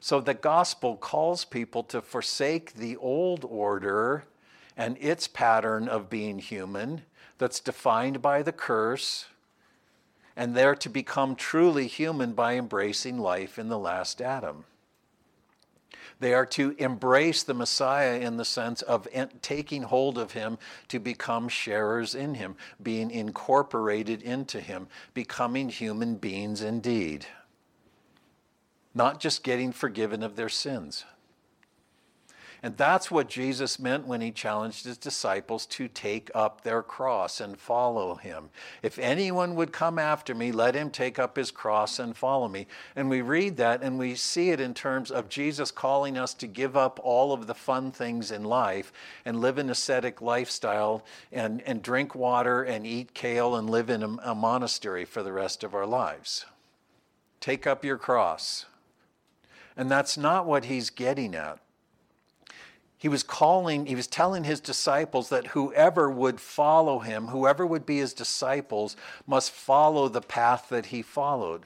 So 0.00 0.20
the 0.20 0.34
gospel 0.34 0.96
calls 0.96 1.44
people 1.46 1.84
to 1.84 2.02
forsake 2.02 2.74
the 2.74 2.96
old 2.96 3.46
order 3.48 4.24
and 4.76 4.98
its 5.00 5.26
pattern 5.26 5.88
of 5.88 6.10
being 6.10 6.38
human 6.38 7.02
that's 7.38 7.60
defined 7.60 8.20
by 8.20 8.42
the 8.42 8.52
curse 8.52 9.26
and 10.36 10.54
they're 10.54 10.74
to 10.74 10.88
become 10.88 11.34
truly 11.34 11.86
human 11.86 12.32
by 12.32 12.54
embracing 12.54 13.18
life 13.18 13.58
in 13.58 13.68
the 13.68 13.78
last 13.78 14.20
Adam. 14.20 14.64
They 16.18 16.32
are 16.32 16.46
to 16.46 16.74
embrace 16.78 17.42
the 17.42 17.54
Messiah 17.54 18.18
in 18.18 18.36
the 18.36 18.44
sense 18.44 18.80
of 18.82 19.06
taking 19.42 19.82
hold 19.82 20.16
of 20.16 20.32
him 20.32 20.58
to 20.88 20.98
become 20.98 21.48
sharers 21.48 22.14
in 22.14 22.34
him, 22.34 22.56
being 22.82 23.10
incorporated 23.10 24.22
into 24.22 24.60
him, 24.60 24.88
becoming 25.12 25.68
human 25.68 26.16
beings 26.16 26.62
indeed. 26.62 27.26
Not 28.94 29.20
just 29.20 29.42
getting 29.42 29.72
forgiven 29.72 30.22
of 30.22 30.36
their 30.36 30.48
sins. 30.48 31.04
And 32.66 32.76
that's 32.76 33.12
what 33.12 33.28
Jesus 33.28 33.78
meant 33.78 34.08
when 34.08 34.20
he 34.20 34.32
challenged 34.32 34.86
his 34.86 34.98
disciples 34.98 35.66
to 35.66 35.86
take 35.86 36.32
up 36.34 36.62
their 36.62 36.82
cross 36.82 37.40
and 37.40 37.56
follow 37.56 38.16
him. 38.16 38.50
If 38.82 38.98
anyone 38.98 39.54
would 39.54 39.70
come 39.70 40.00
after 40.00 40.34
me, 40.34 40.50
let 40.50 40.74
him 40.74 40.90
take 40.90 41.16
up 41.16 41.36
his 41.36 41.52
cross 41.52 42.00
and 42.00 42.16
follow 42.16 42.48
me. 42.48 42.66
And 42.96 43.08
we 43.08 43.20
read 43.20 43.56
that 43.58 43.84
and 43.84 44.00
we 44.00 44.16
see 44.16 44.50
it 44.50 44.58
in 44.58 44.74
terms 44.74 45.12
of 45.12 45.28
Jesus 45.28 45.70
calling 45.70 46.18
us 46.18 46.34
to 46.34 46.48
give 46.48 46.76
up 46.76 46.98
all 47.04 47.32
of 47.32 47.46
the 47.46 47.54
fun 47.54 47.92
things 47.92 48.32
in 48.32 48.42
life 48.42 48.92
and 49.24 49.40
live 49.40 49.58
an 49.58 49.70
ascetic 49.70 50.20
lifestyle 50.20 51.04
and, 51.30 51.62
and 51.66 51.82
drink 51.82 52.16
water 52.16 52.64
and 52.64 52.84
eat 52.84 53.14
kale 53.14 53.54
and 53.54 53.70
live 53.70 53.90
in 53.90 54.02
a, 54.02 54.08
a 54.24 54.34
monastery 54.34 55.04
for 55.04 55.22
the 55.22 55.32
rest 55.32 55.62
of 55.62 55.72
our 55.72 55.86
lives. 55.86 56.46
Take 57.38 57.64
up 57.64 57.84
your 57.84 57.96
cross. 57.96 58.66
And 59.76 59.88
that's 59.88 60.18
not 60.18 60.46
what 60.46 60.64
he's 60.64 60.90
getting 60.90 61.36
at 61.36 61.60
he 62.98 63.08
was 63.08 63.22
calling, 63.22 63.86
he 63.86 63.94
was 63.94 64.06
telling 64.06 64.44
his 64.44 64.60
disciples 64.60 65.28
that 65.28 65.48
whoever 65.48 66.10
would 66.10 66.40
follow 66.40 67.00
him, 67.00 67.28
whoever 67.28 67.66
would 67.66 67.84
be 67.84 67.98
his 67.98 68.14
disciples, 68.14 68.96
must 69.26 69.50
follow 69.50 70.08
the 70.08 70.22
path 70.22 70.68
that 70.70 70.86
he 70.86 71.02
followed. 71.02 71.64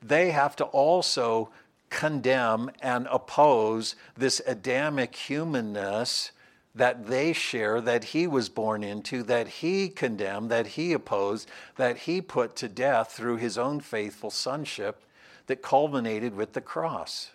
They 0.00 0.30
have 0.30 0.54
to 0.56 0.64
also 0.64 1.50
condemn 1.90 2.70
and 2.80 3.06
oppose 3.10 3.96
this 4.16 4.40
Adamic 4.46 5.14
humanness 5.14 6.32
that 6.74 7.06
they 7.06 7.32
share, 7.32 7.80
that 7.82 8.04
he 8.04 8.26
was 8.26 8.48
born 8.48 8.82
into, 8.82 9.22
that 9.24 9.46
he 9.46 9.88
condemned, 9.88 10.50
that 10.50 10.68
he 10.68 10.92
opposed, 10.92 11.50
that 11.76 11.98
he 11.98 12.22
put 12.22 12.56
to 12.56 12.68
death 12.68 13.12
through 13.12 13.36
his 13.36 13.58
own 13.58 13.80
faithful 13.80 14.30
sonship 14.30 15.02
that 15.48 15.60
culminated 15.60 16.34
with 16.34 16.54
the 16.54 16.60
cross. 16.60 17.31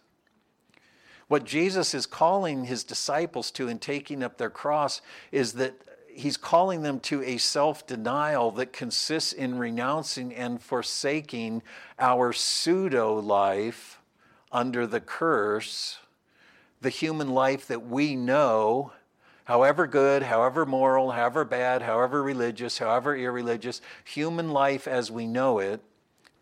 What 1.28 1.44
Jesus 1.44 1.94
is 1.94 2.06
calling 2.06 2.66
his 2.66 2.84
disciples 2.84 3.52
to 3.52 3.68
in 3.68 3.80
taking 3.80 4.24
up 4.24 4.38
their 4.38 4.50
cross 4.50 5.02
is 5.32 5.54
that 5.54 5.74
he's 6.08 6.38
calling 6.38 6.82
them 6.82 7.00
to 7.02 7.22
a 7.24 7.38
self 7.38 7.86
denial 7.86 8.52
that 8.52 8.74
consists 8.74 9.34
in 9.34 9.58
renouncing 9.58 10.34
and 10.34 10.62
forsaking 10.62 11.64
our 12.00 12.34
pseudo 12.34 13.20
life 13.20 14.00
under 14.52 14.88
the 14.88 15.02
curse, 15.02 16.00
the 16.82 16.90
human 16.90 17.30
life 17.30 17.68
that 17.68 17.86
we 17.86 18.16
know, 18.16 18.94
however 19.44 19.86
good, 19.86 20.24
however 20.24 20.66
moral, 20.66 21.12
however 21.12 21.44
bad, 21.44 21.82
however 21.82 22.24
religious, 22.24 22.78
however 22.78 23.16
irreligious, 23.16 23.82
human 24.06 24.52
life 24.52 24.88
as 24.88 25.12
we 25.12 25.28
know 25.28 25.60
it, 25.60 25.82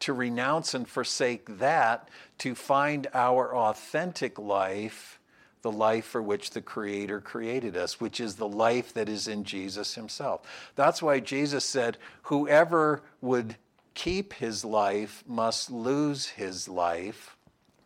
to 0.06 0.14
renounce 0.14 0.76
and 0.76 0.88
forsake 0.88 1.58
that 1.58 2.10
to 2.38 2.54
find 2.54 3.08
our 3.12 3.56
authentic 3.56 4.38
life, 4.38 5.20
the 5.64 5.72
life 5.72 6.06
for 6.06 6.22
which 6.22 6.52
the 6.52 6.62
Creator 6.62 7.22
created 7.22 7.76
us, 7.76 8.00
which 8.00 8.20
is 8.20 8.36
the 8.36 8.48
life 8.48 8.94
that 8.94 9.10
is 9.10 9.28
in 9.28 9.44
Jesus 9.44 9.96
Himself. 9.96 10.72
That's 10.76 11.02
why 11.02 11.22
Jesus 11.22 11.66
said, 11.66 11.98
Whoever 12.24 13.02
would 13.20 13.56
keep 13.96 14.34
his 14.34 14.64
life 14.64 15.24
must 15.26 15.72
lose 15.72 16.28
his 16.28 16.70
life, 16.70 17.36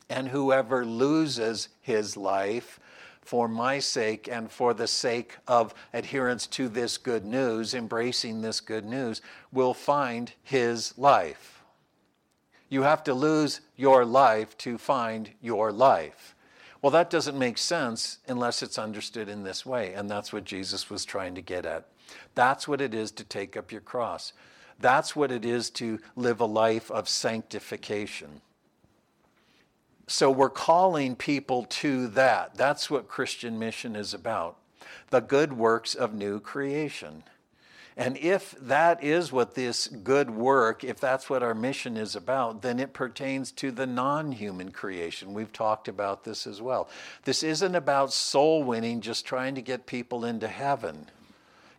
and 0.09 0.27
whoever 0.27 0.85
loses 0.85 1.69
his 1.79 2.17
life, 2.17 2.81
for 3.21 3.47
my 3.47 3.79
sake 3.79 4.27
and 4.29 4.51
for 4.51 4.73
the 4.73 4.87
sake 4.87 5.37
of 5.47 5.73
adherence 5.93 6.47
to 6.47 6.67
this 6.67 6.97
good 6.97 7.23
news, 7.23 7.73
embracing 7.73 8.41
this 8.41 8.59
good 8.59 8.83
news, 8.83 9.21
will 9.53 9.73
find 9.73 10.33
his 10.43 10.97
life. 10.97 11.58
You 12.69 12.83
have 12.83 13.03
to 13.05 13.13
lose 13.13 13.61
your 13.75 14.05
life 14.05 14.57
to 14.59 14.77
find 14.77 15.31
your 15.41 15.71
life. 15.71 16.35
Well, 16.81 16.91
that 16.91 17.09
doesn't 17.09 17.37
make 17.37 17.57
sense 17.57 18.19
unless 18.27 18.63
it's 18.63 18.77
understood 18.77 19.27
in 19.27 19.43
this 19.43 19.65
way. 19.65 19.93
And 19.93 20.09
that's 20.09 20.31
what 20.31 20.45
Jesus 20.45 20.89
was 20.89 21.03
trying 21.03 21.35
to 21.35 21.41
get 21.41 21.65
at. 21.65 21.87
That's 22.35 22.67
what 22.67 22.79
it 22.79 22.93
is 22.93 23.11
to 23.13 23.23
take 23.23 23.57
up 23.57 23.71
your 23.71 23.81
cross. 23.81 24.33
That's 24.79 25.15
what 25.15 25.31
it 25.31 25.43
is 25.43 25.69
to 25.71 25.99
live 26.15 26.39
a 26.39 26.45
life 26.45 26.89
of 26.89 27.09
sanctification. 27.09 28.41
So 30.07 30.31
we're 30.31 30.49
calling 30.49 31.15
people 31.15 31.65
to 31.65 32.07
that. 32.09 32.55
That's 32.55 32.89
what 32.89 33.07
Christian 33.07 33.59
mission 33.59 33.95
is 33.95 34.13
about 34.13 34.57
the 35.11 35.19
good 35.19 35.53
works 35.53 35.95
of 35.95 36.13
new 36.13 36.39
creation. 36.39 37.23
And 37.99 38.15
if 38.15 38.55
that 38.61 39.03
is 39.03 39.29
what 39.29 39.55
this 39.55 39.87
good 39.87 40.29
work, 40.29 40.85
if 40.85 41.01
that's 41.01 41.29
what 41.29 41.43
our 41.43 41.53
mission 41.53 41.97
is 41.97 42.15
about, 42.15 42.61
then 42.61 42.79
it 42.79 42.93
pertains 42.93 43.51
to 43.51 43.71
the 43.71 43.85
non 43.85 44.31
human 44.31 44.71
creation. 44.71 45.33
We've 45.33 45.51
talked 45.51 45.89
about 45.89 46.23
this 46.23 46.47
as 46.47 46.61
well. 46.61 46.87
This 47.25 47.43
isn't 47.43 47.75
about 47.75 48.13
soul 48.13 48.63
winning, 48.63 49.01
just 49.01 49.25
trying 49.25 49.53
to 49.55 49.61
get 49.61 49.85
people 49.85 50.23
into 50.23 50.47
heaven. 50.47 51.07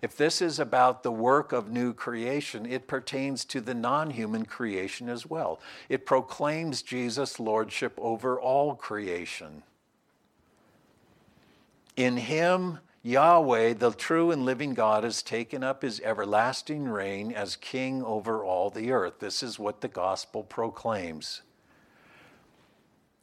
If 0.02 0.14
this 0.14 0.42
is 0.42 0.58
about 0.58 1.02
the 1.02 1.10
work 1.10 1.52
of 1.52 1.70
new 1.70 1.94
creation, 1.94 2.66
it 2.66 2.86
pertains 2.86 3.46
to 3.46 3.62
the 3.62 3.74
non 3.74 4.10
human 4.10 4.44
creation 4.44 5.08
as 5.08 5.24
well. 5.24 5.58
It 5.88 6.04
proclaims 6.04 6.82
Jesus' 6.82 7.40
lordship 7.40 7.94
over 7.96 8.38
all 8.38 8.74
creation. 8.74 9.62
In 11.96 12.18
Him, 12.18 12.80
Yahweh, 13.02 13.72
the 13.74 13.92
true 13.92 14.30
and 14.30 14.44
living 14.44 14.74
God, 14.74 15.04
has 15.04 15.22
taken 15.22 15.64
up 15.64 15.82
his 15.82 16.00
everlasting 16.04 16.86
reign 16.86 17.32
as 17.32 17.56
king 17.56 18.02
over 18.02 18.44
all 18.44 18.68
the 18.68 18.92
earth. 18.92 19.20
This 19.20 19.42
is 19.42 19.58
what 19.58 19.80
the 19.80 19.88
gospel 19.88 20.42
proclaims. 20.42 21.40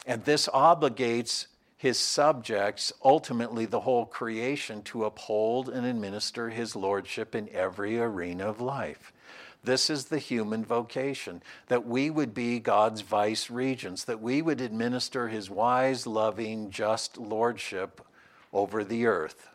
And 0.06 0.24
this 0.26 0.48
obligates 0.48 1.46
his 1.78 2.00
subjects, 2.00 2.92
ultimately 3.04 3.66
the 3.66 3.82
whole 3.82 4.06
creation, 4.06 4.82
to 4.82 5.06
uphold 5.06 5.70
and 5.70 5.86
administer 5.86 6.50
his 6.50 6.76
lordship 6.76 7.36
in 7.36 7.48
every 7.50 8.00
arena 8.00 8.50
of 8.50 8.60
life. 8.60 9.14
This 9.64 9.92
is 9.92 10.06
the 10.06 10.18
human 10.18 10.66
vocation 10.66 11.44
that 11.68 11.86
we 11.86 12.10
would 12.10 12.34
be 12.34 12.60
God's 12.60 13.02
vice 13.02 13.52
regents, 13.52 14.06
that 14.06 14.22
we 14.22 14.42
would 14.42 14.62
administer 14.62 15.28
his 15.28 15.52
wise, 15.52 16.08
loving, 16.08 16.72
just 16.72 17.20
lordship 17.20 18.02
over 18.52 18.84
the 18.84 19.06
earth. 19.06 19.50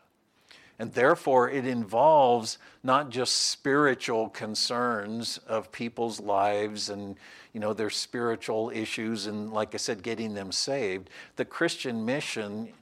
And 0.82 0.92
therefore, 0.94 1.48
it 1.48 1.64
involves 1.64 2.58
not 2.82 3.10
just 3.10 3.36
spiritual 3.36 4.28
concerns 4.28 5.38
of 5.46 5.70
people's 5.70 6.18
lives 6.18 6.90
and 6.90 7.14
you 7.52 7.60
know 7.60 7.72
their 7.72 7.88
spiritual 7.88 8.72
issues 8.74 9.28
and 9.28 9.52
like 9.52 9.74
I 9.74 9.76
said 9.76 10.02
getting 10.02 10.34
them 10.34 10.50
saved. 10.50 11.08
The 11.36 11.44
Christian 11.44 12.04
mission 12.04 12.72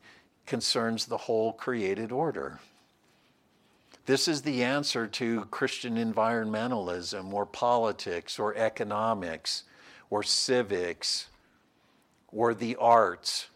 concerns 0.47 1.05
the 1.05 1.19
whole 1.19 1.53
created 1.53 2.11
order. 2.11 2.59
This 4.07 4.29
is 4.29 4.41
the 4.41 4.65
answer 4.65 5.07
to 5.07 5.45
Christian 5.51 5.97
environmentalism 5.97 7.31
or 7.35 7.45
politics 7.45 8.39
or 8.39 8.57
economics 8.57 9.65
or 10.09 10.23
civics 10.23 11.27
or 12.33 12.55
the 12.55 12.77
arts 12.77 13.49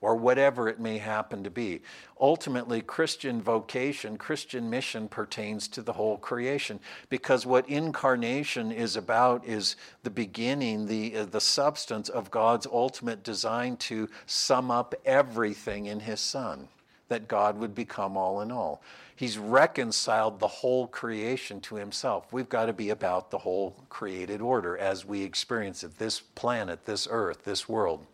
or 0.00 0.14
whatever 0.14 0.68
it 0.68 0.78
may 0.78 0.98
happen 0.98 1.42
to 1.44 1.50
be. 1.50 1.80
Ultimately, 2.20 2.80
Christian 2.80 3.42
vocation, 3.42 4.16
Christian 4.16 4.70
mission 4.70 5.08
pertains 5.08 5.66
to 5.68 5.82
the 5.82 5.92
whole 5.92 6.18
creation 6.18 6.78
because 7.08 7.46
what 7.46 7.68
incarnation 7.68 8.70
is 8.70 8.96
about 8.96 9.44
is 9.44 9.76
the 10.04 10.10
beginning, 10.10 10.86
the, 10.86 11.16
uh, 11.16 11.24
the 11.24 11.40
substance 11.40 12.08
of 12.08 12.30
God's 12.30 12.66
ultimate 12.66 13.22
design 13.22 13.76
to 13.78 14.08
sum 14.26 14.70
up 14.70 14.94
everything 15.04 15.86
in 15.86 16.00
His 16.00 16.20
Son, 16.20 16.68
that 17.08 17.26
God 17.28 17.58
would 17.58 17.74
become 17.74 18.16
all 18.16 18.40
in 18.40 18.52
all. 18.52 18.82
He's 19.16 19.36
reconciled 19.36 20.38
the 20.38 20.46
whole 20.46 20.86
creation 20.86 21.60
to 21.62 21.74
Himself. 21.74 22.32
We've 22.32 22.48
got 22.48 22.66
to 22.66 22.72
be 22.72 22.90
about 22.90 23.32
the 23.32 23.38
whole 23.38 23.74
created 23.88 24.40
order 24.40 24.78
as 24.78 25.04
we 25.04 25.24
experience 25.24 25.82
it 25.82 25.98
this 25.98 26.20
planet, 26.20 26.84
this 26.84 27.08
earth, 27.10 27.44
this 27.44 27.68
world. 27.68 28.06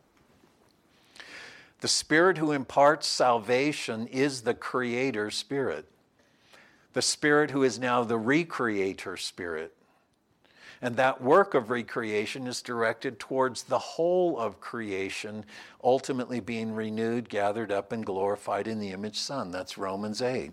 The 1.85 1.89
Spirit 1.89 2.39
who 2.39 2.53
imparts 2.53 3.07
salvation 3.07 4.07
is 4.07 4.41
the 4.41 4.55
Creator 4.55 5.31
Spirit, 5.31 5.85
the 6.95 7.03
Spirit 7.03 7.51
who 7.51 7.63
is 7.63 7.79
now 7.79 8.03
the 8.03 8.19
Recreator 8.19 9.19
Spirit. 9.19 9.77
And 10.81 10.97
that 10.97 11.21
work 11.21 11.53
of 11.53 11.69
recreation 11.69 12.47
is 12.47 12.63
directed 12.63 13.21
towards 13.21 13.65
the 13.65 13.79
whole 13.79 14.39
of 14.39 14.63
creation, 14.63 15.45
ultimately 15.83 16.41
being 16.41 16.73
renewed, 16.73 17.29
gathered 17.29 17.71
up, 17.71 17.93
and 17.93 18.07
glorified 18.07 18.67
in 18.67 18.81
the 18.81 18.93
image 18.93 19.19
Son. 19.19 19.51
That's 19.51 19.77
Romans 19.77 20.23
8. 20.23 20.53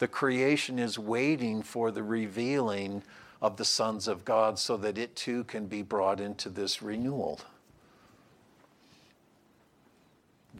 The 0.00 0.08
creation 0.08 0.80
is 0.80 0.98
waiting 0.98 1.62
for 1.62 1.92
the 1.92 2.02
revealing 2.02 3.04
of 3.40 3.56
the 3.56 3.64
sons 3.64 4.08
of 4.08 4.24
God 4.24 4.58
so 4.58 4.76
that 4.78 4.98
it 4.98 5.14
too 5.14 5.44
can 5.44 5.66
be 5.66 5.82
brought 5.82 6.18
into 6.18 6.50
this 6.50 6.82
renewal. 6.82 7.40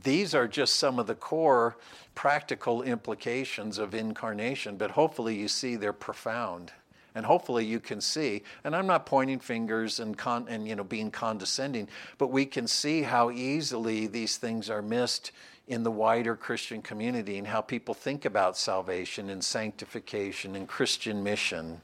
These 0.03 0.35
are 0.35 0.49
just 0.49 0.77
some 0.77 0.99
of 0.99 1.07
the 1.07 1.15
core 1.15 1.77
practical 2.15 2.83
implications 2.83 3.79
of 3.79 3.95
incarnation, 3.95 4.77
but 4.77 4.93
hopefully 4.93 5.37
you 5.37 5.49
see 5.49 5.77
they're 5.77 5.93
profound. 5.93 6.73
And 7.15 7.25
hopefully 7.25 7.65
you 7.65 7.81
can 7.81 8.03
see, 8.03 8.43
and 8.63 8.77
I'm 8.77 8.87
not 8.87 9.07
pointing 9.07 9.39
fingers 9.39 10.01
and, 10.01 10.19
con, 10.19 10.47
and 10.51 10.69
you 10.69 10.77
know 10.77 10.85
being 10.85 11.11
condescending, 11.11 11.89
but 12.19 12.29
we 12.29 12.45
can 12.45 12.67
see 12.67 13.03
how 13.03 13.31
easily 13.31 14.07
these 14.07 14.37
things 14.37 14.69
are 14.69 14.83
missed 14.83 15.33
in 15.67 15.83
the 15.83 15.91
wider 15.91 16.37
Christian 16.37 16.83
community 16.83 17.39
and 17.39 17.47
how 17.47 17.63
people 17.63 17.95
think 17.95 18.27
about 18.27 18.59
salvation 18.59 19.31
and 19.31 19.43
sanctification 19.43 20.55
and 20.55 20.69
Christian 20.69 21.23
mission 21.23 21.81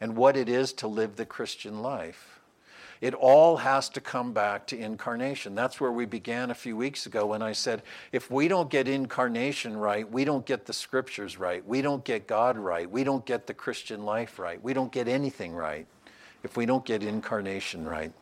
and 0.00 0.16
what 0.16 0.36
it 0.36 0.48
is 0.48 0.72
to 0.74 0.86
live 0.86 1.16
the 1.16 1.26
Christian 1.26 1.82
life. 1.82 2.33
It 3.00 3.14
all 3.14 3.58
has 3.58 3.88
to 3.90 4.00
come 4.00 4.32
back 4.32 4.66
to 4.68 4.78
incarnation. 4.78 5.54
That's 5.54 5.80
where 5.80 5.92
we 5.92 6.06
began 6.06 6.50
a 6.50 6.54
few 6.54 6.76
weeks 6.76 7.06
ago 7.06 7.26
when 7.26 7.42
I 7.42 7.52
said, 7.52 7.82
if 8.12 8.30
we 8.30 8.48
don't 8.48 8.70
get 8.70 8.88
incarnation 8.88 9.76
right, 9.76 10.10
we 10.10 10.24
don't 10.24 10.46
get 10.46 10.66
the 10.66 10.72
scriptures 10.72 11.38
right, 11.38 11.66
we 11.66 11.82
don't 11.82 12.04
get 12.04 12.26
God 12.26 12.56
right, 12.56 12.90
we 12.90 13.04
don't 13.04 13.24
get 13.26 13.46
the 13.46 13.54
Christian 13.54 14.04
life 14.04 14.38
right, 14.38 14.62
we 14.62 14.72
don't 14.74 14.92
get 14.92 15.08
anything 15.08 15.54
right 15.54 15.86
if 16.42 16.56
we 16.56 16.66
don't 16.66 16.84
get 16.84 17.02
incarnation 17.02 17.84
right. 17.84 18.12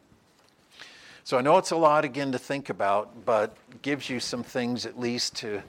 So 1.25 1.39
I 1.39 1.41
know 1.41 1.59
it's 1.59 1.71
a 1.71 1.77
lot 1.77 2.05
again 2.05 2.33
to 2.33 2.39
think 2.39 2.69
about, 2.69 3.25
but 3.25 3.57
gives 3.83 4.11
you 4.11 4.19
some 4.19 4.43
things 4.43 4.87
at 4.87 4.99
least 4.99 5.37
to 5.37 5.63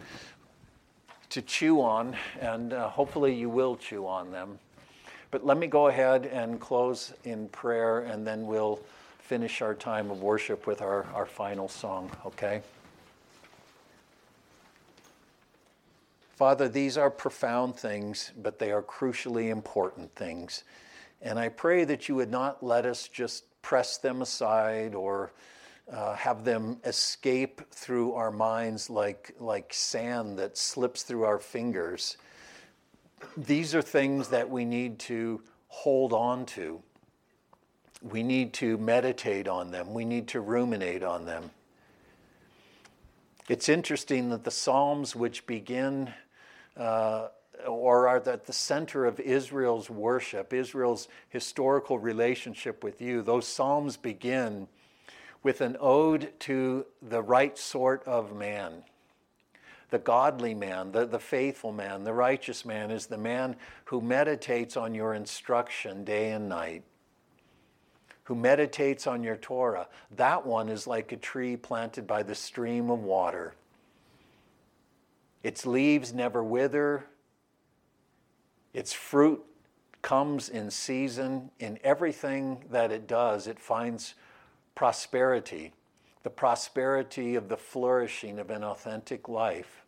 to 1.30 1.42
chew 1.42 1.82
on, 1.82 2.16
and 2.40 2.74
uh, 2.74 2.88
hopefully 2.90 3.34
you 3.34 3.50
will 3.50 3.76
chew 3.76 4.06
on 4.06 4.32
them. 4.32 4.60
But 5.34 5.44
let 5.44 5.58
me 5.58 5.66
go 5.66 5.88
ahead 5.88 6.28
and 6.28 6.60
close 6.60 7.12
in 7.24 7.48
prayer, 7.48 8.02
and 8.02 8.26
then 8.26 8.46
we'll 8.46 8.80
finish 9.18 9.64
our 9.64 9.74
time 9.74 10.12
of 10.12 10.22
worship 10.22 10.68
with 10.68 10.80
our, 10.80 11.08
our 11.12 11.26
final 11.26 11.68
song, 11.68 12.12
okay? 12.24 12.62
Father, 16.36 16.70
these 16.70 17.00
are 17.00 17.10
profound 17.10 17.76
things, 17.76 18.32
but 18.44 18.60
they 18.60 18.72
are 18.72 18.84
crucially 18.84 19.50
important 19.50 20.14
things. 20.14 20.66
And 21.20 21.40
I 21.40 21.50
pray 21.50 21.84
that 21.84 22.08
you 22.08 22.14
would 22.14 22.30
not 22.30 22.62
let 22.62 22.86
us 22.86 23.08
just 23.08 23.46
press 23.64 23.98
them 23.98 24.22
aside 24.22 24.94
or 24.94 25.32
uh, 25.92 26.14
have 26.14 26.46
them 26.46 26.78
escape 26.86 27.60
through 27.72 28.14
our 28.14 28.30
minds 28.30 28.88
like, 28.88 29.34
like 29.40 29.74
sand 29.74 30.38
that 30.38 30.60
slips 30.60 31.02
through 31.02 31.24
our 31.24 31.40
fingers. 31.40 32.18
These 33.38 33.76
are 33.76 33.82
things 33.82 34.30
that 34.30 34.50
we 34.50 34.66
need 34.66 35.00
to 35.00 35.42
hold 35.68 36.14
on 36.14 36.46
to 36.46 36.82
we 38.04 38.22
need 38.22 38.54
to 38.54 38.78
meditate 38.78 39.48
on 39.48 39.72
them. 39.72 39.94
We 39.94 40.04
need 40.04 40.28
to 40.30 40.42
ruminate 40.42 41.04
on 41.04 41.26
them. 41.26 41.52
It's 43.48 43.70
interesting 43.70 44.30
that 44.30 44.44
the 44.44 44.52
Psalms, 44.52 45.16
which 45.16 45.46
begin 45.46 46.14
uh, 46.76 47.28
or 47.68 48.08
are 48.08 48.18
at 48.30 48.46
the 48.46 48.54
center 48.54 49.06
of 49.06 49.20
Israel's 49.20 49.90
worship, 49.90 50.54
Israel's 50.54 51.08
historical 51.30 51.98
relationship 51.98 52.84
with 52.84 53.02
you, 53.02 53.22
those 53.22 53.48
Psalms 53.48 53.96
begin 53.96 54.68
with 55.44 55.62
an 55.62 55.78
ode 55.80 56.38
to 56.42 56.86
the 57.02 57.22
right 57.22 57.58
sort 57.58 58.04
of 58.06 58.36
man. 58.36 58.84
The 59.94 60.00
godly 60.00 60.56
man, 60.56 60.92
the, 60.92 61.06
the 61.06 61.20
faithful 61.20 61.72
man, 61.72 62.04
the 62.04 62.14
righteous 62.14 62.66
man 62.66 62.90
is 62.90 63.06
the 63.06 63.16
man 63.16 63.56
who 63.86 64.02
meditates 64.02 64.76
on 64.76 64.96
your 64.96 65.14
instruction 65.14 66.04
day 66.04 66.32
and 66.32 66.50
night 66.50 66.82
who 68.24 68.34
meditates 68.34 69.06
on 69.06 69.22
your 69.24 69.36
Torah, 69.36 69.88
that 70.16 70.48
one 70.48 70.68
is 70.68 70.88
like 70.88 71.12
a 71.12 71.18
tree 71.18 71.56
planted 71.56 72.08
by 72.08 72.24
the 72.24 72.34
stream 72.34 72.90
of 72.90 73.04
water. 73.04 73.54
Its 75.44 75.64
leaves 75.64 76.12
never 76.12 76.44
wither, 76.44 77.06
its 78.74 78.94
fruit 78.94 79.46
comes 80.02 80.50
in 80.50 80.72
season. 80.72 81.52
In 81.60 81.78
everything 81.84 82.64
that 82.72 82.92
it 82.92 83.06
does, 83.06 83.46
it 83.46 83.60
finds 83.60 84.16
prosperity, 84.74 85.72
the 86.24 86.32
prosperity 86.32 87.36
of 87.36 87.48
the 87.48 87.58
flourishing 87.58 88.40
of 88.40 88.50
an 88.50 88.64
authentic 88.64 89.30
life 89.30 89.83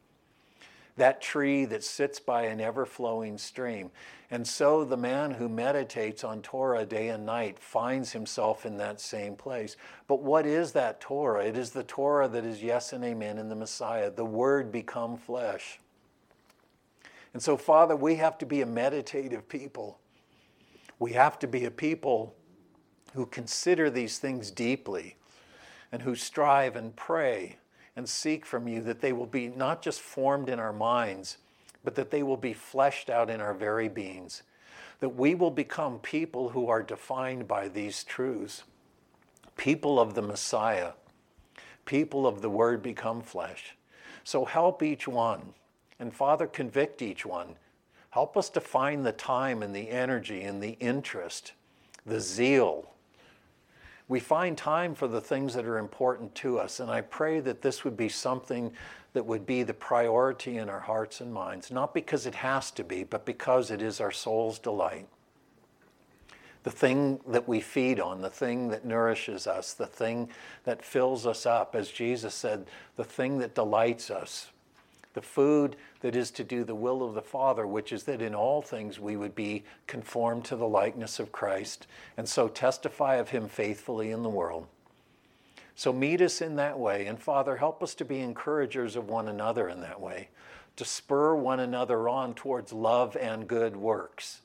that 0.98 1.22
tree 1.22 1.66
that 1.66 1.84
sits 1.84 2.20
by 2.20 2.44
an 2.44 2.62
ever 2.62 2.86
flowing 2.86 3.38
stream. 3.38 3.92
And 4.32 4.48
so 4.48 4.84
the 4.84 4.98
man 4.98 5.32
who 5.32 5.50
meditates 5.50 6.24
on 6.24 6.42
Torah 6.42 6.86
day 6.86 7.10
and 7.10 7.26
night 7.26 7.60
finds 7.60 8.14
himself 8.14 8.66
in 8.66 8.78
that 8.78 9.00
same 9.00 9.36
place. 9.36 9.76
But 10.08 10.22
what 10.22 10.46
is 10.46 10.72
that 10.72 11.02
Torah? 11.02 11.46
It 11.46 11.58
is 11.58 11.72
the 11.72 11.84
Torah 11.84 12.28
that 12.30 12.46
is 12.46 12.64
yes 12.64 12.94
and 12.94 13.04
amen 13.04 13.38
in 13.38 13.50
the 13.50 13.56
Messiah, 13.56 14.10
the 14.10 14.26
Word 14.26 14.72
become 14.72 15.18
flesh. 15.18 15.80
And 17.34 17.44
so, 17.44 17.58
Father, 17.58 17.96
we 17.96 18.16
have 18.16 18.38
to 18.38 18.46
be 18.46 18.62
a 18.62 18.66
meditative 18.66 19.50
people. 19.50 20.00
We 21.00 21.12
have 21.14 21.38
to 21.40 21.48
be 21.48 21.66
a 21.66 21.72
people 21.72 22.34
who 23.14 23.26
consider 23.26 23.90
these 23.90 24.18
things 24.18 24.52
deeply 24.52 25.18
and 25.92 26.02
who 26.02 26.16
strive 26.16 26.78
and 26.78 26.96
pray 26.96 27.58
and 27.96 28.08
seek 28.08 28.46
from 28.46 28.68
you 28.68 28.82
that 28.82 29.02
they 29.02 29.14
will 29.14 29.26
be 29.26 29.48
not 29.48 29.82
just 29.82 30.02
formed 30.02 30.50
in 30.50 30.60
our 30.60 30.74
minds, 30.74 31.38
but 31.84 31.96
that 31.96 32.12
they 32.12 32.24
will 32.24 32.38
be 32.38 32.54
fleshed 32.54 33.10
out 33.10 33.30
in 33.30 33.40
our 33.40 33.54
very 33.54 33.88
beings. 33.88 34.44
That 35.00 35.10
we 35.10 35.36
will 35.36 35.52
become 35.52 36.00
people 36.00 36.50
who 36.50 36.68
are 36.68 36.84
defined 36.84 37.48
by 37.48 37.68
these 37.68 38.04
truths, 38.04 38.64
people 39.56 40.00
of 40.00 40.14
the 40.14 40.22
Messiah, 40.22 40.94
people 41.86 42.26
of 42.26 42.42
the 42.42 42.50
Word 42.50 42.82
become 42.82 43.22
flesh. 43.22 43.76
So 44.24 44.46
help 44.46 44.82
each 44.82 45.08
one. 45.08 45.54
And 46.00 46.14
Father, 46.14 46.48
convict 46.48 47.02
each 47.02 47.26
one. 47.26 47.56
Help 48.10 48.36
us 48.36 48.50
to 48.50 48.62
find 48.62 49.06
the 49.06 49.12
time 49.12 49.62
and 49.62 49.76
the 49.76 49.90
energy 49.90 50.42
and 50.42 50.62
the 50.62 50.78
interest, 50.80 51.54
the 52.06 52.20
zeal 52.20 52.95
we 54.08 54.20
find 54.20 54.58
time 54.58 54.94
for 54.94 55.08
the 55.08 55.22
things 55.22 55.54
that 55.56 55.66
are 55.66 55.78
important 55.78 56.36
to 56.36 56.60
us. 56.60 56.80
And 56.80 56.92
I 56.92 57.02
pray 57.02 57.40
that 57.40 57.62
this 57.62 57.84
would 57.84 57.98
be 57.98 58.10
something 58.10 58.72
that 59.14 59.26
would 59.26 59.46
be 59.46 59.64
the 59.64 59.74
priority 59.74 60.58
in 60.58 60.70
our 60.70 60.82
hearts 60.82 61.22
and 61.22 61.34
minds, 61.34 61.72
not 61.72 61.94
because 61.94 62.26
it 62.26 62.36
has 62.36 62.70
to 62.72 62.84
be, 62.84 63.04
but 63.04 63.26
because 63.26 63.72
it 63.72 63.82
is 63.82 64.00
our 64.00 64.12
soul's 64.12 64.60
delight. 64.60 65.08
The 66.64 66.72
thing 66.72 67.20
that 67.28 67.48
we 67.48 67.62
feed 67.62 68.00
on, 68.00 68.22
the 68.22 68.30
thing 68.30 68.70
that 68.70 68.86
nourishes 68.86 69.48
us, 69.48 69.74
the 69.74 69.88
thing 69.88 70.30
that 70.66 70.84
fills 70.84 71.26
us 71.26 71.46
up, 71.46 71.76
as 71.76 71.90
Jesus 71.90 72.34
said, 72.34 72.66
the 72.96 73.04
thing 73.04 73.40
that 73.40 73.56
delights 73.56 74.12
us, 74.12 74.52
the 75.16 75.22
food 75.22 75.76
that 76.02 76.16
is 76.16 76.30
to 76.30 76.44
do 76.44 76.64
the 76.64 76.76
will 76.76 77.02
of 77.02 77.16
the 77.16 77.22
Father, 77.22 77.66
which 77.66 77.92
is 77.92 78.04
that 78.04 78.22
in 78.22 78.36
all 78.36 78.62
things 78.62 79.00
we 79.00 79.16
would 79.16 79.34
be 79.34 79.64
conformed 79.88 80.46
to 80.46 80.56
the 80.56 80.68
likeness 80.68 81.20
of 81.20 81.32
Christ, 81.32 81.88
and 82.18 82.30
so 82.30 82.48
testify 82.48 83.16
of 83.16 83.30
Him 83.30 83.48
faithfully 83.48 84.12
in 84.12 84.22
the 84.22 84.30
world. 84.30 84.68
So 85.76 85.92
meet 85.92 86.22
us 86.22 86.42
in 86.42 86.56
that 86.58 86.78
way, 86.78 87.08
and 87.08 87.20
Father, 87.20 87.58
help 87.58 87.82
us 87.82 87.96
to 87.96 88.06
be 88.06 88.20
encouragers 88.20 88.96
of 88.96 89.10
one 89.10 89.28
another 89.28 89.68
in 89.68 89.82
that 89.82 90.00
way, 90.00 90.30
to 90.76 90.86
spur 90.86 91.36
one 91.36 91.60
another 91.60 92.08
on 92.08 92.34
towards 92.34 92.72
love 92.72 93.18
and 93.20 93.48
good 93.48 93.76
works, 93.76 94.42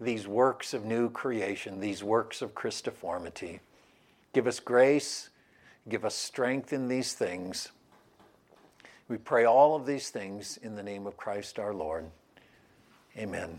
these 0.00 0.28
works 0.28 0.72
of 0.72 0.84
new 0.84 1.10
creation, 1.10 1.80
these 1.80 2.04
works 2.04 2.40
of 2.40 2.54
Christiformity. 2.54 3.60
Give 4.32 4.46
us 4.46 4.60
grace, 4.60 5.30
give 5.88 6.04
us 6.04 6.14
strength 6.14 6.72
in 6.72 6.88
these 6.88 7.14
things. 7.14 7.72
We 9.10 9.18
pray 9.18 9.44
all 9.44 9.74
of 9.74 9.86
these 9.86 10.08
things 10.10 10.56
in 10.62 10.76
the 10.76 10.84
name 10.84 11.04
of 11.04 11.16
Christ 11.16 11.58
our 11.58 11.74
Lord. 11.74 12.08
Amen. 13.18 13.58